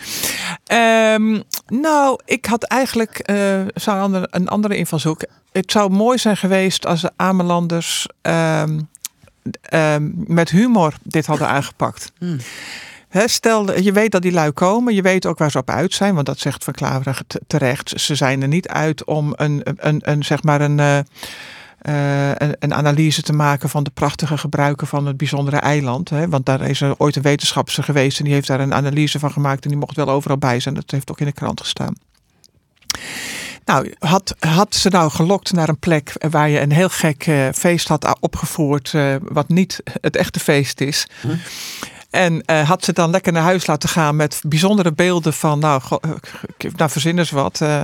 Ehm, 0.63 1.39
nou, 1.67 2.19
ik 2.25 2.45
had 2.45 2.63
eigenlijk 2.63 3.31
zou 3.73 4.25
een 4.29 4.47
andere, 4.47 4.77
invalshoek. 4.77 5.21
Het 5.51 5.71
zou 5.71 5.89
mooi 5.89 6.17
zijn 6.17 6.37
geweest 6.37 6.85
als 6.85 7.01
de 7.01 7.11
Amelanders 7.15 8.07
ehm, 8.21 8.79
ehm, 9.61 10.09
met 10.13 10.49
humor 10.49 10.93
dit 11.03 11.25
hadden 11.25 11.47
aangepakt. 11.47 12.11
Hmm. 12.17 12.37
Stel, 13.11 13.79
je 13.79 13.91
weet 13.91 14.11
dat 14.11 14.21
die 14.21 14.31
lui 14.31 14.51
komen. 14.51 14.95
Je 14.95 15.01
weet 15.01 15.25
ook 15.25 15.37
waar 15.37 15.51
ze 15.51 15.57
op 15.57 15.69
uit 15.69 15.93
zijn. 15.93 16.13
Want 16.13 16.25
dat 16.25 16.39
zegt 16.39 16.63
Van 16.63 16.73
Klaveren 16.73 17.27
te- 17.27 17.41
terecht. 17.47 18.01
Ze 18.01 18.15
zijn 18.15 18.41
er 18.41 18.47
niet 18.47 18.67
uit 18.67 19.03
om 19.03 19.33
een, 19.35 19.61
een, 19.63 19.99
een 20.03 20.23
zeg 20.23 20.43
maar 20.43 20.61
een, 20.61 21.05
eh, 21.77 22.29
een, 22.29 22.73
analyse 22.73 23.21
te 23.21 23.33
maken 23.33 23.69
van 23.69 23.83
de 23.83 23.89
prachtige 23.89 24.37
gebruiken 24.37 24.87
van 24.87 25.05
het 25.05 25.17
bijzondere 25.17 25.57
eiland. 25.57 26.09
Hè? 26.09 26.29
Want 26.29 26.45
daar 26.45 26.61
is 26.61 26.81
er 26.81 26.95
ooit 26.97 27.15
een 27.15 27.21
wetenschapper 27.21 27.83
geweest 27.83 28.17
en 28.17 28.23
die 28.23 28.33
heeft 28.33 28.47
daar 28.47 28.59
een 28.59 28.73
analyse 28.73 29.19
van 29.19 29.31
gemaakt 29.31 29.63
en 29.63 29.69
die 29.69 29.79
mocht 29.79 29.95
wel 29.95 30.09
overal 30.09 30.37
bij 30.37 30.59
zijn. 30.59 30.75
Dat 30.75 30.91
heeft 30.91 31.11
ook 31.11 31.19
in 31.19 31.25
de 31.25 31.31
krant 31.31 31.61
gestaan. 31.61 31.95
Nou, 33.65 33.93
had, 33.99 34.35
had 34.39 34.75
ze 34.75 34.89
nou 34.89 35.11
gelokt 35.11 35.53
naar 35.53 35.69
een 35.69 35.79
plek 35.79 36.13
waar 36.29 36.49
je 36.49 36.59
een 36.59 36.71
heel 36.71 36.89
gek 36.89 37.27
eh, 37.27 37.47
feest 37.53 37.87
had 37.87 38.17
opgevoerd, 38.19 38.93
eh, 38.93 39.15
wat 39.21 39.47
niet 39.47 39.81
het 40.01 40.15
echte 40.15 40.39
feest 40.39 40.81
is. 40.81 41.07
En 42.09 42.41
eh, 42.45 42.67
had 42.69 42.83
ze 42.83 42.93
dan 42.93 43.09
lekker 43.09 43.31
naar 43.33 43.43
huis 43.43 43.67
laten 43.67 43.89
gaan 43.89 44.15
met 44.15 44.41
bijzondere 44.47 44.91
beelden 44.93 45.33
van, 45.33 45.59
nou, 45.59 45.81
eh, 46.01 46.71
nou 46.75 46.89
verzin 46.89 47.17
eens 47.17 47.29
wat. 47.31 47.61
eh, 47.61 47.81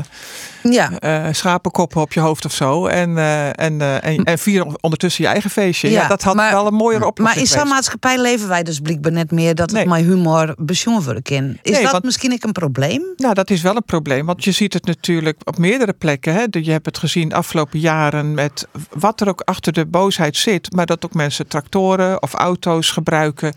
Ja. 0.63 0.99
eh, 0.99 1.25
schapenkoppen 1.31 2.01
op 2.01 2.13
je 2.13 2.19
hoofd 2.19 2.45
of 2.45 2.53
zo. 2.53 2.85
En, 2.87 3.17
eh, 3.17 3.47
en, 3.59 3.81
eh, 3.81 4.03
en, 4.05 4.23
en 4.23 4.39
vier 4.39 4.65
ondertussen 4.81 5.23
je 5.23 5.29
eigen 5.29 5.49
feestje. 5.49 5.89
Ja, 5.89 6.07
dat 6.07 6.21
had 6.23 6.35
wel 6.35 6.67
een 6.67 6.73
mooiere 6.73 7.05
oplossing 7.05 7.41
Maar 7.45 7.51
in 7.53 7.59
zo'n 7.59 7.67
maatschappij 7.67 8.21
leven 8.21 8.47
wij 8.47 8.63
dus 8.63 8.79
blijkbaar 8.79 9.11
net 9.11 9.31
meer 9.31 9.55
dat 9.55 9.71
het 9.71 9.85
met 9.87 9.99
humor 10.03 10.53
besjoen 10.57 11.01
worden 11.03 11.21
kan. 11.23 11.57
Is 11.61 11.71
Nee, 11.71 11.81
dat 11.83 11.91
want- 11.91 12.03
misschien 12.03 12.33
ook 12.33 12.43
een 12.43 12.51
probleem? 12.51 13.01
Nou, 13.17 13.33
dat 13.33 13.49
is 13.49 13.61
wel 13.61 13.75
een 13.75 13.85
probleem. 13.85 14.25
Want 14.25 14.43
je 14.43 14.51
ziet 14.51 14.73
het 14.73 14.85
natuurlijk 14.85 15.37
op 15.43 15.57
meerdere 15.57 15.93
plekken. 15.93 16.33
Hè. 16.33 16.45
Je 16.49 16.71
hebt 16.71 16.85
het 16.85 16.97
gezien 16.97 17.29
de 17.29 17.35
afgelopen 17.35 17.79
jaren 17.79 18.33
met 18.33 18.67
wat 18.93 19.21
er 19.21 19.27
ook 19.27 19.41
achter 19.41 19.73
de 19.73 19.85
boosheid 19.85 20.37
zit. 20.37 20.73
Maar 20.75 20.85
dat 20.85 21.05
ook 21.05 21.13
mensen 21.13 21.47
tractoren 21.47 22.21
of 22.21 22.33
auto's 22.33 22.91
gebruiken. 22.91 23.53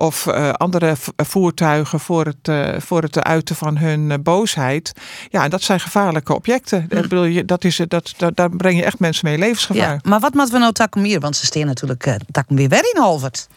Of 0.00 0.26
eh, 0.26 0.50
andere 0.50 0.96
v- 0.96 1.08
voertuigen 1.16 2.00
voor 2.00 2.24
het, 2.24 2.48
eh, 2.48 2.80
voor 2.80 3.02
het 3.02 3.22
uiten 3.22 3.56
van 3.56 3.76
hun 3.76 4.10
eh, 4.10 4.18
boosheid. 4.22 4.92
Ja, 5.30 5.44
en 5.44 5.50
dat 5.50 5.62
zijn 5.62 5.80
gevaarlijke 5.80 6.34
objecten. 6.34 6.82
Ik 6.82 6.88
bedoel, 6.88 7.24
je- 7.24 7.44
dat 7.44 7.64
is, 7.64 7.80
dat, 7.88 8.14
dat, 8.16 8.36
daar 8.36 8.50
breng 8.50 8.76
je 8.78 8.84
echt 8.84 8.98
mensen 8.98 9.28
mee 9.28 9.38
levensgevaar. 9.38 9.92
Ja. 9.92 10.00
Maar 10.02 10.20
wat 10.20 10.34
moeten 10.34 10.52
we 10.54 10.58
nou 10.60 10.72
takken 10.72 11.04
hier? 11.04 11.20
Want 11.20 11.36
ze 11.36 11.46
staan 11.46 11.66
natuurlijk 11.66 12.06
uh, 12.06 12.14
takken 12.30 12.56
weer 12.56 12.68
weer 12.68 12.90
in 12.94 13.00
Halvert. 13.00 13.48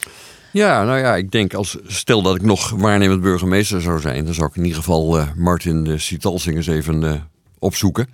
Ja, 0.52 0.84
nou 0.84 0.98
ja, 1.00 1.16
ik 1.16 1.32
denk 1.32 1.54
als 1.54 1.78
stel 1.88 2.22
dat 2.22 2.36
ik 2.36 2.42
nog 2.42 2.70
waarnemend 2.70 3.22
burgemeester 3.22 3.82
zou 3.82 4.00
zijn, 4.00 4.26
dan 4.26 4.34
zou 4.34 4.48
ik 4.50 4.56
in 4.56 4.64
ieder 4.64 4.78
geval 4.78 5.18
eh, 5.18 5.28
Martin 5.36 5.84
de 5.84 5.98
Citalsing 5.98 6.56
eens 6.56 6.68
even 6.68 7.04
eh, 7.04 7.14
opzoeken 7.62 8.08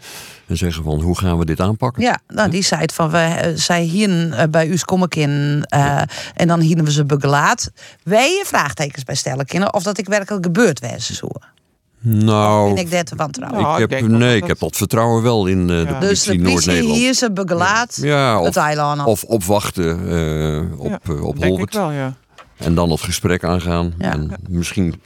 en 0.47 0.57
zeggen 0.57 0.83
van 0.83 1.01
hoe 1.01 1.17
gaan 1.17 1.37
we 1.37 1.45
dit 1.45 1.59
aanpakken? 1.59 2.03
Ja, 2.03 2.19
nou, 2.27 2.49
die 2.49 2.61
zei 2.63 2.81
het 2.81 2.93
van, 2.93 3.09
we, 3.09 3.17
eh, 3.17 3.51
zij 3.55 3.81
hier 3.81 4.31
eh, 4.33 4.43
bij 4.49 4.67
u 4.67 4.77
kom 4.85 5.03
ik 5.03 5.15
in 5.15 5.65
eh, 5.69 6.01
en 6.33 6.47
dan 6.47 6.59
hielden 6.59 6.85
we 6.85 6.91
ze 6.91 7.05
begelaat. 7.05 7.71
Wij 8.03 8.29
je 8.29 8.43
vraagtekens 8.45 9.03
bij 9.03 9.15
stellen 9.15 9.45
kunnen 9.45 9.73
of 9.73 9.83
dat 9.83 9.97
ik 9.97 10.07
werkelijk 10.07 10.45
gebeurd 10.45 10.79
was. 10.79 11.13
Zo. 11.13 11.27
Nou, 11.99 12.73
Ben 12.73 12.83
ik 12.83 12.91
daar 12.91 13.03
te 13.03 13.15
wantrouwen? 13.15 13.61
Nou, 13.61 13.75
ik 13.75 13.83
ik 13.83 13.89
heb, 13.89 13.99
denk 13.99 14.11
nee, 14.11 14.33
dat 14.33 14.41
ik 14.41 14.47
heb 14.47 14.59
dat 14.59 14.75
vertrouwen 14.75 15.23
wel 15.23 15.45
in 15.47 15.61
eh, 15.61 15.67
de 15.67 15.85
Dus 15.85 15.89
politie 15.89 16.31
de 16.31 16.37
politie 16.37 16.49
Noord-Nederland. 16.51 16.97
hier 16.97 17.13
ze 17.13 17.31
begelaat 17.31 17.97
Ja, 18.01 18.37
het 18.41 18.47
of, 18.57 18.63
eiland. 18.63 19.05
of 19.05 19.23
opwachten 19.23 20.09
eh, 20.09 20.79
op, 20.79 20.89
Ja, 21.07 21.13
op 21.21 21.39
denk 21.39 21.43
ik 21.43 21.43
Holwert. 21.49 21.73
wel, 21.73 21.91
ja. 21.91 22.13
En 22.57 22.75
dan 22.75 22.89
het 22.91 23.01
gesprek 23.01 23.43
aangaan. 23.43 23.93
Ja. 23.97 24.11
En 24.11 24.31
misschien. 24.49 25.01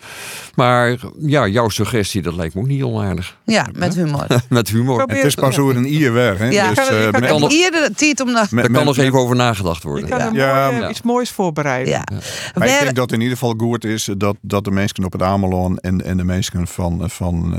Maar 0.55 0.97
ja, 1.19 1.47
jouw 1.47 1.69
suggestie, 1.69 2.21
dat 2.21 2.33
lijkt 2.33 2.53
me 2.55 2.61
ook 2.61 2.67
niet 2.67 2.83
onaardig. 2.83 3.37
Ja, 3.45 3.67
met 3.77 3.95
humor. 3.95 4.25
Met 4.49 4.69
humor. 4.69 4.97
Probeer- 4.97 5.15
Het 5.17 5.25
is 5.25 5.35
pas 5.35 5.57
over 5.57 5.75
een 5.75 5.93
ier 5.93 6.13
weg. 6.13 6.37
Hè? 6.37 6.45
Ja. 6.49 6.67
Dus, 6.69 6.77
kan- 6.87 6.95
eh, 6.95 7.01
kan- 7.01 7.11
met- 7.21 7.29
kan 7.29 7.39
nog- 7.39 7.49
Hier 7.49 7.71
de 7.71 7.89
tijd 7.95 8.19
om 8.19 8.33
Daar 8.33 8.69
kan 8.71 8.85
nog 8.85 8.97
even 8.97 9.19
over 9.19 9.35
nagedacht 9.35 9.81
Je 9.81 9.87
worden. 9.87 10.09
kan 10.09 10.33
Ja, 10.33 10.69
mooi, 10.71 10.83
eh, 10.83 10.89
iets 10.89 11.01
moois 11.01 11.29
voorbereiden. 11.31 11.93
Ja. 11.93 12.03
Maar 12.55 12.67
ik 12.67 12.79
denk 12.79 12.95
dat 12.95 13.11
in 13.11 13.21
ieder 13.21 13.37
geval 13.37 13.53
goed 13.57 13.85
is 13.85 14.09
dat, 14.17 14.35
dat 14.41 14.63
de 14.63 14.71
mensen 14.71 15.03
op 15.05 15.11
het 15.11 15.21
Amelon 15.21 15.77
en, 15.77 16.05
en 16.05 16.17
de 16.17 16.23
mensen 16.23 16.67
van, 16.67 17.09
van 17.09 17.53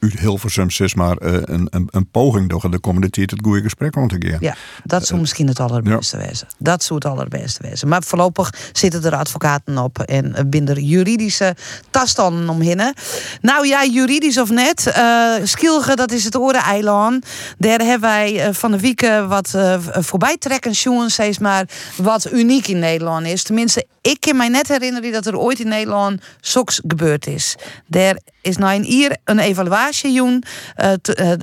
uh, 0.00 0.10
Hilversum 0.20 0.70
zeg 0.70 0.94
maar, 0.94 1.16
uh, 1.22 1.32
een, 1.42 1.66
een, 1.70 1.88
een 1.90 2.06
poging 2.10 2.48
doen 2.48 2.70
de 2.70 2.78
komende 2.78 3.10
tijd 3.10 3.30
het 3.30 3.40
goede 3.42 3.62
gesprek 3.62 3.96
om 3.96 4.08
te 4.08 4.16
gaan. 4.18 4.36
Ja, 4.40 4.54
dat 4.84 5.06
zou 5.06 5.20
misschien 5.20 5.46
het 5.48 5.60
allerbeste 5.60 6.16
wezen. 6.16 6.46
Dat 6.58 6.82
zou 6.82 6.98
het 7.02 7.08
allerbeste 7.12 7.62
wezen. 7.62 7.88
Maar 7.88 8.02
voorlopig 8.02 8.52
zitten 8.72 9.04
er 9.04 9.14
advocaten 9.20 9.78
op 9.78 9.98
en 9.98 10.46
binnen 10.46 10.84
juridische 10.84 11.54
tastanden 11.90 12.48
omheen. 12.48 12.94
Nou 13.40 13.66
ja, 13.66 13.84
juridisch 13.84 14.38
of 14.38 14.50
net. 14.50 14.94
Uh, 14.98 15.34
Skilge, 15.42 15.96
dat 15.96 16.12
is 16.12 16.24
het 16.24 16.36
Oren-eiland. 16.36 17.26
Daar 17.58 17.80
hebben 17.80 18.00
wij 18.00 18.48
uh, 18.48 18.54
van 18.54 18.70
de 18.70 18.80
week 18.80 19.02
uh, 19.02 19.28
wat 19.28 19.54
voorbij 19.90 20.36
trekken, 20.36 20.74
steeds 21.10 21.38
maar 21.38 21.64
wat 21.96 22.32
uniek 22.32 22.66
in 22.66 22.78
Nederland 22.78 23.26
is. 23.26 23.42
Tenminste, 23.42 23.86
ik 24.00 24.20
kan 24.20 24.36
mij 24.36 24.48
net 24.48 24.68
herinneren 24.68 25.12
dat 25.12 25.26
er 25.26 25.38
ooit 25.38 25.60
in 25.60 25.68
Nederland 25.68 26.22
zoks 26.40 26.80
gebeurd 26.86 27.26
is. 27.26 27.56
Daar 27.86 28.18
is 28.42 28.56
na 28.56 28.74
een 28.74 28.84
jaar 28.84 29.16
een 29.24 29.38
evaluatie 29.38 30.16
doen. 30.16 30.44
Uh, 30.76 30.86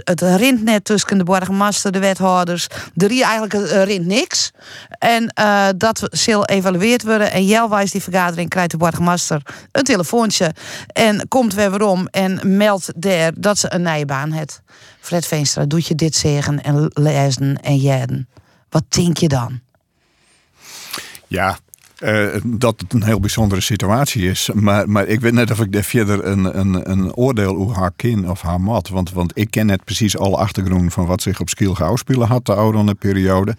het 0.04 0.22
rint 0.22 0.64
net 0.64 0.86
tussen 0.86 1.18
de 1.18 1.24
burgemeester, 1.24 1.92
de 1.92 2.00
wethouders. 2.00 2.68
Er 2.96 3.12
is 3.12 3.22
eigenlijk 3.22 3.54
uh, 3.54 3.84
rint 3.84 4.06
niks. 4.06 4.52
En 4.90 5.34
uh, 5.40 5.68
dat 5.78 6.08
zal 6.12 6.46
evalueerd 6.46 7.04
worden. 7.04 7.32
En 7.32 7.46
jelwijs 7.68 7.92
die 7.92 8.02
vergadering 8.02 8.50
krijgt 8.50 8.72
de 8.72 8.78
burgemeester 8.78 9.42
een 9.72 9.84
telefoontje. 9.84 10.54
En 10.88 11.28
komt 11.28 11.54
weer 11.54 11.72
weer 11.72 12.08
en 12.12 12.58
meldt 12.58 12.92
daar 12.96 13.32
dat 13.36 13.58
ze 13.58 13.74
een 13.74 13.82
nieuwe 13.82 14.34
heeft. 14.34 14.62
Fred 15.00 15.26
Veenstra, 15.26 15.66
doet 15.66 15.88
je 15.88 15.96
dit 15.96 16.16
zeggen 16.16 16.62
en 16.62 16.92
lezen 16.94 17.62
en 17.62 17.78
jeden. 17.78 18.28
Wat 18.70 18.84
denk 18.90 19.18
je 19.18 19.28
dan? 19.28 19.60
Ja, 21.28 21.58
uh, 22.00 22.36
dat 22.44 22.80
het 22.80 22.94
een 22.94 23.04
heel 23.04 23.20
bijzondere 23.20 23.62
situatie 23.62 24.30
is. 24.30 24.50
Maar, 24.54 24.90
maar 24.90 25.08
ik 25.08 25.20
weet 25.20 25.34
net 25.34 25.52
of 25.52 25.60
ik 25.60 25.72
daar 25.72 25.84
verder 25.84 26.26
een, 26.26 26.60
een, 26.60 26.92
een 26.92 27.14
oordeel 27.14 27.56
over 27.56 27.76
haar 27.76 27.92
kind 27.96 28.28
of 28.28 28.42
haar 28.42 28.62
mat. 28.62 28.90
Want, 28.90 29.12
want 29.12 29.32
ik 29.36 29.52
ken 29.52 29.66
net 29.66 29.84
precies 29.84 30.18
alle 30.18 30.38
achtergronden 30.38 30.92
van 30.92 31.06
wat 31.06 31.22
zich 31.22 31.40
op 31.40 31.50
Skiel 31.50 31.78
uitspelen 31.78 32.28
had 32.28 32.46
de 32.46 32.54
oude 32.54 32.96
periode. 32.96 33.56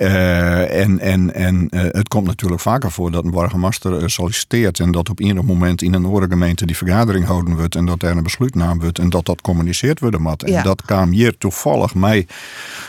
Uh, 0.00 0.80
en 0.80 0.98
en, 0.98 1.34
en 1.34 1.68
uh, 1.70 1.80
het 1.82 2.08
komt 2.08 2.26
natuurlijk 2.26 2.60
vaker 2.60 2.90
voor 2.90 3.10
dat 3.10 3.24
een 3.24 3.30
burgemeester 3.30 4.10
solliciteert 4.10 4.80
en 4.80 4.92
dat 4.92 5.08
op 5.08 5.20
ieder 5.20 5.44
moment 5.44 5.82
in 5.82 5.94
een 5.94 6.04
andere 6.04 6.26
gemeente 6.28 6.66
die 6.66 6.76
vergadering 6.76 7.24
houden 7.26 7.56
wordt 7.56 7.74
en 7.74 7.86
dat 7.86 8.02
er 8.02 8.16
een 8.16 8.22
besluit 8.22 8.52
genomen 8.52 8.80
wordt 8.80 8.98
en 8.98 9.10
dat 9.10 9.26
dat 9.26 9.40
communiceerd. 9.40 10.00
Ja. 10.00 10.56
En 10.56 10.62
dat 10.62 10.82
kwam 10.82 11.10
hier 11.10 11.38
toevallig 11.38 11.94
mij 11.94 12.26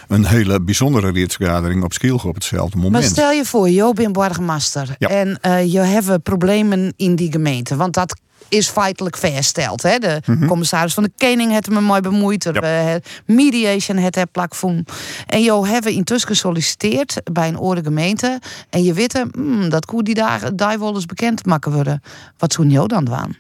een 0.08 0.26
hele 0.26 0.62
bijzondere 0.62 1.12
raadsvergadering 1.12 1.84
op 1.84 1.94
Skielge 1.94 2.28
op 2.28 2.36
hetzelfde 2.36 2.78
moment. 2.78 2.94
Maar 2.94 3.04
stel 3.04 3.32
je 3.32 3.46
voor, 3.46 3.70
je 3.70 3.92
bent 3.94 4.14
burgemeester 4.14 4.96
Ja. 4.98 5.08
en 5.10 5.40
je 5.70 5.80
hebt 5.80 6.24
problemen 6.24 6.94
in 6.96 7.16
die 7.16 7.32
gemeente, 7.32 7.76
want 7.76 7.94
dat 7.94 8.20
is 8.48 8.70
feitelijk 8.70 9.18
vastgesteld. 9.18 9.82
Hè? 9.82 9.98
De 9.98 10.22
Mhm. 10.26 10.48
commissaris 10.48 10.94
van 10.94 11.04
de 11.04 11.12
Koning 11.18 11.52
heeft 11.52 11.70
me 11.70 11.82
mooi 11.82 12.02
bemoeid. 12.02 12.46
Er, 12.46 12.64
eh, 12.64 12.96
mediation 13.26 13.98
het 13.98 14.16
er 14.16 14.28
plakvoen. 14.28 14.86
En 15.28 15.42
je 15.42 15.68
hebben 15.68 15.92
intussen 15.94 16.30
gesolliciteerd 16.30 17.16
bij 17.32 17.48
een 17.48 17.60
oorde 17.60 17.84
gemeente. 17.84 18.40
En 18.70 18.84
je 18.84 18.94
weet, 18.94 19.26
hmm, 19.32 19.70
dat 19.70 19.86
koe 19.86 20.04
die 20.04 20.16
daar, 20.16 20.56
daar 20.56 20.80
wel 20.80 20.96
eens 20.96 21.06
bekend 21.06 21.46
maken 21.46 21.72
worden. 21.72 22.02
Wat 22.38 22.54
zou 22.54 22.68
jou 22.68 22.88
dan 22.88 23.06
doen? 23.06 23.38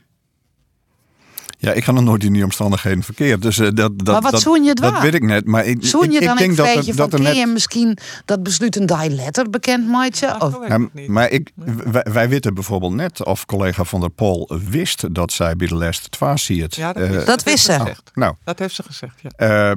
Ja, 1.61 1.71
ik 1.71 1.83
ga 1.83 1.91
nog 1.91 2.03
nooit 2.03 2.23
in 2.23 2.33
die 2.33 2.43
omstandigheden 2.43 3.03
verkeerd. 3.03 3.41
Dus, 3.41 3.57
uh, 3.57 3.65
dat, 3.73 3.75
dat, 3.75 4.07
Maar 4.07 4.21
wat 4.21 4.31
dat, 4.31 4.41
zoen 4.41 4.63
je 4.63 4.69
het 4.69 4.77
Dat 4.77 5.01
weet 5.01 5.13
ik 5.13 5.23
net. 5.23 5.45
Maar 5.45 5.65
ik, 5.65 5.77
Zoen 5.85 6.03
ik, 6.03 6.11
je 6.11 6.19
ik 6.19 6.25
dan 6.25 6.37
denk 6.37 6.49
een 6.49 6.55
dat, 6.55 6.95
dat 6.95 7.13
er 7.13 7.21
net 7.21 7.35
je 7.35 7.45
misschien 7.47 7.97
dat 8.25 8.43
besluit 8.43 8.75
een 8.75 8.85
die 8.85 9.09
letter 9.09 9.49
bekend 9.49 9.87
maatje? 9.87 10.35
Of, 10.41 10.57
Ja, 10.67 10.87
maar 11.07 11.29
ik, 11.29 11.51
wij, 11.91 12.05
wij 12.11 12.29
weten 12.29 12.53
bijvoorbeeld 12.53 12.93
net 12.93 13.25
of 13.25 13.45
collega 13.45 13.83
van 13.83 13.99
der 13.99 14.09
Pol 14.09 14.49
wist 14.69 15.13
dat 15.15 15.31
zij 15.31 15.55
bij 15.55 15.67
de 15.67 15.77
les 15.77 15.99
12 16.09 16.39
ziet. 16.39 16.75
Ja, 16.75 16.93
dat 16.93 17.03
Eh, 17.03 17.09
wist- 17.09 17.25
dat 17.25 17.43
wist 17.43 17.65
ze. 17.65 17.71
oh, 17.73 17.85
nou, 18.13 18.33
Dat 18.43 18.59
heeft 18.59 18.75
ze 18.75 18.83
gezegd, 18.83 19.13
ja. 19.21 19.29
eh, 19.35 19.71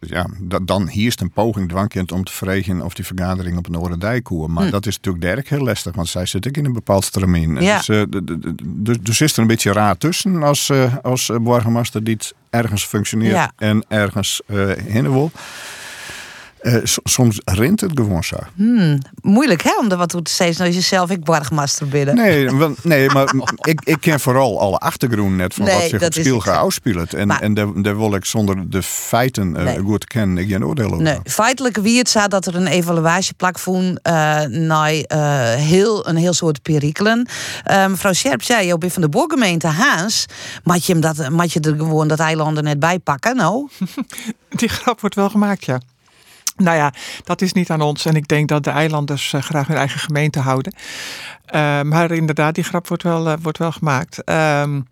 ja, 0.00 0.26
dat, 0.40 0.66
dan 0.66 0.88
hier 0.88 1.06
is 1.06 1.20
een 1.20 1.30
poging 1.32 1.68
dwangkind 1.68 2.12
om 2.12 2.24
te 2.24 2.32
vregen 2.32 2.82
of 2.82 2.94
die 2.94 3.04
vergadering 3.06 3.56
op 3.58 3.68
een 3.68 3.78
Oorendijk 3.78 4.24
koer. 4.24 4.50
Maar 4.50 4.64
Hm. 4.64 4.70
dat 4.70 4.86
is 4.86 4.96
natuurlijk 4.96 5.24
derk 5.24 5.48
heel 5.48 5.64
lastig, 5.64 5.94
want 5.94 6.08
zij 6.08 6.26
zit 6.26 6.46
ook 6.48 6.56
in 6.56 6.64
een 6.64 6.72
bepaald 6.72 7.04
stramien. 7.04 7.60
Ja. 7.60 7.76
Dus, 7.76 7.88
eh, 7.88 8.02
dus, 8.64 8.96
dus 9.00 9.20
is 9.20 9.32
er 9.32 9.38
een 9.38 9.46
beetje 9.46 9.72
raar 9.72 9.96
tussen 9.98 10.42
als, 10.42 10.70
als 11.02 11.28
eh, 11.28 11.36
burgemeester 11.40 12.04
die 12.04 12.18
ergens 12.50 12.84
functioneert 12.86 13.32
Ja. 13.34 13.52
en 13.56 13.84
ergens 13.88 14.40
eh 14.46 14.56
heen 14.86 15.12
wil. 15.12 15.30
Eh, 16.62 16.74
soms 17.04 17.40
rent 17.44 17.80
het 17.80 17.90
gewoon 17.94 18.24
zo. 18.24 18.36
Hmm, 18.54 18.98
moeilijk 19.22 19.62
hè, 19.62 19.78
om 19.80 19.90
er 19.90 19.96
wat 19.96 20.08
toe 20.08 20.22
te 20.22 20.32
zeggen 20.32 20.66
als 20.66 20.74
je 20.74 20.80
zelf 20.80 21.10
ik 21.10 21.24
burgemeester 21.24 21.88
binnen. 21.88 22.14
Nee, 22.14 22.50
wel- 22.56 22.74
nee 22.82 23.08
maar 23.10 23.34
ik, 23.60 23.80
ik 23.84 23.96
ken 24.00 24.20
vooral 24.20 24.60
alle 24.60 24.78
achtergronden 24.78 25.36
net 25.36 25.54
van 25.54 25.64
Nee, 25.64 25.98
wat 25.98 26.14
zich 26.14 26.32
op 26.32 26.46
uitspelen. 26.46 27.08
En, 27.08 27.26
Maar- 27.26 27.40
en 27.40 27.54
daar, 27.54 27.82
daar 27.82 27.96
wil 27.98 28.14
ik 28.14 28.24
zonder 28.24 28.70
de 28.70 28.82
feiten 28.82 29.56
eh, 29.56 29.64
Nee. 29.64 29.78
goed 29.78 30.00
te 30.00 30.06
kennen 30.06 30.38
ik 30.44 30.48
geen 30.50 30.64
oordeel 30.64 30.86
over. 30.90 31.02
Nee, 31.02 31.18
feitelijk 31.24 31.76
wie 31.76 31.98
het 31.98 32.08
staat 32.08 32.30
dat 32.30 32.46
er 32.46 32.54
een 32.54 32.66
evaluatieplakvoen 32.66 33.84
uh, 33.86 33.92
naar 34.44 34.92
uh, 34.94 35.04
heel, 35.54 36.08
een 36.08 36.16
heel 36.16 36.32
soort 36.32 36.62
perikelen. 36.62 37.28
Uh, 37.70 37.86
mevrouw 37.86 38.12
Scherp 38.12 38.42
zei, 38.42 38.66
je 38.66 38.78
bent 38.78 38.92
van 38.92 39.02
de 39.02 39.08
boorgemeente 39.08 39.66
Haans. 39.66 40.26
Mag 40.64 40.84
je, 40.86 40.92
hem 40.92 41.00
dat, 41.00 41.28
mag 41.30 41.52
je 41.52 41.60
er 41.60 41.74
gewoon 41.76 42.08
dat 42.08 42.18
eiland 42.18 42.56
er 42.56 42.62
net 42.62 42.78
bij 42.78 42.98
pakken? 42.98 43.36
Nou, 43.36 43.68
Die 44.48 44.68
grap 44.68 45.00
wordt 45.00 45.14
wel 45.14 45.30
gemaakt, 45.30 45.64
ja. 45.64 45.80
Nou 46.62 46.76
ja, 46.76 46.92
dat 47.24 47.42
is 47.42 47.52
niet 47.52 47.70
aan 47.70 47.80
ons. 47.80 48.04
En 48.04 48.16
ik 48.16 48.28
denk 48.28 48.48
dat 48.48 48.64
de 48.64 48.70
eilanders 48.70 49.32
uh, 49.32 49.42
graag 49.42 49.66
hun 49.66 49.76
eigen 49.76 50.00
gemeente 50.00 50.40
houden. 50.40 50.74
Uh, 51.54 51.82
maar 51.82 52.10
inderdaad, 52.10 52.54
die 52.54 52.64
grap 52.64 52.88
wordt 52.88 53.02
wel, 53.02 53.28
uh, 53.28 53.34
wordt 53.42 53.58
wel 53.58 53.72
gemaakt. 53.72 54.22
Um, 54.28 54.86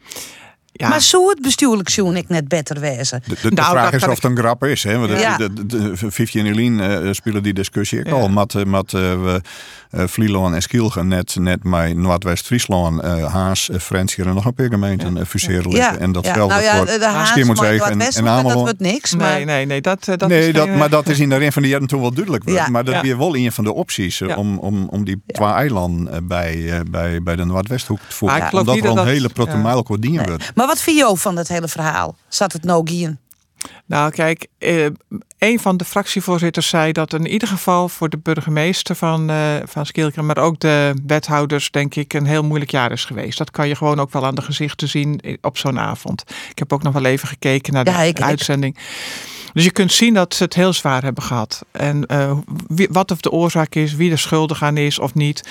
ja. 0.73 0.89
Maar 0.89 1.01
zou 1.01 1.29
het 1.29 1.41
bestuurlijk 1.43 1.89
zoen 1.89 2.17
ik 2.17 2.29
net 2.29 2.49
beter 2.49 2.81
wezen? 2.81 3.23
De, 3.27 3.35
de, 3.43 3.49
de 3.49 3.55
Nou, 3.55 3.71
vraag 3.71 3.93
is 3.93 4.03
of 4.07 4.15
het 4.15 4.25
een 4.25 4.37
grap 4.37 4.65
is. 4.65 4.83
Hè? 4.83 4.99
Want 4.99 5.21
Ja. 5.21 5.37
de, 5.37 5.53
de, 5.53 5.67
de, 5.67 5.91
de, 5.93 6.11
Vivi 6.11 6.39
en 6.39 6.47
Eline 6.47 7.01
uh, 7.03 7.13
spelen 7.13 7.43
die 7.43 7.53
discussie 7.55 7.99
ook 7.99 8.07
Ja. 8.07 8.13
al. 8.13 8.29
Met, 8.29 8.55
uh, 8.55 8.65
met 8.65 8.93
uh, 8.93 9.13
uh, 9.23 10.03
Vlieland 10.07 10.55
en 10.55 10.63
Skielgen 10.63 11.09
net, 11.09 11.37
net 11.39 11.65
met 11.65 11.97
Noordwest-Friesland, 11.97 13.05
uh, 13.05 13.33
Haas, 13.33 13.69
uh, 13.69 13.79
Frans 13.79 14.15
hier 14.15 14.27
en 14.27 14.35
nog 14.35 14.45
een 14.45 14.55
paar 14.55 14.67
gemeenten 14.69 15.17
uh, 15.17 15.25
fuseren 15.25 15.71
Ja, 15.71 15.97
En 15.97 16.13
dat 16.13 16.25
ja. 16.25 16.33
geldt 16.33 16.53
nou 16.53 16.63
ja, 16.65 16.77
voor 16.77 16.87
de, 16.87 16.99
maar 16.99 17.91
en, 17.91 18.01
en 18.01 18.25
dat 18.25 18.27
Ameland. 18.27 18.55
wordt 18.61 18.81
niks. 18.81 19.15
Maar... 19.17 19.31
Nee, 19.33 19.45
nee, 19.45 19.67
nee. 19.67 19.81
Dat, 19.81 20.05
dat 20.05 20.27
nee, 20.29 20.49
is 20.49 20.55
dat, 20.55 20.69
geen, 20.69 20.77
maar 20.79 20.91
dat 20.91 21.09
is 21.09 21.19
in 21.19 21.29
de 21.29 21.37
rin 21.37 21.53
van 21.53 21.63
de 21.63 21.69
jaren 21.69 21.87
toen 21.87 22.01
wel 22.01 22.13
duidelijk 22.13 22.45
werd. 22.45 22.57
Ja. 22.59 22.69
Maar 22.69 22.85
dat 22.85 22.95
Ja. 22.95 23.01
weer 23.03 23.19
wel 23.19 23.37
een 23.37 23.53
van 23.53 23.65
de 23.65 23.73
opties 23.73 24.21
uh, 24.21 24.29
Ja. 24.29 24.37
om, 24.37 24.59
om, 24.59 24.87
om 24.91 25.05
die 25.05 25.23
twee 25.27 25.49
eilanden 25.49 26.27
bij, 26.27 26.57
uh, 26.57 26.79
bij, 26.91 27.23
bij 27.23 27.37
de 27.37 27.45
Noordwesthoek 27.45 27.99
te 27.99 28.05
ik 28.37 28.43
geloof 28.49 28.53
Omdat 28.53 28.77
er 28.77 28.83
dat 28.83 28.97
een 28.99 29.07
hele 29.13 29.29
dienen 29.99 30.19
Nee. 30.21 30.29
wordt. 30.29 30.53
Maar 30.61 30.69
wat 30.69 30.81
vind 30.83 30.97
je 30.97 31.17
van 31.17 31.37
het 31.37 31.49
hele 31.49 31.69
verhaal? 31.69 32.17
Zat 32.29 32.53
het 32.53 32.65
nou 32.65 32.91
in? 32.91 33.19
Nou, 33.87 34.11
kijk, 34.11 34.47
eh, 34.59 34.87
een 35.39 35.61
van 35.61 35.77
de 35.77 35.85
fractievoorzitters 35.85 36.69
zei 36.69 36.93
dat 36.93 37.13
in 37.13 37.27
ieder 37.27 37.49
geval 37.49 37.89
voor 37.89 38.09
de 38.09 38.19
burgemeester 38.19 38.95
van, 38.97 39.31
eh 39.31 39.55
van 39.65 39.87
Skilken, 39.87 40.27
maar 40.27 40.39
ook 40.39 40.61
de 40.61 40.95
wethouders, 41.07 41.71
denk 41.71 41.95
ik, 41.95 42.13
een 42.13 42.27
heel 42.27 42.43
moeilijk 42.45 42.71
jaar 42.71 42.93
is 42.93 43.05
geweest. 43.05 43.39
Dat 43.39 43.51
kan 43.51 43.69
je 43.69 43.77
gewoon 43.77 44.01
ook 44.01 44.13
wel 44.13 44.27
aan 44.27 44.35
de 44.35 44.43
gezichten 44.43 44.89
zien 44.89 45.39
op 45.41 45.59
zo'n 45.59 45.79
avond. 45.79 46.25
Ik 46.51 46.59
heb 46.59 46.73
ook 46.73 46.83
nog 46.83 46.93
wel 46.93 47.05
even 47.05 47.29
gekeken 47.29 47.73
naar 47.73 47.85
de 47.85 47.91
Ja, 47.91 48.03
ik- 48.03 48.19
ik- 48.19 48.25
uitzending. 48.25 48.77
Dus 49.53 49.65
je 49.65 49.71
kunt 49.73 49.93
zien 49.93 50.15
dat 50.15 50.35
ze 50.35 50.43
het 50.45 50.55
heel 50.55 50.73
zwaar 50.73 51.03
hebben 51.03 51.23
gehad. 51.23 51.65
En 51.71 52.07
eh, 52.07 52.39
wie, 52.69 52.89
wat 52.91 53.11
of 53.11 53.21
de 53.21 53.31
oorzaak 53.31 53.75
is, 53.75 53.95
wie 53.95 54.11
er 54.11 54.19
schuldig 54.19 54.63
aan 54.63 54.77
is 54.77 54.99
of 54.99 55.15
niet. 55.15 55.43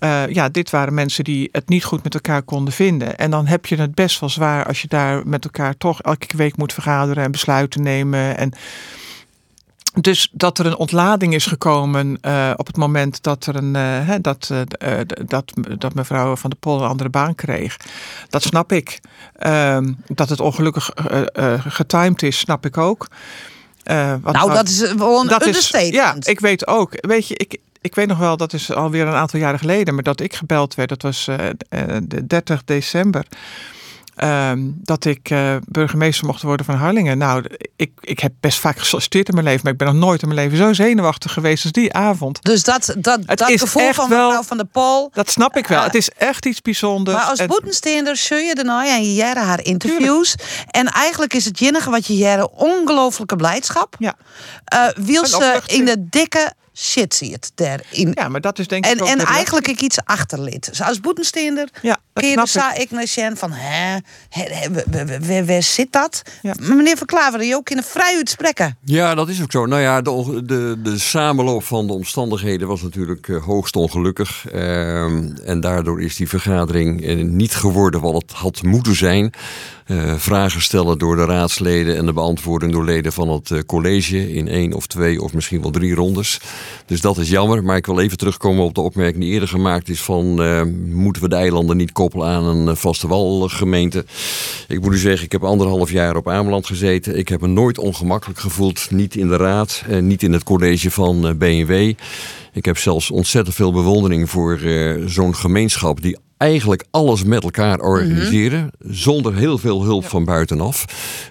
Uh, 0.00 0.28
ja, 0.28 0.48
dit 0.48 0.70
waren 0.70 0.94
mensen 0.94 1.24
die 1.24 1.48
het 1.52 1.68
niet 1.68 1.84
goed 1.84 2.02
met 2.02 2.14
elkaar 2.14 2.42
konden 2.42 2.74
vinden. 2.74 3.16
En 3.16 3.30
dan 3.30 3.46
heb 3.46 3.66
je 3.66 3.76
het 3.76 3.94
best 3.94 4.20
wel 4.20 4.28
zwaar 4.28 4.66
als 4.66 4.82
je 4.82 4.88
daar 4.88 5.26
met 5.26 5.44
elkaar 5.44 5.76
toch 5.76 6.02
elke 6.02 6.36
week 6.36 6.56
moet 6.56 6.72
vergaderen 6.72 7.24
en 7.24 7.30
besluiten 7.30 7.82
nemen. 7.82 8.36
En 8.36 8.52
dus 10.00 10.28
dat 10.32 10.58
er 10.58 10.66
een 10.66 10.76
ontlading 10.76 11.34
is 11.34 11.46
gekomen 11.46 12.18
uh, 12.22 12.50
op 12.56 12.66
het 12.66 12.76
moment 12.76 13.22
dat, 13.22 13.46
er 13.46 13.56
een, 13.56 13.74
uh, 13.74 14.06
hè, 14.06 14.20
dat, 14.20 14.50
uh, 14.52 15.00
dat, 15.26 15.52
dat 15.78 15.94
mevrouw 15.94 16.36
Van 16.36 16.50
der 16.50 16.58
Pol 16.58 16.82
een 16.82 16.88
andere 16.88 17.08
baan 17.08 17.34
kreeg. 17.34 17.76
Dat 18.28 18.42
snap 18.42 18.72
ik. 18.72 19.00
dat 20.06 20.28
het 20.28 20.40
ongelukkig 20.40 20.90
getimed 21.58 22.22
is, 22.22 22.38
snap 22.38 22.66
ik 22.66 22.78
ook. 22.78 23.06
nou, 23.84 24.52
dat 24.52 24.68
is 24.68 24.82
gewoon 24.82 25.26
dat 25.26 25.46
een 25.46 25.48
is, 25.48 25.68
Ja, 25.90 26.16
ik 26.20 26.40
weet 26.40 26.66
ook. 26.66 26.92
Weet 27.00 27.28
je, 27.28 27.36
ik, 27.36 27.58
ik 27.80 27.94
weet 27.94 28.06
nog 28.06 28.18
wel, 28.18 28.36
dat 28.36 28.52
is 28.52 28.72
alweer 28.72 29.06
een 29.06 29.14
aantal 29.14 29.40
jaren 29.40 29.58
geleden, 29.58 29.94
maar 29.94 30.02
dat 30.02 30.20
ik 30.20 30.34
gebeld 30.34 30.74
werd, 30.74 30.88
dat 30.88 31.02
was 31.02 31.26
uh, 31.28 31.36
uh, 31.36 31.96
de 32.02 32.26
30 32.26 32.64
december. 32.64 33.24
ehm, 34.16 34.58
dat 34.74 35.04
ik 35.04 35.30
eh, 35.30 35.56
burgemeester 35.68 36.26
mocht 36.26 36.42
worden 36.42 36.66
van 36.66 36.74
Harlingen. 36.74 37.18
Nou, 37.18 37.44
ik, 37.76 37.90
ik 38.00 38.20
heb 38.20 38.32
best 38.40 38.58
vaak 38.58 38.78
gesolliciteerd 38.78 39.28
in 39.28 39.34
mijn 39.34 39.46
leven, 39.46 39.60
maar 39.62 39.72
ik 39.72 39.78
ben 39.78 39.86
nog 39.86 39.96
nooit 39.96 40.22
in 40.22 40.28
mijn 40.28 40.40
leven 40.40 40.58
zo 40.58 40.72
zenuwachtig 40.72 41.32
geweest 41.32 41.62
als 41.62 41.72
die 41.72 41.92
avond. 41.92 42.42
Dus 42.42 42.62
dat, 42.62 42.94
dat, 42.98 43.20
Het 43.26 43.38
dat 43.38 43.48
is 43.50 43.60
gevoel 43.60 43.92
van 43.92 44.08
wel- 44.08 44.26
mevrouw 44.26 44.42
van 44.42 44.56
der 44.56 44.66
Pol. 44.66 45.10
Dat 45.12 45.30
snap 45.30 45.56
ik 45.56 45.66
wel. 45.66 45.78
Eh, 45.78 45.84
het 45.84 45.94
is 45.94 46.10
echt 46.10 46.46
iets 46.46 46.62
bijzonders. 46.62 47.16
Maar 47.16 47.26
als 47.26 47.38
En- 47.38 47.46
boetensteender 47.48 48.16
zul 48.16 48.38
je 48.38 48.54
daarna 48.54 48.86
en 48.96 49.02
je 49.02 49.14
jaren 49.14 49.42
haar 49.44 49.62
interviews. 49.64 50.34
En 50.70 50.86
eigenlijk 50.86 51.34
is 51.34 51.44
het 51.44 51.60
enige 51.60 51.90
wat 51.90 52.06
je 52.06 52.16
jaren 52.16 52.52
ongelooflijke 52.52 53.36
blijdschap. 53.36 53.94
Ja. 53.98 54.14
Eh, 54.64 54.84
En 55.16 55.26
ze 55.26 55.60
in 55.66 55.84
de 55.84 56.08
dikke 56.08 56.52
shit 56.80 57.14
ziet 57.14 57.52
daarin. 57.54 58.12
Ja, 58.14 58.28
maar 58.28 58.40
dat 58.40 58.58
is 58.58 58.66
denk 58.66 58.84
en, 58.84 58.96
ik 58.96 59.02
ook 59.02 59.08
En 59.08 59.18
eigenlijk 59.18 59.68
ik 59.68 59.80
iets 59.80 59.98
achterlid. 60.04 60.64
Dus 60.64 60.82
als 60.82 61.00
boetensteender 61.00 61.68
Ja, 61.82 61.98
dat 62.12 62.24
keerde 62.24 62.46
sa 62.46 62.74
ik 62.74 62.90
naar 62.90 63.06
Sjen 63.06 63.36
van, 63.36 63.52
hè, 63.52 63.98
waar 65.44 65.62
zit 65.62 65.92
dat? 65.92 66.22
Meneer 66.60 66.96
Verklaveren, 66.96 67.46
je 67.46 67.56
ook 67.56 67.70
in 67.70 67.76
een 67.76 67.82
vrij 67.82 68.20
spreken. 68.24 68.78
Ja, 68.84 69.14
dat 69.14 69.28
is 69.28 69.42
ook 69.42 69.52
zo. 69.52 69.66
Nou 69.66 69.82
ja, 69.82 70.00
de, 70.00 70.42
de, 70.44 70.76
de 70.82 70.98
samenloop 70.98 71.64
van 71.64 71.86
de 71.86 71.92
omstandigheden 71.92 72.68
was 72.68 72.82
natuurlijk 72.82 73.28
eh, 73.28 73.44
hoogst 73.44 73.76
ongelukkig. 73.76 74.46
Ehm, 74.50 75.32
en 75.44 75.60
daardoor 75.60 76.02
is 76.02 76.16
die 76.16 76.28
vergadering 76.28 77.06
eh, 77.06 77.16
niet 77.16 77.54
geworden 77.54 78.00
wat 78.00 78.14
het 78.14 78.32
had 78.32 78.62
moeten 78.62 78.96
zijn. 78.96 79.34
Eh, 79.90 80.14
vragen 80.16 80.62
stellen 80.62 80.98
door 80.98 81.16
de 81.16 81.24
raadsleden 81.24 81.96
en 81.96 82.06
de 82.06 82.12
beantwoording 82.12 82.72
door 82.72 82.84
leden 82.84 83.12
van 83.12 83.28
het 83.28 83.50
eh, 83.50 83.58
college 83.66 84.32
in 84.32 84.48
één 84.48 84.72
of 84.72 84.86
twee 84.86 85.22
of 85.22 85.32
misschien 85.32 85.62
wel 85.62 85.70
drie 85.70 85.94
rondes. 85.94 86.40
Dus 86.86 87.00
dat 87.00 87.18
is 87.18 87.28
jammer. 87.28 87.64
Maar 87.64 87.76
ik 87.76 87.86
wil 87.86 88.00
even 88.00 88.18
terugkomen 88.18 88.64
op 88.64 88.74
de 88.74 88.80
opmerking 88.80 89.22
die 89.22 89.32
eerder 89.32 89.48
gemaakt 89.48 89.88
is 89.88 90.02
van 90.02 90.42
eh, 90.42 90.62
moeten 90.86 91.22
we 91.22 91.28
de 91.28 91.36
eilanden 91.36 91.76
niet 91.76 91.92
koppelen 91.92 92.28
aan 92.28 92.44
een 92.44 92.68
eh, 92.68 92.74
vaste 92.74 93.08
walgemeente. 93.08 94.04
Ik 94.68 94.80
moet 94.80 94.94
u 94.94 94.98
zeggen, 94.98 95.24
ik 95.24 95.32
heb 95.32 95.44
anderhalf 95.44 95.90
jaar 95.90 96.16
op 96.16 96.28
Ameland 96.28 96.66
gezeten. 96.66 97.18
Ik 97.18 97.28
heb 97.28 97.40
me 97.40 97.46
nooit 97.46 97.78
ongemakkelijk 97.78 98.40
gevoeld. 98.40 98.90
Niet 98.90 99.16
in 99.16 99.28
de 99.28 99.36
raad, 99.36 99.82
eh, 99.88 99.98
niet 99.98 100.22
in 100.22 100.32
het 100.32 100.42
college 100.42 100.90
van 100.90 101.38
BNW. 101.38 101.92
Ik 102.52 102.64
heb 102.64 102.78
zelfs 102.78 103.10
ontzettend 103.10 103.56
veel 103.56 103.72
bewondering 103.72 104.30
voor 104.30 104.60
zo'n 105.06 105.34
gemeenschap 105.34 106.02
die 106.02 106.16
eigenlijk 106.40 106.84
alles 106.90 107.24
met 107.24 107.42
elkaar 107.42 107.80
organiseren. 107.80 108.70
Zonder 108.78 109.36
heel 109.36 109.58
veel 109.58 109.82
hulp 109.82 110.04
van 110.04 110.24
buitenaf. 110.24 110.84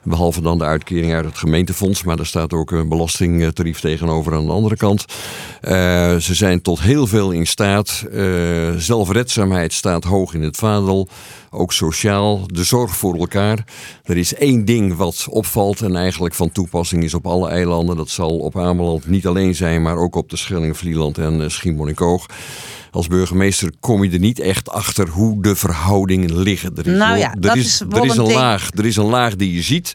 Behalve 0.03 0.41
dan 0.41 0.57
de 0.57 0.63
uitkering 0.63 1.13
uit 1.13 1.25
het 1.25 1.37
gemeentefonds. 1.37 2.03
Maar 2.03 2.15
daar 2.15 2.25
staat 2.25 2.53
ook 2.53 2.71
een 2.71 2.89
belastingtarief 2.89 3.79
tegenover 3.79 4.33
aan 4.33 4.45
de 4.45 4.51
andere 4.51 4.77
kant. 4.77 5.05
Eh, 5.61 6.15
ze 6.15 6.33
zijn 6.33 6.61
tot 6.61 6.81
heel 6.81 7.07
veel 7.07 7.31
in 7.31 7.47
staat. 7.47 8.05
Eh, 8.11 8.75
zelfredzaamheid 8.77 9.73
staat 9.73 10.03
hoog 10.03 10.33
in 10.33 10.41
het 10.41 10.57
vaandel. 10.57 11.07
Ook 11.51 11.73
sociaal, 11.73 12.47
de 12.47 12.63
zorg 12.63 12.95
voor 12.95 13.15
elkaar. 13.15 13.65
Er 14.03 14.17
is 14.17 14.33
één 14.33 14.65
ding 14.65 14.95
wat 14.95 15.27
opvalt 15.29 15.81
en 15.81 15.95
eigenlijk 15.95 16.35
van 16.35 16.51
toepassing 16.51 17.03
is 17.03 17.13
op 17.13 17.27
alle 17.27 17.49
eilanden. 17.49 17.97
Dat 17.97 18.09
zal 18.09 18.37
op 18.37 18.57
Ameland 18.57 19.07
niet 19.07 19.27
alleen 19.27 19.55
zijn, 19.55 19.81
maar 19.81 19.97
ook 19.97 20.15
op 20.15 20.29
de 20.29 20.37
Schelling, 20.37 20.77
Vlieland 20.77 21.17
en 21.17 21.41
uh, 21.41 21.47
Schiermonnikoog. 21.47 22.25
Als 22.91 23.07
burgemeester 23.07 23.71
kom 23.79 24.03
je 24.03 24.11
er 24.11 24.19
niet 24.19 24.39
echt 24.39 24.69
achter 24.69 25.07
hoe 25.09 25.41
de 25.41 25.55
verhoudingen 25.55 26.39
liggen. 26.39 26.71
Er 26.75 26.87
is, 26.87 26.97
Nou 26.97 27.17
ja, 27.17 27.33
er 27.33 27.41
dat 27.41 27.55
is, 27.55 27.65
is 27.65 27.79
er 27.79 27.87
wel 27.89 28.03
is 28.03 28.11
een 28.11 28.19
een 28.19 28.25
ding. 28.27 28.37
laag. 28.39 28.69
Er 28.77 28.85
is 28.85 28.95
een 28.95 29.05
laag 29.05 29.35
die 29.35 29.53
je 29.53 29.61
ziet. 29.61 29.93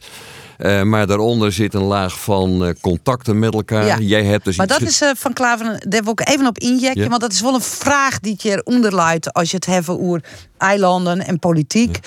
Eh, 0.57 0.81
maar 0.81 1.07
daaronder 1.07 1.51
zit 1.51 1.73
een 1.73 1.83
laag 1.83 2.19
van 2.23 2.65
eh, 2.65 2.73
contacten 2.81 3.39
met 3.39 3.53
elkaar. 3.53 3.85
Ja. 3.85 3.97
Jij 3.99 4.23
hebt 4.23 4.45
dus 4.45 4.57
Maar 4.57 4.65
iets 4.69 4.77
dat 4.79 4.87
is 4.87 5.01
eh, 5.01 5.09
van 5.15 5.33
Klaveren, 5.33 5.79
daar 5.89 6.03
wil 6.03 6.11
ik 6.11 6.29
even 6.29 6.47
op 6.47 6.57
injekken. 6.57 7.01
Ja. 7.03 7.09
Want 7.09 7.21
dat 7.21 7.31
is 7.31 7.41
wel 7.41 7.53
een 7.53 7.61
vraag 7.61 8.19
die 8.19 8.35
je 8.37 8.51
eronder 8.65 8.93
luidt 8.95 9.33
als 9.33 9.49
je 9.49 9.55
het 9.55 9.65
hebt 9.65 9.89
over 9.89 10.23
eilanden 10.57 11.25
en 11.25 11.39
politiek. 11.39 11.99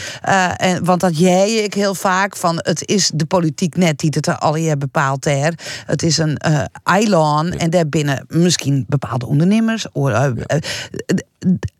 En, 0.56 0.84
want 0.84 1.00
dat 1.00 1.18
jij 1.18 1.52
ik 1.52 1.74
heel 1.74 1.94
vaak 1.94 2.36
van 2.36 2.58
het 2.62 2.86
is 2.88 3.10
de 3.14 3.24
politiek 3.26 3.76
net 3.76 3.98
die 3.98 4.10
het 4.14 4.26
er 4.26 4.38
al 4.38 4.56
je 4.56 4.76
bepaalt 4.76 5.26
er. 5.26 5.54
Het 5.86 6.02
is 6.02 6.18
een 6.18 6.38
eiland 6.84 7.56
en 7.56 7.70
daarbinnen 7.70 8.24
misschien 8.28 8.84
bepaalde 8.88 9.26
ondernemers. 9.26 9.86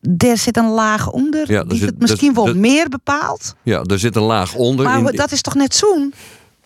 Daar 0.01 0.37
zit 0.37 0.57
een 0.57 0.71
laag 0.71 1.11
onder 1.11 1.53
Ja, 1.53 1.59
er 1.59 1.69
die 1.69 1.79
zit- 1.79 1.89
het 1.89 1.99
misschien 1.99 2.35
dat- 2.35 2.37
wel 2.45 2.53
dat- 2.53 2.63
meer 2.63 2.89
bepaalt. 2.89 3.55
Ja, 3.63 3.83
er 3.83 3.99
zit 3.99 4.17
een 4.17 4.23
laag 4.23 4.55
onder. 4.55 4.85
Maar 4.85 4.99
in- 5.11 5.17
dat 5.17 5.33
is 5.33 5.41
toch 5.43 5.55
net 5.55 5.75
zoen? 5.75 6.15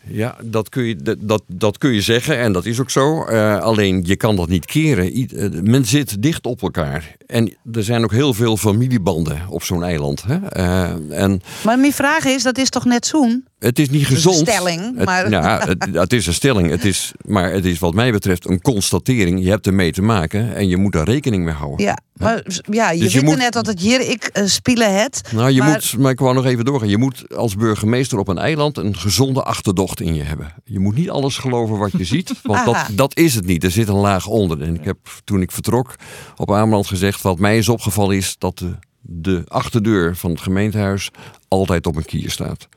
Ja, 0.07 0.37
dat 0.43 0.69
kun 0.69 0.85
je, 0.85 0.97
dat- 1.21 1.43
dat, 1.47 1.79
kun 1.79 1.93
je 1.93 2.01
zeggen 2.01 2.39
en 2.39 2.53
dat 2.53 2.65
is 2.65 2.81
ook 2.81 2.91
zo. 2.91 3.25
Eh, 3.25 3.59
alleen 3.61 4.03
je 4.07 4.17
kan 4.17 4.37
dat 4.37 4.49
niet 4.49 4.65
keren. 4.67 5.17
I- 5.19 5.27
eh, 5.37 5.51
Men 5.51 5.85
zit 5.85 6.23
dicht 6.23 6.47
op 6.47 6.63
elkaar. 6.63 7.17
En 7.27 7.55
er 7.73 7.85
zijn 7.85 8.05
ook 8.05 8.13
heel 8.13 8.35
veel 8.35 8.57
familiebanden 8.57 9.43
op 9.49 9.63
zo'n 9.63 9.85
eiland. 9.85 10.23
Hè? 10.27 10.47
Eh, 10.47 11.21
en 11.23 11.41
Maar 11.65 11.79
mijn 11.79 11.93
vraag 11.93 12.25
is, 12.25 12.43
dat 12.43 12.59
is 12.59 12.69
toch 12.71 12.85
net 12.85 13.07
zoen? 13.07 13.45
Het 13.63 13.79
is 13.79 13.91
niet 13.91 14.01
is 14.03 14.09
een 14.09 14.15
gezond. 14.15 14.37
stelling, 14.37 14.97
Het- 14.97 15.05
maar- 15.05 15.31
ja, 15.31 15.61
het, 15.67 15.89
het 15.93 16.13
is 16.13 16.27
een 16.27 16.35
stelling. 16.35 16.71
Het 16.71 16.85
is, 16.85 17.13
maar 17.27 17.53
het 17.53 17.65
is 17.65 17.79
wat 17.79 17.95
mij 17.95 18.13
betreft 18.13 18.49
een 18.49 18.61
constatering. 18.61 19.43
Je 19.45 19.51
hebt 19.51 19.67
ermee 19.67 19.93
te 19.93 20.03
maken 20.03 20.55
en 20.55 20.69
je 20.69 20.77
moet 20.77 20.93
daar 20.93 21.05
rekening 21.05 21.45
mee 21.45 21.55
houden. 21.55 21.87
Ja, 21.87 21.99
maar 22.15 22.43
ja, 22.71 22.91
je 22.91 22.99
Dus 23.01 23.15
weet 23.15 23.23
moet- 23.23 23.37
net 23.37 23.53
dat 23.53 23.67
het 23.67 23.81
hier 23.81 24.01
ik 24.11 24.25
eh, 24.25 24.45
spelen 24.47 25.01
het. 25.01 25.21
Nou, 25.33 25.51
je 25.51 25.59
maar, 25.59 25.69
moet, 25.71 25.99
maar 25.99 26.11
ik 26.13 26.19
wou 26.19 26.35
nog 26.35 26.45
even 26.45 26.65
doorgaan. 26.65 26.89
Je 26.89 26.99
moet 26.99 27.35
als 27.37 27.55
burgemeester 27.57 28.19
op 28.19 28.29
een 28.29 28.39
eiland 28.39 28.79
een 28.79 28.97
gezonde 28.97 29.43
achterdocht 29.43 30.01
in 30.01 30.15
je 30.15 30.23
hebben. 30.23 30.55
Je 30.65 30.79
moet 30.79 30.95
niet 30.95 31.11
alles 31.11 31.37
geloven 31.39 31.79
wat 31.79 31.93
je 31.93 32.05
ziet, 32.05 32.33
want 32.43 32.65
dat, 32.65 32.87
dat 32.93 33.17
is 33.17 33.35
het 33.35 33.47
niet. 33.47 33.65
Er 33.65 33.71
zit 33.71 33.89
een 33.89 33.95
laag 33.95 34.27
onder. 34.27 34.63
En 34.63 34.75
ik 34.75 34.85
heb 34.85 34.97
toen 35.25 35.43
ik 35.43 35.53
vertrok 35.53 35.95
op 36.37 36.53
Ameland 36.53 36.87
gezegd, 36.87 37.23
wat 37.23 37.39
mij 37.39 37.59
is 37.59 37.69
opgevallen 37.69 38.17
is 38.17 38.35
dat 38.39 38.59
de, 38.59 38.71
de 39.01 39.43
achterdeur 39.49 40.17
van 40.17 40.31
het 40.31 40.41
gemeentehuis 40.41 41.11
altijd 41.49 41.87
op 41.87 41.97
een 41.97 42.05
kier 42.05 42.31
staat. 42.31 42.69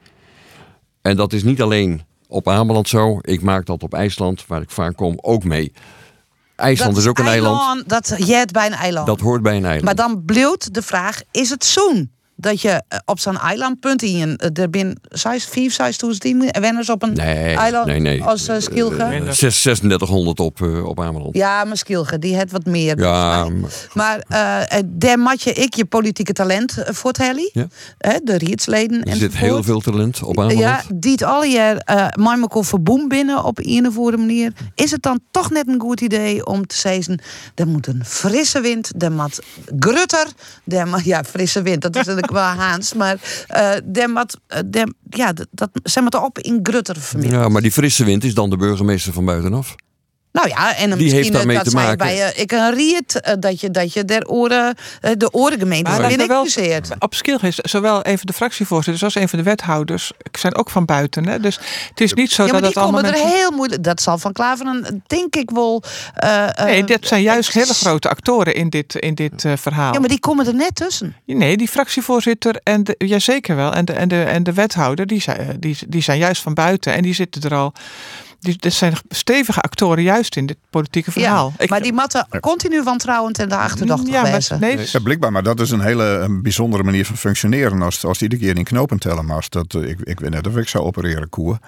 En 1.06 1.16
dat 1.16 1.34
is 1.34 1.43
niet 1.43 1.62
alleen 1.62 2.01
op 2.28 2.47
Ameland 2.47 2.89
zo. 2.89 3.20
Ik 3.22 3.41
maak 3.41 3.66
dat 3.66 3.84
op 3.84 3.93
IJsland, 3.93 4.47
waar 4.47 4.62
ik 4.62 4.70
vaak 4.70 4.95
kom, 4.95 5.18
ook 5.22 5.43
mee. 5.43 5.74
IJsland 6.56 6.93
dat 6.93 7.03
is 7.03 7.10
ook 7.10 7.20
een 7.20 7.28
eiland. 7.28 7.89
Dat 7.89 8.16
jij 8.18 8.39
het 8.39 8.51
bij 8.51 8.66
een 8.66 8.74
eiland. 8.74 9.08
Dat 9.08 9.20
hoort 9.20 9.41
bij 9.41 9.56
een 9.56 9.66
eiland. 9.66 9.84
Maar 9.84 9.95
dan 9.95 10.24
bleut 10.26 10.74
de 10.74 10.82
vraag: 10.82 11.22
is 11.32 11.49
het 11.49 11.66
zoen? 11.66 12.12
Dat 12.38 12.62
je 12.62 12.70
eh, 12.88 13.00
op 13.06 13.20
zo'n 13.20 13.38
eilandpunt 13.40 14.02
in 14.02 14.18
je, 14.18 14.38
eh, 14.38 14.64
er 14.64 14.70
binnen 14.70 15.00
6, 15.10 15.46
5, 15.46 15.74
6 15.74 15.98
toestien 15.98 16.50
wenners 16.60 16.90
op 16.90 17.04
een 17.04 17.14
Nee, 17.14 17.56
eiland 17.56 17.86
nee, 17.86 18.00
nee. 18.00 18.24
als 18.24 18.50
uh, 18.50 18.56
Skilge. 18.60 18.96
Eh, 19.04 19.10
zes- 19.32 19.62
3600 19.62 20.40
op, 20.40 20.62
eh, 20.62 20.86
op 20.86 21.00
Ameland. 21.00 21.36
ja, 21.36 21.64
maar 21.64 21.78
Skilge, 21.78 22.20
die 22.20 22.36
het 22.36 22.52
wat 22.52 22.66
meer. 22.66 23.00
Ja, 23.00 23.50
maar- 23.50 23.72
Maar 23.94 24.24
daar 24.86 25.20
mat 25.20 25.42
je 25.42 25.54
ik 25.54 25.74
je 25.74 25.86
politieke 25.86 26.34
talent 26.34 26.74
voor 26.86 27.10
het 27.10 27.18
heli. 27.18 27.50
Ja. 27.54 27.68
Hè, 27.98 28.18
de 28.24 28.38
rietsleden 28.38 29.04
er 29.04 29.16
zit 29.16 29.38
heel 29.38 29.64
veel 29.64 29.80
talent 29.82 30.24
op 30.24 30.38
Ameland. 30.40 30.60
Ja, 30.60 30.82
die 30.96 31.12
het 31.12 31.24
al 31.24 31.44
jaar 31.44 31.88
uh, 32.20 32.44
verboem 32.64 33.08
binnen 33.08 33.44
op 33.44 33.60
een 33.62 33.88
of 33.88 33.98
andere 33.98 34.18
manier. 34.18 34.54
Is 34.76 34.92
het 34.92 35.02
dan 35.02 35.20
toch 35.32 35.52
net 35.52 35.68
een 35.68 35.80
goed 35.82 36.02
idee 36.02 36.46
om 36.46 36.68
te 36.68 36.76
zeggen... 36.76 37.22
er 37.56 37.68
moet 37.68 37.88
een 37.88 38.02
frisse 38.06 38.62
wind, 38.62 38.92
er 39.04 39.12
moet 39.12 39.40
grutter... 39.80 40.28
Er 40.68 40.88
moet, 40.88 41.04
ja, 41.04 41.24
frisse 41.24 41.62
wind, 41.62 41.82
dat 41.82 41.96
is 41.96 42.06
natuurlijk 42.32 42.58
wel 42.58 42.66
Haans. 42.66 42.94
Maar 42.94 43.18
uh, 43.52 44.04
er 44.04 44.10
moet, 44.10 44.38
uh, 44.54 44.60
der, 44.66 44.94
ja, 45.10 45.34
dat 45.52 45.70
zijn 45.84 46.06
we 46.06 46.22
op 46.22 46.40
in 46.40 46.60
grutter. 46.64 46.98
Ja, 47.20 47.50
maar 47.50 47.62
die 47.62 47.72
frisse 47.72 48.06
wind 48.06 48.24
is 48.24 48.34
dan 48.34 48.50
de 48.50 48.58
burgemeester 48.58 49.14
van 49.14 49.26
buitenaf. 49.26 49.76
Nou 50.36 50.48
ja, 50.48 50.76
en 50.76 50.90
Die 50.90 50.98
misschien 50.98 51.22
heeft 51.22 51.34
daarmee 51.34 51.58
dat 51.58 51.74
maken. 51.74 51.98
bij 51.98 52.18
uh, 52.18 52.42
ik 52.42 52.52
een 52.52 52.74
riet 52.74 53.22
uh, 53.28 53.34
dat 53.40 53.60
je 53.60 53.72
dat 53.72 53.94
je 53.94 54.06
der 54.06 54.28
oren 54.28 54.76
uh, 55.02 55.12
de 55.18 55.34
orengemeente 55.34 55.90
Maar 55.90 56.98
op 57.00 57.14
Skilge 57.14 57.48
is 57.48 57.56
zowel 57.56 58.00
een 58.06 58.18
van 58.18 58.28
de 58.28 58.34
fractievoorzitters 58.34 59.04
als 59.04 59.16
een 59.16 59.30
van 59.30 59.40
de 59.40 59.46
wethouders 59.46 60.12
zijn 60.32 60.56
ook 60.56 60.70
van 60.70 60.86
buiten. 60.86 61.28
Hè? 61.28 61.40
Dus 61.40 61.60
het 61.90 62.02
is 62.02 62.14
niet 62.14 62.32
zo 62.32 62.46
ja, 62.46 62.52
maar 62.52 62.62
dat 62.62 62.74
die 62.74 62.82
het 62.82 62.92
allemaal 62.92 63.02
komen 63.02 63.18
er 63.18 63.24
mensen... 63.24 63.40
heel 63.40 63.52
moeilijk. 63.52 63.84
Dat 63.84 64.02
zal 64.02 64.18
van 64.18 64.32
Klaveren 64.32 65.04
denk 65.08 65.36
ik 65.36 65.50
wel. 65.52 65.84
Uh, 66.24 66.48
nee, 66.64 66.84
dat 66.84 67.08
zijn 67.08 67.22
juist 67.22 67.54
hele 67.54 67.74
grote 67.74 68.10
actoren 68.10 68.56
in 68.56 68.70
dit, 68.70 68.96
in 68.96 69.16
dit 69.16 69.44
uh, 69.44 69.54
verhaal. 69.56 69.94
Ja, 69.94 70.00
maar 70.00 70.10
die 70.10 70.20
komen 70.20 70.48
er 70.48 70.56
net 70.56 70.76
tussen. 70.76 71.16
Nee, 71.26 71.58
die 71.58 71.68
fractievoorzitter 71.68 72.60
en 72.64 72.84
de, 72.84 72.96
ja 72.98 73.20
zeker 73.20 73.56
wel 73.56 73.74
en 73.74 73.86
de, 73.86 73.94
en 73.94 74.08
de, 74.08 74.24
en 74.24 74.44
de 74.44 74.54
wethouder 74.54 75.08
die 75.08 75.22
zijn, 75.22 75.58
die, 75.60 75.78
die 75.88 76.02
zijn 76.02 76.18
juist 76.18 76.42
van 76.42 76.54
buiten 76.54 76.94
en 76.94 77.02
die 77.02 77.14
zitten 77.14 77.42
er 77.42 77.56
al. 77.56 77.74
Die, 78.46 78.58
er 78.60 78.72
zijn 78.72 78.93
stevige 79.10 79.62
actoren 79.62 80.04
juist 80.04 80.36
in 80.36 80.46
dit 80.46 80.58
politieke 80.70 81.12
verhaal. 81.12 81.54
Ja, 81.58 81.66
maar 81.68 81.82
die 81.82 81.93
matten 81.93 82.28
continu 82.39 82.84
wantrouwend 82.84 83.39
en 83.39 83.50
de 83.50 83.56
achterdocht 83.56 84.08
ja, 84.08 84.22
wijzen. 84.22 84.60
Nee, 84.60 84.78
dus... 84.78 84.91
ja, 84.91 85.00
blijkbaar, 85.00 85.32
maar 85.32 85.43
dat 85.43 85.60
is 85.60 85.72
een 85.72 85.82
hele 85.82 86.04
een 86.04 86.41
bijzondere 86.41 86.84
manier 86.84 87.06
van 87.06 87.18
functioneren. 87.18 87.82
Als, 87.82 88.06
als 88.06 88.22
iedere 88.22 88.41
keer 88.41 88.58
in 88.58 88.64
knopen 88.64 89.00
tellen 89.00 89.26
maar 89.26 89.46
dat 89.50 89.74
ik, 89.74 90.00
ik 90.04 90.20
weet 90.20 90.30
net 90.30 90.48
of 90.48 90.58
ik 90.58 90.70
zou 90.70 90.84
opereren 90.84 91.30
koer. 91.30 91.60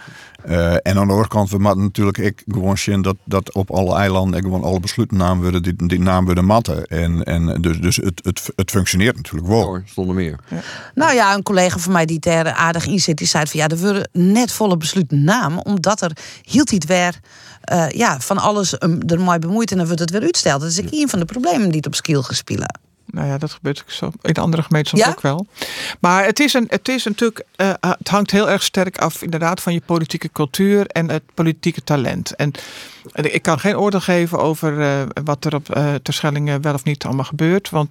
Uh, 0.49 0.73
en 0.73 0.81
aan 0.83 0.93
de 0.93 1.11
andere 1.11 1.27
kant, 1.27 1.49
we 1.49 1.57
moeten 1.57 1.81
natuurlijk 1.81 2.17
ik 2.17 2.43
gewoon 2.47 2.77
zien 2.77 3.01
dat, 3.01 3.15
dat 3.23 3.53
op 3.53 3.71
alle 3.71 3.95
eilanden 3.95 4.41
gewoon 4.41 4.63
alle 4.63 4.79
besluiten 4.79 5.17
naam 5.17 5.41
worden, 5.41 5.63
die, 5.63 5.87
die 5.87 5.99
naam 5.99 6.25
worden 6.25 6.45
matten. 6.45 6.85
En, 6.85 7.23
en 7.23 7.61
dus, 7.61 7.79
dus 7.79 7.95
het, 7.95 8.19
het, 8.23 8.49
het 8.55 8.71
functioneert 8.71 9.15
natuurlijk 9.15 9.47
wel. 9.47 9.63
Hoor, 9.63 9.83
zonder 9.85 10.15
meer. 10.15 10.39
Ja. 10.47 10.61
Nou 10.95 11.13
ja, 11.13 11.33
een 11.33 11.43
collega 11.43 11.77
van 11.77 11.91
mij 11.91 12.05
die 12.05 12.19
daar 12.19 12.51
aardig 12.51 12.85
in 12.85 12.99
zit, 12.99 13.17
die 13.17 13.27
zei 13.27 13.47
van 13.47 13.59
ja, 13.59 13.67
er 13.67 13.77
worden 13.77 14.09
net 14.11 14.51
volle 14.51 14.77
besluiten 14.77 15.23
naam, 15.23 15.59
omdat 15.59 16.01
er 16.01 16.11
hield 16.41 16.66
hij 16.69 16.79
het 16.81 16.87
weer 16.87 17.19
uh, 17.73 17.89
ja, 17.89 18.19
van 18.19 18.37
alles 18.37 18.81
um, 18.81 18.99
er 19.07 19.19
mooi 19.19 19.39
bemoeid 19.39 19.71
en 19.71 19.77
dan 19.77 19.85
wordt 19.85 20.01
het 20.01 20.11
weer 20.11 20.21
uitsteld. 20.21 20.61
Dat 20.61 20.69
is 20.69 20.77
een 20.77 21.09
van 21.09 21.19
de 21.19 21.25
problemen 21.25 21.67
die 21.67 21.77
het 21.77 21.87
op 21.87 21.95
skiel 21.95 22.23
gespelen. 22.23 22.79
Nou 23.11 23.27
ja, 23.27 23.37
dat 23.37 23.51
gebeurt 23.51 23.79
ook 23.81 23.91
zo 23.91 24.11
in 24.21 24.33
andere 24.33 24.63
gemeenten 24.63 24.97
Ja? 24.97 25.09
ook 25.09 25.21
wel. 25.21 25.47
Maar 25.99 26.25
het 26.25 26.39
is, 26.39 26.53
een, 26.53 26.65
het 26.69 26.87
is 26.87 27.03
natuurlijk, 27.03 27.45
eh, 27.55 27.71
het 27.79 28.07
hangt 28.07 28.31
heel 28.31 28.49
erg 28.49 28.63
sterk 28.63 28.97
af 28.97 29.21
inderdaad 29.21 29.61
van 29.61 29.73
je 29.73 29.81
politieke 29.85 30.29
cultuur 30.31 30.87
en 30.87 31.09
het 31.09 31.23
politieke 31.33 31.83
talent. 31.83 32.35
En, 32.35 32.51
en 33.13 33.33
ik 33.33 33.41
kan 33.41 33.59
geen 33.59 33.77
oordeel 33.77 33.99
geven 33.99 34.39
over 34.39 34.81
eh, 34.81 35.01
wat 35.23 35.45
er 35.45 35.55
op 35.55 35.69
eh 35.69 35.93
Terschellingen 36.03 36.61
wel 36.61 36.73
of 36.73 36.83
niet 36.83 37.05
allemaal 37.05 37.25
gebeurt. 37.25 37.69
Want 37.69 37.89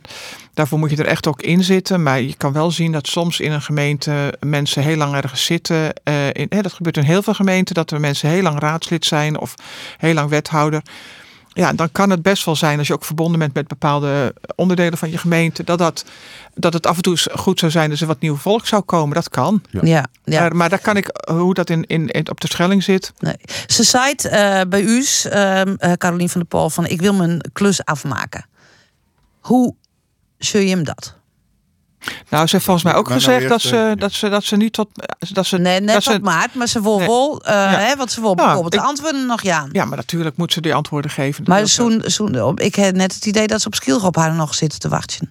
daarvoor 0.55 0.79
moet 0.79 0.91
je 0.91 0.97
er 0.97 1.07
echt 1.07 1.27
ook 1.27 1.43
in 1.43 1.64
zitten. 1.64 2.03
Maar 2.03 2.21
je 2.21 2.35
kan 2.37 2.53
wel 2.53 2.71
zien 2.71 2.93
dat 2.93 3.07
soms 3.07 3.41
in 3.41 3.53
een 3.53 3.62
gemeente 3.62 4.35
mensen 4.41 4.83
heel 4.83 4.97
lang 4.97 5.14
ergens 5.14 5.45
zitten. 5.45 5.93
Eh, 6.03 6.29
in, 6.33 6.47
hè, 6.49 6.62
dat 6.62 6.73
gebeurt 6.73 6.97
in 6.97 7.03
heel 7.03 7.23
veel 7.23 7.35
gemeenten, 7.35 7.75
dat 7.75 7.91
er 7.91 8.01
mensen 8.01 8.29
heel 8.29 8.43
lang 8.43 8.59
raadslid 8.59 9.05
zijn 9.05 9.39
of 9.39 9.55
heel 9.99 10.14
lang 10.14 10.31
wethouder. 10.31 10.83
Ja, 11.57 11.72
dan 11.72 11.92
kan 11.92 12.11
het 12.11 12.22
best 12.22 12.44
wel 12.44 12.57
zijn 12.57 12.78
als 12.78 12.86
je 12.86 12.92
ook 12.94 13.04
verbonden 13.04 13.38
bent 13.38 13.54
met 13.54 13.68
bepaalde 13.68 14.34
onderdelen 14.54 14.98
van 14.98 15.11
je 15.11 15.18
gemeente, 15.18 15.64
dat, 15.64 15.78
dat, 15.78 16.04
dat 16.54 16.72
het 16.72 16.86
af 16.86 16.96
en 16.96 17.02
toe 17.02 17.16
goed 17.34 17.59
zou 17.59 17.70
zijn 17.72 17.90
dat 17.90 18.00
er 18.00 18.07
wat 18.07 18.20
nieuw 18.20 18.36
volk 18.36 18.66
zou 18.66 18.82
komen. 18.82 19.14
Dat 19.14 19.28
kan. 19.28 19.62
Ja, 19.82 20.07
ja. 20.24 20.40
Maar, 20.40 20.57
maar 20.57 20.68
daar 20.68 20.78
kan 20.78 20.96
ik, 20.96 21.11
hoe 21.30 21.54
dat 21.54 21.70
in, 21.70 21.84
in, 21.86 22.09
in- 22.09 22.30
op 22.30 22.40
de 22.40 22.46
Schelling 22.48 22.82
zit. 22.82 23.12
Nee. 23.18 23.36
Ze 23.66 23.82
zei 23.82 24.09
het, 24.11 24.24
eh, 24.24 24.61
bij 24.68 24.82
u, 24.82 25.04
ehm 25.30 25.74
eh, 25.78 25.92
Carolien 25.92 26.28
van 26.28 26.40
der 26.40 26.48
Pol, 26.48 26.70
van 26.70 26.86
ik 26.86 27.00
wil 27.00 27.14
mijn 27.14 27.50
klus 27.52 27.84
afmaken. 27.84 28.46
Hoe 29.40 29.74
zul 30.38 30.61
je 30.61 30.68
hem 30.68 30.84
dat? 30.84 31.14
Nou, 32.28 32.46
ze 32.46 32.52
heeft 32.52 32.64
volgens 32.64 32.84
mij 32.84 32.94
ook 32.94 33.09
Maar 33.09 33.18
nou 33.18 33.30
gezegd 33.32 33.48
dat, 33.48 33.61
ze, 33.61 33.94
dat, 33.98 34.12
ze, 34.12 34.28
dat 34.28 34.44
ze 34.44 34.57
niet 34.57 34.72
tot. 34.72 34.88
Dat 35.32 35.46
ze, 35.46 35.59
Nee, 35.59 35.80
net 35.80 35.94
dat 35.94 36.02
ze, 36.02 36.11
tot 36.11 36.22
maart, 36.22 36.54
maar 36.54 36.66
ze 36.68 36.82
wil 36.82 36.98
Nee. 36.98 37.07
wel, 37.07 37.42
eh, 37.44 37.52
Ja. 37.54 37.68
hè, 37.78 37.96
want 37.96 38.11
ze 38.12 38.20
wil 38.20 38.34
bijvoorbeeld 38.34 38.72
de 38.72 38.78
ik- 38.78 38.84
antwoorden 38.84 39.26
nog 39.26 39.42
ja. 39.42 39.68
Ja, 39.72 39.84
maar 39.84 39.96
natuurlijk 39.96 40.36
moet 40.36 40.52
ze 40.52 40.61
die 40.61 40.74
antwoorden 40.74 41.11
geven. 41.11 41.44
Maar 41.46 41.66
zo'n, 41.66 42.02
zo'n, 42.04 42.59
ik 42.59 42.74
heb 42.74 42.94
net 42.94 43.14
het 43.14 43.26
idee 43.26 43.46
dat 43.46 43.61
ze 43.61 43.66
op 43.66 43.74
Schielg 43.74 44.04
op 44.04 44.16
haar 44.16 44.34
nog 44.34 44.54
zitten 44.54 44.78
te 44.78 44.88
wachten. 44.88 45.30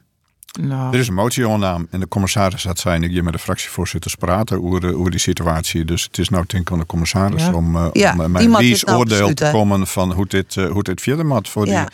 Nou. 0.59 0.93
Er 0.93 0.99
is 0.99 1.07
een 1.07 1.13
motie 1.13 1.47
onnaam 1.47 1.87
en 1.91 1.99
de 1.99 2.07
commissaris 2.07 2.63
had 2.63 2.79
zijn 2.79 3.03
ik 3.03 3.09
hier 3.09 3.23
met 3.23 3.33
de 3.33 3.39
fractievoorzitters 3.39 4.15
praten 4.15 4.63
over, 4.63 4.97
over 4.97 5.11
die 5.11 5.19
situatie. 5.19 5.85
Dus 5.85 6.03
het 6.03 6.17
is 6.17 6.29
nou 6.29 6.43
denk 6.47 6.61
ik 6.67 6.71
aan 6.73 6.79
de 6.79 6.85
commissaris 6.85 7.41
Ja. 7.41 7.53
om, 7.53 7.75
eh, 7.75 7.87
Ja, 7.93 8.13
om 8.17 8.35
eh, 8.35 8.41
lies 8.59 8.79
dit 8.79 8.85
nou 8.87 8.97
oordeel 8.99 9.33
te 9.33 9.49
komen 9.51 9.87
van 9.87 10.11
hoe 10.11 10.25
dit, 10.27 10.57
eh, 10.57 10.69
hoe 10.71 10.83
dit 10.83 11.01
verder 11.01 11.25
moet 11.25 11.49
voor 11.49 11.67
Ja. 11.67 11.79
die 11.85 11.89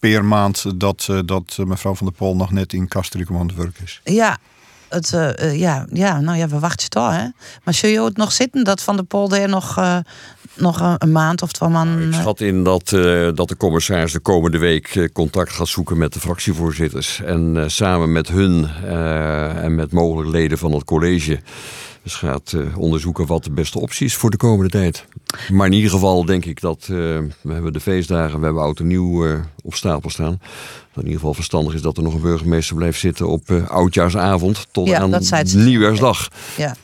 per 0.00 0.24
maand 0.24 0.80
dat, 0.80 1.06
eh, 1.10 1.18
dat 1.24 1.56
eh, 1.58 1.66
mevrouw 1.66 1.94
van 1.94 2.06
der 2.06 2.16
Pol 2.16 2.36
nog 2.36 2.52
net 2.52 2.72
in 2.72 2.88
Castricum 2.88 3.36
aan 3.36 3.46
het 3.46 3.56
werk 3.56 3.78
is. 3.84 4.00
Ja, 4.04 4.38
het, 4.88 5.12
eh, 5.12 5.58
ja, 5.58 5.86
ja, 5.92 6.20
nou 6.20 6.38
ja, 6.38 6.48
we 6.48 6.58
wachten 6.58 6.90
toch, 6.90 7.10
hè. 7.10 7.26
Maar 7.64 7.74
zul 7.74 7.90
je 7.90 8.02
het 8.02 8.16
nog 8.16 8.32
zitten 8.32 8.64
dat 8.64 8.82
Van 8.82 8.96
der 8.96 9.04
Polder 9.04 9.48
nog, 9.48 9.76
eh, 9.76 9.98
nog 10.54 10.80
een, 10.80 10.94
een 10.98 11.12
maand 11.12 11.42
of 11.42 11.52
twee 11.52 11.68
maanden... 11.68 12.06
Ik 12.06 12.12
eh, 12.12 12.20
schat 12.20 12.40
in 12.40 12.64
dat, 12.64 12.92
eh, 12.92 13.28
dat 13.34 13.48
de 13.48 13.56
commissaris 13.56 14.12
de 14.12 14.20
komende 14.20 14.58
week 14.58 15.10
contact 15.12 15.52
gaat 15.52 15.68
zoeken 15.68 15.98
met 15.98 16.12
de 16.12 16.20
fractievoorzitters. 16.20 17.20
En 17.20 17.56
eh, 17.56 17.68
samen 17.68 18.12
met 18.12 18.28
hun 18.28 18.68
eh, 18.84 19.64
en 19.64 19.74
met 19.74 19.92
mogelijk 19.92 20.30
leden 20.30 20.58
van 20.58 20.72
het 20.72 20.84
college. 20.84 21.40
Dus 22.02 22.14
gaat 22.14 22.52
eh, 22.52 22.78
onderzoeken 22.78 23.26
wat 23.26 23.44
de 23.44 23.50
beste 23.50 23.80
optie 23.80 24.06
is 24.06 24.14
voor 24.14 24.30
de 24.30 24.36
komende 24.36 24.70
tijd. 24.70 25.04
Maar 25.52 25.66
in 25.66 25.72
ieder 25.72 25.90
geval 25.90 26.24
denk 26.24 26.44
ik 26.44 26.60
dat 26.60 26.80
eh, 26.82 26.88
we 27.40 27.52
hebben 27.52 27.72
de 27.72 27.80
feestdagen, 27.80 28.38
we 28.38 28.44
hebben 28.44 28.62
oud 28.62 28.78
en 28.78 28.86
nieuw 28.86 29.26
eh, 29.26 29.40
op 29.62 29.74
stapel 29.74 30.10
staan. 30.10 30.38
Dat 30.92 30.96
in 30.96 31.02
ieder 31.02 31.18
geval 31.18 31.34
verstandig 31.34 31.74
is 31.74 31.82
dat 31.82 31.96
er 31.96 32.02
nog 32.02 32.14
een 32.14 32.20
burgemeester 32.20 32.76
blijft 32.76 33.00
zitten 33.00 33.28
op 33.28 33.50
oudjaarsavond 33.68 34.66
tot 34.70 34.88
Ja, 34.88 34.98
aan 34.98 35.10
dat 35.10 35.24
zei 35.24 35.44
ze. 35.46 35.58
nieuwjaarsdag. 35.58 36.28
ja. 36.56 36.76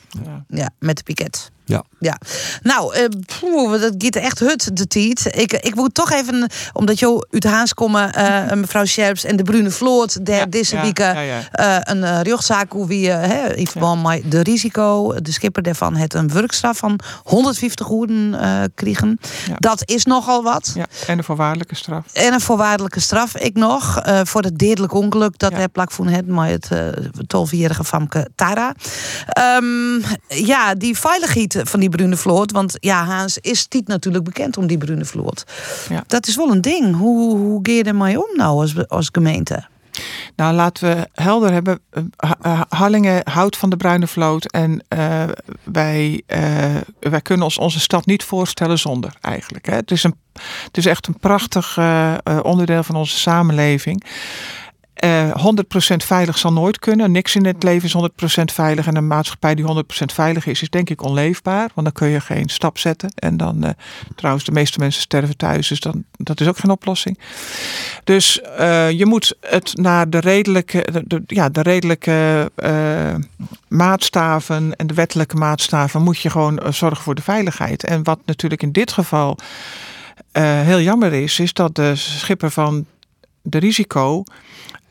Ja. 0.48 0.70
met 0.78 0.96
de 0.96 1.02
piket. 1.02 1.52
Ja. 1.66 1.84
Ja, 1.98 2.18
nou, 2.62 2.94
eh, 2.94 3.04
poeh, 3.40 3.80
dat 3.80 3.94
gaat 3.98 4.16
echt 4.16 4.38
hut 4.38 4.76
de 4.76 4.86
tijd. 4.86 5.36
Ik, 5.36 5.52
ik 5.52 5.74
moet 5.74 5.94
toch 5.94 6.12
even, 6.12 6.50
omdat 6.72 6.98
jou 6.98 7.26
uit 7.30 7.44
Haans 7.44 7.74
komen, 7.74 8.12
eh, 8.12 8.52
mevrouw 8.56 8.84
Scherps 8.84 9.24
en 9.24 9.36
de 9.36 9.42
Brune 9.42 9.70
Vloot, 9.70 10.26
der 10.26 10.50
deze 10.50 10.76
ja, 10.76 10.82
week 10.82 10.98
ja, 10.98 11.20
ja. 11.20 11.40
eh, 11.50 11.76
een 11.80 12.02
uh, 12.02 12.20
rechtszaak 12.20 12.72
hoe 12.72 12.86
wie 12.86 13.10
eh, 13.10 13.28
hè, 13.28 13.54
in 13.54 13.66
verband 13.66 14.02
met 14.02 14.30
de 14.30 14.42
risico, 14.42 15.14
de 15.22 15.32
schipper 15.32 15.62
daarvan, 15.62 15.96
het 15.96 16.14
een 16.14 16.32
werkstraf 16.32 16.76
van 16.76 17.00
150 17.22 17.86
goeden 17.86 18.34
eh 18.34 18.62
kregen. 18.74 19.18
Dat 19.58 19.82
is 19.84 20.04
nogal 20.04 20.42
wat. 20.42 20.72
Ja, 20.74 20.86
en 21.06 21.18
een 21.18 21.24
voorwaardelijke 21.24 21.74
straf. 21.74 22.06
En 22.12 22.32
een 22.32 22.40
voorwaardelijke 22.40 23.00
straf, 23.00 23.36
ik 23.36 23.54
nog, 23.54 24.00
eh, 24.00 24.20
voor 24.24 24.42
het 24.42 24.58
deerlijk 24.58 24.92
ongeluk 24.92 25.38
dat 25.38 25.52
heb 25.52 25.72
plak 25.72 25.90
van 25.90 26.06
het 26.06 26.26
met 26.26 26.50
het 26.50 26.68
uh, 26.72 26.88
12-jarige 27.36 27.84
Famke 27.84 28.28
Tara. 28.34 28.74
Ehm, 29.26 30.00
ja, 30.28 30.74
die 30.74 30.98
veiligheid 30.98 31.60
van 31.64 31.80
die 31.80 31.88
Brune 31.88 32.16
Vloot, 32.16 32.52
want 32.52 32.76
ja, 32.80 33.04
Haans 33.04 33.38
is 33.38 33.66
niet 33.70 33.88
natuurlijk 33.88 34.24
bekend 34.24 34.56
om 34.56 34.66
die 34.66 34.78
Brune 34.78 35.04
Vloot. 35.04 35.44
Ja. 35.88 36.04
Dat 36.06 36.26
is 36.26 36.36
wel 36.36 36.50
een 36.50 36.60
ding. 36.60 36.96
Hoe, 36.96 37.36
hoe 37.36 37.58
ga 37.62 37.72
je 37.72 37.82
ermee 37.82 38.18
om 38.18 38.36
nou 38.36 38.60
als, 38.60 38.88
als 38.88 39.08
gemeente? 39.12 39.64
Nou, 40.36 40.54
laten 40.54 40.96
we 40.96 41.08
helder 41.12 41.52
hebben. 41.52 41.80
Eh, 41.90 42.02
Ha- 42.16 42.66
eh, 42.68 43.18
houdt 43.24 43.56
van 43.56 43.70
de 43.70 43.76
bruine 43.76 44.06
vloot. 44.06 44.52
En 44.52 44.84
eh, 44.88 45.22
wij, 45.62 46.22
wij 47.00 47.20
kunnen 47.22 47.44
ons 47.44 47.58
onze 47.58 47.80
stad 47.80 48.06
niet 48.06 48.22
voorstellen 48.22 48.78
zonder 48.78 49.14
eigenlijk. 49.20 49.66
Hè. 49.66 49.74
Het, 49.74 49.90
is 49.90 50.04
een, 50.04 50.14
het 50.64 50.76
is 50.76 50.86
echt 50.86 51.06
een 51.06 51.18
prachtig 51.18 51.78
onderdeel 52.42 52.82
van 52.82 52.94
onze 52.96 53.18
samenleving. 53.18 54.04
Eh 54.94 55.30
100% 55.30 55.96
veilig 56.04 56.38
zal 56.38 56.52
nooit 56.52 56.78
kunnen. 56.78 57.12
Niks 57.12 57.34
in 57.34 57.44
het 57.46 57.62
leven 57.62 57.84
is 57.88 57.92
100% 58.40 58.44
veilig. 58.52 58.86
En 58.86 58.96
een 58.96 59.06
maatschappij 59.06 59.54
die 59.54 59.64
100% 59.64 60.12
veilig 60.12 60.46
is, 60.46 60.62
is 60.62 60.70
denk 60.70 60.90
ik 60.90 61.02
onleefbaar. 61.02 61.70
Want 61.74 61.86
dan 61.86 61.92
kun 61.92 62.08
je 62.08 62.20
geen 62.20 62.48
stap 62.48 62.78
zetten. 62.78 63.12
En 63.14 63.36
dan, 63.36 63.64
eh, 63.64 63.70
trouwens, 64.16 64.44
de 64.44 64.52
meeste 64.52 64.78
mensen 64.78 65.00
sterven 65.02 65.36
thuis. 65.36 65.68
Dus 65.68 65.80
dan, 65.80 66.04
dat 66.16 66.40
is 66.40 66.48
ook 66.48 66.58
geen 66.58 66.70
oplossing. 66.70 67.18
Dus 68.04 68.40
eh, 68.40 68.90
je 68.90 69.06
moet 69.06 69.36
het 69.40 69.70
naar 69.76 70.10
de 70.10 70.18
redelijke, 70.20 70.86
de, 70.92 71.02
de- 71.06 71.22
ja, 71.26 71.48
de 71.48 71.62
redelijke 71.62 72.50
eh, 72.54 73.14
maatstaven 73.68 74.76
en 74.76 74.86
de 74.86 74.94
wettelijke 74.94 75.36
maatstaven 75.36 76.02
moet 76.02 76.18
je 76.20 76.30
gewoon 76.30 76.58
eh, 76.58 76.72
zorgen 76.72 77.04
voor 77.04 77.14
de 77.14 77.22
veiligheid. 77.22 77.84
En 77.84 78.02
wat 78.02 78.18
natuurlijk 78.26 78.62
in 78.62 78.72
dit 78.72 78.92
geval 78.92 79.36
eh, 80.32 80.42
heel 80.60 80.80
jammer 80.80 81.12
is, 81.12 81.38
is 81.38 81.52
dat 81.52 81.74
de 81.74 81.92
schipper 81.96 82.50
van 82.50 82.86
de 83.42 83.58
risico 83.58 84.24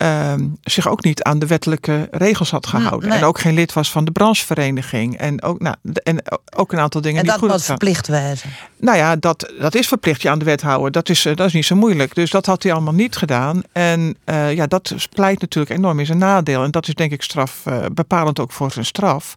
ehm, 0.04 0.48
zich 0.62 0.88
ook 0.88 1.04
niet 1.04 1.24
aan 1.24 1.40
de 1.40 1.48
wettelijke 1.48 2.08
regels 2.12 2.52
had 2.52 2.68
gehouden. 2.68 3.10
nee. 3.10 3.18
En 3.18 3.24
ook 3.24 3.40
geen 3.40 3.54
lid 3.54 3.74
was 3.74 3.92
van 3.92 4.06
de 4.06 4.12
branchevereniging. 4.12 5.18
En 5.18 5.42
ook, 5.42 5.60
nou, 5.60 5.76
en 6.04 6.24
ook 6.56 6.72
een 6.72 6.80
aantal 6.80 7.02
dingen 7.02 7.20
En 7.20 7.24
niet 7.24 7.32
dat 7.32 7.42
goed 7.42 7.50
moet 7.50 7.60
gegaan. 7.60 7.78
verplicht 7.78 8.08
wezen. 8.08 8.50
Nou 8.80 8.98
ja, 8.98 9.16
dat, 9.16 9.54
dat 9.60 9.76
is 9.76 9.88
verplicht 9.88 10.22
je 10.22 10.30
aan 10.30 10.40
de 10.40 10.46
wet 10.46 10.62
houden. 10.62 10.92
Dat 10.92 11.10
is, 11.10 11.26
eh, 11.26 11.36
dat 11.36 11.48
is 11.48 11.54
niet 11.54 11.66
zo 11.66 11.76
moeilijk. 11.76 12.16
Dus 12.16 12.32
dat 12.32 12.46
had 12.46 12.64
hij 12.64 12.72
allemaal 12.72 12.94
niet 12.94 13.16
gedaan. 13.16 13.62
En 13.72 14.18
eh, 14.24 14.54
ja, 14.54 14.68
dat 14.68 14.96
pleit 15.10 15.42
natuurlijk 15.42 15.78
enorm 15.78 16.00
in 16.00 16.06
zijn 16.06 16.18
nadeel. 16.18 16.64
En 16.64 16.72
dat 16.72 16.88
is 16.88 16.94
denk 16.94 17.12
ik 17.12 17.22
straf, 17.22 17.62
eh, 17.66 17.86
bepalend 17.94 18.40
ook 18.40 18.52
voor 18.52 18.72
zijn 18.72 18.86
straf. 18.86 19.34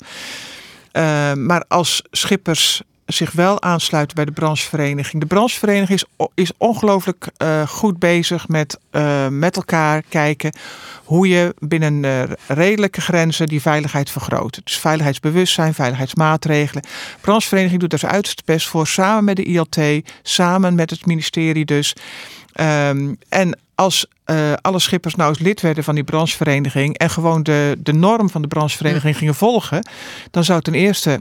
Eh, 0.92 1.32
maar 1.32 1.64
als 1.68 2.02
schippers 2.10 2.82
zich 3.07 3.32
wel 3.32 3.62
aansluiten 3.62 4.16
bij 4.16 4.24
de 4.24 4.32
branchevereniging. 4.32 5.22
De 5.22 5.28
branchevereniging 5.28 5.98
is, 5.98 6.26
is 6.34 6.50
ongelooflijk 6.57 7.26
eh, 7.36 7.66
goed 7.68 7.98
bezig 7.98 8.48
met 8.48 8.78
eh, 8.90 9.28
met 9.28 9.57
elkaar 9.57 10.02
kijken 10.09 10.52
hoe 11.04 11.28
je 11.28 11.54
binnen 11.59 12.04
eh, 12.04 12.22
redelijke 12.46 13.00
grenzen 13.00 13.46
die 13.46 13.61
veiligheid 13.61 14.11
vergroot. 14.11 14.61
Dus 14.64 14.78
veiligheidsbewustzijn, 14.78 15.74
veiligheidsmaatregelen. 15.74 16.82
De 16.82 16.88
branchevereniging 17.20 17.80
doet 17.80 17.92
er 17.92 17.98
zijn 17.98 18.12
uiterste 18.12 18.42
best 18.44 18.68
voor, 18.68 18.86
samen 18.86 19.24
met 19.24 19.36
de 19.36 19.44
ILT, 19.44 19.78
samen 20.22 20.74
met 20.74 20.90
het 20.90 21.07
ministerie 21.07 21.64
dus. 21.64 21.94
Ehm, 22.52 23.14
en 23.28 23.59
als 23.74 24.07
alle 24.61 24.78
schippers 24.78 25.14
nou 25.14 25.28
eens 25.28 25.38
lid 25.38 25.61
werden 25.61 25.84
van 25.84 25.94
die 25.94 26.04
branchevereniging 26.04 26.98
en 26.98 27.11
gewoon 27.11 27.42
de, 27.42 27.76
de 27.78 27.92
norm 27.92 28.30
van 28.30 28.42
de 28.42 28.48
branchevereniging 28.48 29.16
gingen 29.16 29.34
volgen, 29.34 29.86
dan 30.30 30.44
zou 30.44 30.61
ten 30.61 30.74
eerste 30.74 31.20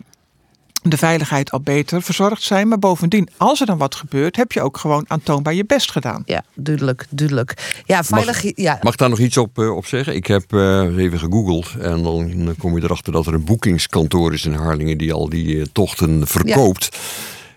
de 0.89 0.97
veiligheid 0.97 1.51
al 1.51 1.59
beter 1.59 2.01
verzorgd 2.01 2.43
zijn. 2.43 2.67
Maar 2.67 2.79
bovendien, 2.79 3.29
als 3.38 3.59
er 3.59 3.65
dan 3.65 3.77
wat 3.77 3.95
gebeurt, 3.95 4.36
heb 4.36 4.51
je 4.51 4.61
ook 4.61 4.77
gewoon 4.77 5.05
aantoonbaar 5.07 5.53
je 5.53 5.65
best 5.65 5.91
gedaan. 5.91 6.23
Ja, 6.25 6.43
duidelijk, 6.53 7.05
duidelijk. 7.09 7.81
Ja, 7.86 8.03
veilig. 8.03 8.55
ja. 8.55 8.79
Mag 8.81 8.93
ik 8.93 8.99
daar 8.99 9.09
nog 9.09 9.19
iets 9.19 9.38
op, 9.38 9.59
eh, 9.59 9.75
op 9.75 9.86
zeggen? 9.86 10.15
Ik 10.15 10.27
heb 10.27 10.53
eh, 10.53 10.97
even 10.97 11.19
gegoogeld 11.19 11.75
en 11.79 12.03
dan 12.03 12.55
kom 12.57 12.77
je 12.77 12.83
erachter 12.83 13.13
dat 13.13 13.25
er 13.25 13.33
een 13.33 13.43
boekingskantoor 13.43 14.33
is 14.33 14.45
in 14.45 14.53
Harlingen 14.53 14.97
die 14.97 15.13
al 15.13 15.29
die 15.29 15.59
eh, 15.59 15.65
tochten 15.71 16.27
verkoopt. 16.27 16.97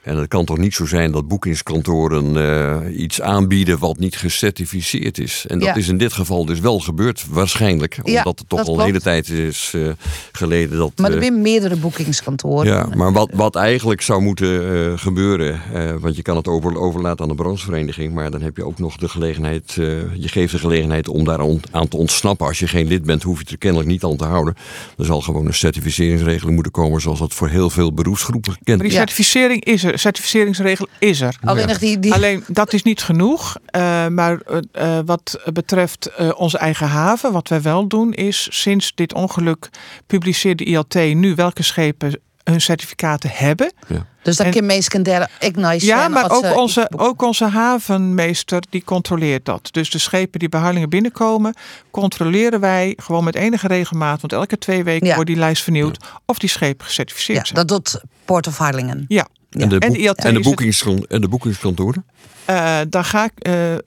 En 0.02 0.16
het 0.16 0.28
kan 0.28 0.44
toch 0.44 0.58
niet 0.58 0.74
zo 0.74 0.86
zijn 0.86 1.12
dat 1.12 1.28
boekingskantoren 1.28 2.36
eh, 2.36 2.98
iets 3.00 3.20
aanbieden 3.20 3.78
wat 3.78 3.98
niet 3.98 4.16
gecertificeerd 4.16 5.18
is. 5.18 5.44
En 5.48 5.58
dat 5.58 5.68
Ja. 5.68 5.74
is 5.74 5.88
in 5.88 5.98
dit 5.98 6.12
geval 6.12 6.44
dus 6.44 6.60
wel 6.60 6.80
gebeurd, 6.80 7.24
waarschijnlijk. 7.30 7.98
Ja, 8.04 8.18
omdat 8.18 8.38
het 8.38 8.48
toch 8.48 8.66
al 8.66 8.78
een 8.78 8.84
hele 8.84 9.00
tijd 9.00 9.28
is 9.28 9.72
eh, 9.74 9.88
geleden 10.32 10.78
dat... 10.78 10.92
Maar 10.96 11.10
er 11.10 11.16
eh, 11.16 11.22
zijn 11.22 11.40
meerdere 11.40 11.76
boekingskantoren. 11.76 12.66
ja, 12.72 12.88
maar 12.96 13.12
wat, 13.12 13.30
wat 13.34 13.56
eigenlijk 13.56 14.00
zou 14.02 14.22
moeten 14.22 14.74
eh, 14.92 14.98
gebeuren, 14.98 15.60
eh, 15.74 15.94
want 16.00 16.16
je 16.16 16.22
kan 16.22 16.36
het 16.36 16.48
over, 16.48 16.78
overlaten 16.78 17.22
aan 17.22 17.28
de 17.36 17.42
branchevereniging, 17.42 18.14
maar 18.14 18.30
dan 18.30 18.42
heb 18.42 18.56
je 18.56 18.64
ook 18.64 18.78
nog 18.78 18.96
de 18.96 19.08
gelegenheid, 19.08 19.76
eh, 19.78 19.86
je 20.14 20.28
geeft 20.28 20.52
de 20.52 20.58
gelegenheid 20.58 21.08
om 21.08 21.24
daar 21.24 21.40
aan, 21.40 21.60
aan 21.70 21.88
te 21.88 21.96
ontsnappen. 21.96 22.46
Als 22.46 22.58
je 22.58 22.68
geen 22.68 22.86
lid 22.86 23.04
bent, 23.04 23.22
hoef 23.22 23.36
je 23.36 23.42
het 23.42 23.52
er 23.52 23.58
kennelijk 23.58 23.88
niet 23.90 24.04
aan 24.04 24.16
te 24.16 24.24
houden. 24.24 24.54
Er 24.98 25.04
zal 25.04 25.20
gewoon 25.20 25.46
een 25.46 25.54
certificeringsregeling 25.54 26.54
moeten 26.54 26.72
komen, 26.72 27.00
zoals 27.00 27.18
dat 27.18 27.34
voor 27.34 27.48
heel 27.48 27.70
veel 27.70 27.92
beroepsgroepen 27.92 28.52
gekend 28.52 28.66
Maar 28.78 28.86
die 28.88 28.96
is. 28.96 28.98
certificering 29.04 29.64
is 29.64 29.84
er. 29.84 29.97
Certificeringsregel 29.98 30.88
is 30.98 31.20
er. 31.20 31.36
Alleen 31.44 31.66
nog 31.66 31.78
die, 31.78 31.98
die... 31.98 32.14
Alleen 32.14 32.44
dat 32.46 32.72
is 32.72 32.82
niet 32.82 33.02
genoeg. 33.02 33.56
Eh, 33.66 34.06
maar 34.06 34.38
uh, 34.72 34.98
wat 35.04 35.40
betreft 35.52 36.10
uh, 36.20 36.30
onze 36.36 36.58
eigen 36.58 36.88
haven, 36.88 37.32
wat 37.32 37.48
wij 37.48 37.62
wel 37.62 37.86
doen, 37.86 38.12
is 38.12 38.48
sinds 38.50 38.92
dit 38.94 39.14
ongeluk 39.14 39.68
publiceerde 40.06 40.64
ILT 40.64 40.94
nu 40.94 41.34
welke 41.34 41.62
schepen 41.62 42.20
hun 42.50 42.60
certificaten 42.60 43.30
hebben. 43.32 43.72
Ja. 43.86 44.06
Dus 44.22 44.36
dat 44.36 44.48
kan 44.48 44.66
meestal 44.66 45.02
derde 45.02 45.28
Ignite 45.38 45.86
Ja, 45.86 46.08
maar 46.08 46.30
ook 46.30 46.56
onze, 46.56 46.90
ook 46.96 47.22
onze 47.22 47.44
havenmeester 47.44 48.62
die 48.70 48.84
controleert 48.84 49.44
dat. 49.44 49.68
Dus 49.70 49.90
de 49.90 49.98
schepen 49.98 50.38
die 50.38 50.48
bij 50.48 50.60
Harlingen 50.60 50.88
binnenkomen, 50.88 51.54
controleren 51.90 52.60
wij 52.60 52.94
gewoon 52.96 53.24
met 53.24 53.34
enige 53.34 53.66
regelmaat. 53.66 54.20
Want 54.20 54.32
elke 54.32 54.58
twee 54.58 54.84
weken 54.84 55.06
ja. 55.06 55.14
wordt 55.14 55.30
die 55.30 55.38
lijst 55.38 55.62
vernieuwd. 55.62 56.04
Of 56.24 56.38
die 56.38 56.48
schepen 56.48 56.86
gecertificeerd 56.86 57.38
ja, 57.38 57.44
zijn. 57.44 57.66
Dat 57.66 57.68
doet 57.68 58.02
Port 58.24 58.46
of 58.46 58.58
Harlingen. 58.58 59.04
Ja. 59.08 59.26
En, 59.50 59.68
de, 59.68 59.78
boek, 59.78 59.96
en, 59.96 60.14
en, 60.14 60.34
de 60.34 60.40
boekings, 60.40 60.84
en 61.08 61.20
de 61.20 61.28
boekingskantoren? 61.28 62.04
Uh, 62.50 62.78
dan 62.88 63.04
ga 63.04 63.24
ik, 63.24 63.48
uh, 63.48 63.72
uh, 63.72 63.78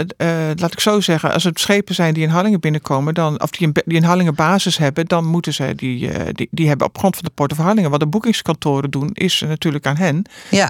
laat 0.55 0.71
ik 0.71 0.79
zo 0.79 0.99
zeggen, 0.99 1.33
als 1.33 1.43
het 1.43 1.59
schepen 1.59 1.95
zijn 1.95 2.13
die 2.13 2.23
in 2.23 2.29
Hallingen 2.29 2.59
binnenkomen, 2.59 3.13
dan, 3.13 3.41
of 3.41 3.49
die 3.49 3.67
een, 3.67 3.75
die 3.85 3.97
een 3.97 4.03
Hallingen 4.03 4.35
basis 4.35 4.77
hebben, 4.77 5.05
dan 5.05 5.25
moeten 5.25 5.53
ze 5.53 5.75
die, 5.75 6.09
die, 6.31 6.47
die 6.51 6.67
hebben 6.67 6.87
op 6.87 6.97
grond 6.97 7.15
van 7.15 7.23
de 7.23 7.31
Port 7.33 7.51
of 7.51 7.57
Hallingen. 7.57 7.89
Wat 7.89 7.99
de 7.99 8.07
boekingskantoren 8.07 8.89
doen, 8.89 9.09
is 9.13 9.43
natuurlijk 9.47 9.85
aan 9.85 9.97
hen. 9.97 10.23
Ja. 10.49 10.69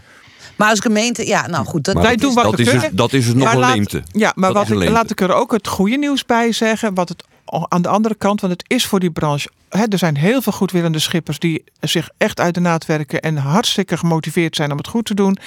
Maar 0.56 0.70
als 0.70 0.80
gemeente, 0.80 1.28
ja, 1.28 1.48
nou 1.48 1.66
goed. 1.66 1.84
Dat, 1.84 1.96
wij 1.96 2.16
doen 2.16 2.34
wat 2.34 2.44
dat 2.44 2.56
we 2.56 2.62
is 2.62 2.68
kunnen. 2.68 2.88
Het, 2.88 2.98
dat 2.98 3.14
is 3.14 3.28
het 3.28 3.36
nog 3.36 3.44
maar 3.44 3.54
een 3.54 3.60
laat, 3.60 3.76
leemte. 3.76 4.04
Ja, 4.12 4.32
maar 4.36 4.54
dat 4.54 4.68
wat 4.68 4.82
ik, 4.82 4.90
laat 4.90 5.12
ik 5.12 5.22
er 5.22 5.34
ook 5.34 5.52
het 5.52 5.68
goede 5.68 5.98
nieuws 5.98 6.26
bij 6.26 6.52
zeggen. 6.52 6.94
Wat 6.94 7.10
het 7.10 7.24
aan 7.70 7.82
de 7.82 7.88
andere 7.90 8.16
kant, 8.16 8.42
want 8.42 8.54
het 8.54 8.64
is 8.68 8.86
voor 8.86 9.00
die 9.00 9.12
branche. 9.12 9.50
Hè, 9.70 9.84
er 9.90 9.98
zijn 9.98 10.18
heel 10.18 10.42
veel 10.42 10.52
goedwillende 10.52 11.00
schippers 11.00 11.40
die 11.40 11.64
zich 11.80 12.10
echt 12.18 12.40
uit 12.40 12.54
de 12.54 12.60
naad 12.60 12.86
werken 12.86 13.20
en 13.22 13.38
hartstikke 13.38 13.98
gemotiveerd 13.98 14.56
zijn 14.56 14.72
om 14.72 14.78
het 14.78 14.88
goed 14.88 15.06
te 15.06 15.14
doen. 15.14 15.38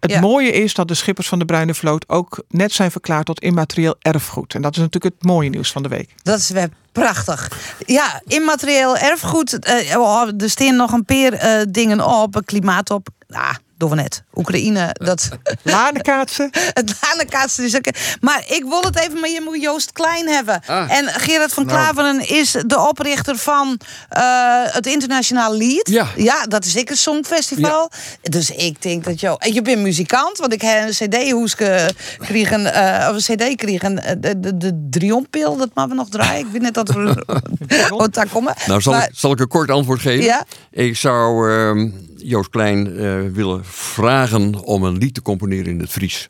Het 0.00 0.10
Ja. 0.10 0.20
mooie 0.20 0.50
is 0.52 0.74
dat 0.74 0.88
de 0.88 0.94
schippers 0.94 1.28
van 1.28 1.38
de 1.38 1.44
Bruine 1.44 1.74
Vloot 1.74 2.08
ook 2.08 2.42
net 2.48 2.72
zijn 2.72 2.90
verklaard 2.90 3.26
tot 3.26 3.40
immaterieel 3.40 3.94
erfgoed. 4.00 4.54
En 4.54 4.62
dat 4.62 4.72
is 4.76 4.78
natuurlijk 4.82 5.14
het 5.14 5.24
mooie 5.24 5.48
nieuws 5.48 5.72
van 5.72 5.82
de 5.82 5.88
week. 5.88 6.14
Dat 6.22 6.38
is 6.38 6.50
wel 6.50 6.66
prachtig. 6.92 7.50
Ja, 7.86 8.22
immaterieel 8.26 8.96
erfgoed. 8.96 9.58
oh, 9.96 10.28
er 10.38 10.50
staan 10.50 10.76
nog 10.76 10.92
een 10.92 11.04
paar 11.04 11.32
eh, 11.32 11.62
dingen 11.70 12.06
op. 12.06 12.40
Klimaat 12.44 12.90
op. 12.90 13.08
Ah, 13.28 13.54
doen 13.76 13.90
we 13.90 13.96
net. 13.96 14.22
Oekraïne, 14.34 14.90
dat... 14.92 15.28
Lanenkaatsen. 15.62 16.50
het 16.80 16.94
lanenkaatsen 17.00 17.64
is 17.64 17.76
ook... 17.76 17.84
Maar 18.20 18.44
ik 18.48 18.64
wil 18.68 18.80
het 18.80 18.98
even, 18.98 19.20
maar 19.20 19.28
je 19.28 19.40
moet 19.44 19.62
Joost 19.62 19.92
Klein 19.92 20.28
hebben. 20.28 20.60
Ah. 20.66 20.92
En 20.92 21.08
Gerard 21.08 21.52
van 21.52 21.66
Nou. 21.66 21.78
Klaveren 21.78 22.28
is 22.28 22.56
de 22.66 22.80
oprichter 22.88 23.36
van 23.36 23.80
eh, 24.08 24.22
het 24.64 24.86
Internationaal 24.86 25.54
Lied. 25.54 25.88
Ja. 25.88 26.06
ja, 26.16 26.44
dat 26.46 26.64
is 26.64 26.76
ik 26.76 26.90
een 26.90 26.96
songfestival. 26.96 27.90
Dus 28.22 28.50
ik 28.50 28.82
denk 28.82 29.04
dat 29.04 29.20
jou... 29.20 29.36
En 29.38 29.52
je 29.54 29.62
bent 29.62 29.80
muzikant, 29.80 30.38
want 30.38 30.52
ik 30.52 30.62
heb 30.62 30.88
een 30.88 31.08
cd-hoeske 31.08 31.90
kregen, 32.18 32.72
eh, 32.72 33.08
of 33.08 33.28
een 33.28 33.36
cd 33.36 33.56
kregen, 33.56 34.04
eh, 34.04 34.14
de, 34.18 34.40
de, 34.40 34.56
de 34.56 34.86
Drionpil, 34.90 35.56
dat 35.56 35.70
maar 35.74 35.88
we 35.88 35.94
nog 35.94 36.08
draaien. 36.08 36.46
Ik 36.46 36.52
weet 36.52 36.62
net 36.62 36.74
dat 36.74 36.90
we 36.90 37.24
wat 37.88 38.14
daar 38.14 38.28
komen. 38.28 38.54
Nou, 38.66 38.80
zal, 38.80 38.92
Maar- 38.92 39.02
ik, 39.02 39.10
zal 39.14 39.32
ik 39.32 39.40
een 39.40 39.48
kort 39.48 39.70
antwoord 39.70 40.00
geven? 40.00 40.24
Ja. 40.24 40.44
Ik 40.70 40.96
zou 40.96 41.52
ehm, 41.52 41.88
Joost 42.16 42.50
Klein 42.50 42.86
eh, 42.98 43.14
willen 43.32 43.64
vragen 43.68 44.54
om 44.54 44.84
een 44.84 44.98
lied 44.98 45.14
te 45.14 45.22
componeren 45.22 45.72
in 45.72 45.80
het 45.80 45.90
Fries. 45.90 46.28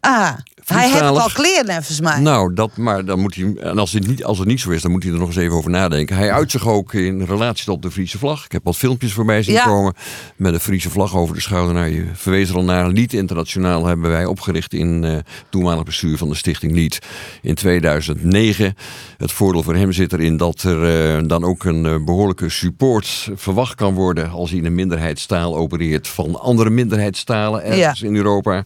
Ah, 0.00 0.34
hij 0.74 0.88
heeft 0.88 1.00
al 1.02 1.30
kleren, 1.32 1.74
volgens 1.74 2.00
mij. 2.00 2.20
Nou, 2.20 2.54
dat, 2.54 2.76
maar 2.76 3.04
dan 3.04 3.20
moet 3.20 3.34
hij, 3.34 3.54
en 3.60 3.78
als 3.78 3.92
het, 3.92 4.06
niet, 4.06 4.24
als 4.24 4.38
het 4.38 4.48
niet 4.48 4.60
zo 4.60 4.70
is, 4.70 4.82
dan 4.82 4.90
moet 4.90 5.02
hij 5.02 5.12
er 5.12 5.18
nog 5.18 5.28
eens 5.28 5.36
even 5.36 5.56
over 5.56 5.70
nadenken. 5.70 6.16
Hij 6.16 6.32
uit 6.32 6.50
zich 6.50 6.68
ook 6.68 6.94
in 6.94 7.22
relatie 7.22 7.64
tot 7.64 7.82
de 7.82 7.90
Friese 7.90 8.18
vlag. 8.18 8.44
Ik 8.44 8.52
heb 8.52 8.64
wat 8.64 8.76
filmpjes 8.76 9.12
voorbij 9.12 9.42
zien 9.42 9.54
Ja. 9.54 9.64
komen 9.64 9.94
met 10.36 10.54
een 10.54 10.60
Friese 10.60 10.90
vlag 10.90 11.16
over 11.16 11.34
de 11.34 11.40
schouder. 11.40 11.74
Nou, 11.74 11.86
je 11.86 12.04
verwees 12.14 12.48
er 12.48 12.56
al 12.56 12.64
naar. 12.64 12.88
Lied 12.88 13.12
Internationaal 13.12 13.86
hebben 13.86 14.10
wij 14.10 14.24
opgericht 14.24 14.72
in 14.72 15.04
eh 15.04 15.14
toenmalig 15.50 15.84
bestuur 15.84 16.18
van 16.18 16.28
de 16.28 16.34
Stichting 16.34 16.72
Lied 16.72 16.98
in 17.42 17.54
2009. 17.54 18.74
Het 19.16 19.32
voordeel 19.32 19.62
voor 19.62 19.74
hem 19.74 19.92
zit 19.92 20.12
erin 20.12 20.36
dat 20.36 20.62
er 20.62 21.14
eh, 21.16 21.22
dan 21.26 21.44
ook 21.44 21.64
een 21.64 21.86
eh, 21.86 22.04
behoorlijke 22.04 22.48
support 22.48 23.28
verwacht 23.34 23.74
kan 23.74 23.94
worden 23.94 24.30
als 24.30 24.50
hij 24.50 24.58
in 24.58 24.64
een 24.66 24.74
minderheidstaal 24.74 25.56
opereert 25.56 26.08
van 26.08 26.40
andere 26.40 26.70
minderheidstalen 26.70 27.64
ergens 27.64 28.02
in 28.02 28.16
Europa. 28.16 28.64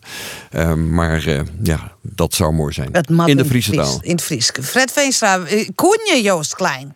Eh, 0.50 0.74
maar 0.74 1.28
ja, 1.62 1.89
dat 2.02 2.34
zou 2.34 2.52
mooi 2.52 2.72
zijn. 2.72 2.90
In 3.26 3.36
de 3.36 3.44
Friese 3.44 3.72
Fries- 3.72 3.84
taal. 3.86 3.98
In 4.02 4.10
het 4.10 4.22
Fries. 4.22 4.50
Fred 4.62 4.92
Veenstra, 4.92 5.38
eh, 5.44 5.68
kon 5.74 5.98
je 6.14 6.20
Joost 6.22 6.54
Klein? 6.54 6.94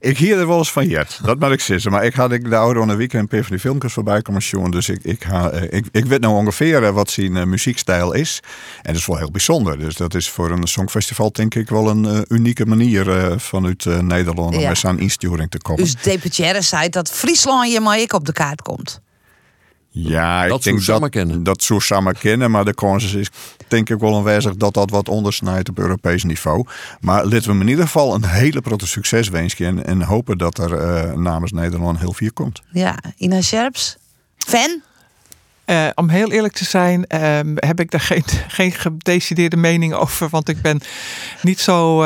Ik 0.00 0.18
hier 0.18 0.38
er 0.38 0.46
wel 0.46 0.58
eens 0.58 0.72
van 0.72 0.86
jet, 0.88 1.18
dat 1.24 1.38
moet 1.38 1.50
ik 1.50 1.60
zeggen. 1.60 1.90
Maar 1.90 2.04
ik 2.04 2.14
had 2.14 2.32
ik 2.32 2.50
de 2.50 2.56
oude 2.56 2.80
een 2.80 2.96
weekend 2.96 3.32
een 3.32 3.40
van 3.42 3.50
die 3.50 3.58
filmpjes 3.60 3.92
voorbij 3.92 4.22
komen 4.22 4.42
zien. 4.42 4.70
Dus 4.70 4.88
ik, 4.88 4.98
ik, 5.02 5.22
ha, 5.22 5.50
eh, 5.50 5.78
ik, 5.78 5.86
ik 5.92 6.04
weet 6.04 6.20
nou 6.20 6.34
ongeveer 6.34 6.84
eh, 6.84 6.90
wat 6.90 7.10
zijn 7.10 7.48
muziekstijl 7.48 8.12
is. 8.12 8.40
En 8.82 8.92
dat 8.92 9.00
is 9.00 9.06
wel 9.06 9.16
heel 9.16 9.30
bijzonder. 9.30 9.78
Dus 9.78 9.94
dat 9.96 10.14
is 10.14 10.30
voor 10.30 10.50
een 10.50 10.66
songfestival 10.66 11.32
denk 11.32 11.54
ik 11.54 11.68
wel 11.68 11.88
een 11.90 12.24
unieke 12.28 12.66
manier 12.66 13.34
vanuit 13.40 13.84
Nederland 13.84 14.54
om 14.54 14.60
Ja. 14.60 14.68
met 14.68 14.78
zo'n 14.78 14.98
insturing 14.98 15.50
te 15.50 15.58
komen. 15.58 15.82
Dus 15.84 15.94
Deputaire 16.02 16.62
zei 16.62 16.88
dat 16.88 17.10
Friesland 17.10 17.72
je 17.72 17.80
maar 17.80 17.98
ik 17.98 18.12
op 18.12 18.24
de 18.24 18.32
kaart 18.32 18.62
komt. 18.62 19.00
Ja, 19.98 20.42
ik 20.44 20.48
Dat 20.50 20.62
denk 20.62 20.80
zou 20.82 21.00
dat, 21.00 21.10
kennen. 21.10 21.42
dat 21.42 21.62
zou 21.62 21.80
samen 21.80 22.18
kennen, 22.18 22.50
maar 22.50 22.64
de 22.64 22.74
kans 22.74 23.14
is 23.14 23.28
denk 23.68 23.90
ik 23.90 23.98
wel 23.98 24.16
aanwezig 24.16 24.56
dat 24.56 24.74
dat 24.74 24.90
wat 24.90 25.08
ondersnijdt 25.08 25.68
op 25.68 25.78
Europees 25.78 26.24
niveau. 26.24 26.66
Maar 27.00 27.22
laten 27.24 27.42
we 27.42 27.48
hem 27.50 27.60
in 27.60 27.68
ieder 27.68 27.84
geval 27.84 28.14
een 28.14 28.24
hele 28.24 28.60
grote 28.64 28.86
succes 28.86 29.28
wensen 29.28 29.66
en, 29.66 29.86
en 29.86 30.02
hopen 30.02 30.38
dat 30.38 30.58
er 30.58 30.72
eh, 30.78 31.12
namens 31.12 31.52
Nederland 31.52 31.98
heel 31.98 32.12
veel 32.12 32.32
komt. 32.32 32.62
Ja, 32.70 32.98
Ina 33.16 33.40
Scherps. 33.40 33.96
Fan? 34.38 34.80
Eh, 35.64 35.86
om 35.94 36.08
heel 36.08 36.30
eerlijk 36.30 36.54
te 36.54 36.64
zijn, 36.64 37.06
ehm, 37.06 37.52
heb 37.54 37.80
ik 37.80 37.90
daar 37.90 38.00
geen, 38.00 38.24
geen 38.48 38.72
gedecideerde 38.72 39.56
mening 39.56 39.94
over. 39.94 40.28
Want 40.28 40.48
ik 40.48 40.62
ben 40.62 40.80
niet 41.42 41.60
zo 41.60 42.04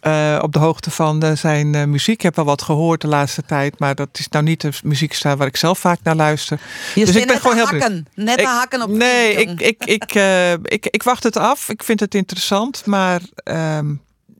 eh, 0.00 0.38
op 0.42 0.52
de 0.52 0.58
hoogte 0.58 0.90
van 0.90 1.22
eh, 1.22 1.32
zijn 1.32 1.74
eh, 1.74 1.84
muziek. 1.84 2.14
Ik 2.14 2.22
heb 2.22 2.36
wel 2.36 2.44
wat 2.44 2.62
gehoord 2.62 3.00
de 3.00 3.06
laatste 3.06 3.42
tijd. 3.42 3.78
Maar 3.78 3.94
dat 3.94 4.08
is 4.12 4.28
nou 4.28 4.44
niet 4.44 4.60
de 4.60 4.70
muziekstijl 4.82 5.36
waar 5.36 5.46
ik 5.46 5.56
zelf 5.56 5.78
vaak 5.78 5.98
naar 6.02 6.16
luister. 6.16 6.60
Je 6.94 7.04
dus 7.04 7.14
zit 7.14 7.22
ik 7.22 7.28
ben 7.28 7.40
gewoon 7.40 7.56
heel 7.56 7.66
hakken. 7.66 8.06
Net 8.14 8.40
Ik- 8.40 8.46
hakken 8.46 8.82
op 8.82 8.90
Nee, 8.90 9.34
ik, 9.34 9.60
ik, 9.60 9.84
ik, 9.84 10.14
ik, 10.76 10.86
ik 10.86 11.02
wacht 11.02 11.22
het 11.22 11.36
af. 11.36 11.68
Ik 11.68 11.82
vind 11.82 12.00
het 12.00 12.14
interessant. 12.14 12.86
Maar 12.86 13.20
ehm, 13.34 13.94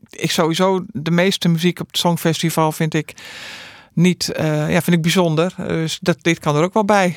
ik 0.09 0.31
sowieso 0.31 0.85
de 0.91 1.11
meeste 1.11 1.47
muziek 1.47 1.79
op 1.79 1.87
het 1.87 1.97
Songfestival 1.97 2.71
vind 2.71 2.93
ik 2.93 3.13
niet, 3.93 4.31
ja, 4.37 4.81
vind 4.81 4.95
ik 4.95 5.01
bijzonder. 5.01 5.53
Dus 5.57 5.97
dat, 6.01 6.17
dit 6.21 6.39
kan 6.39 6.55
er 6.55 6.63
ook 6.63 6.73
wel 6.73 6.85
bij. 6.85 7.13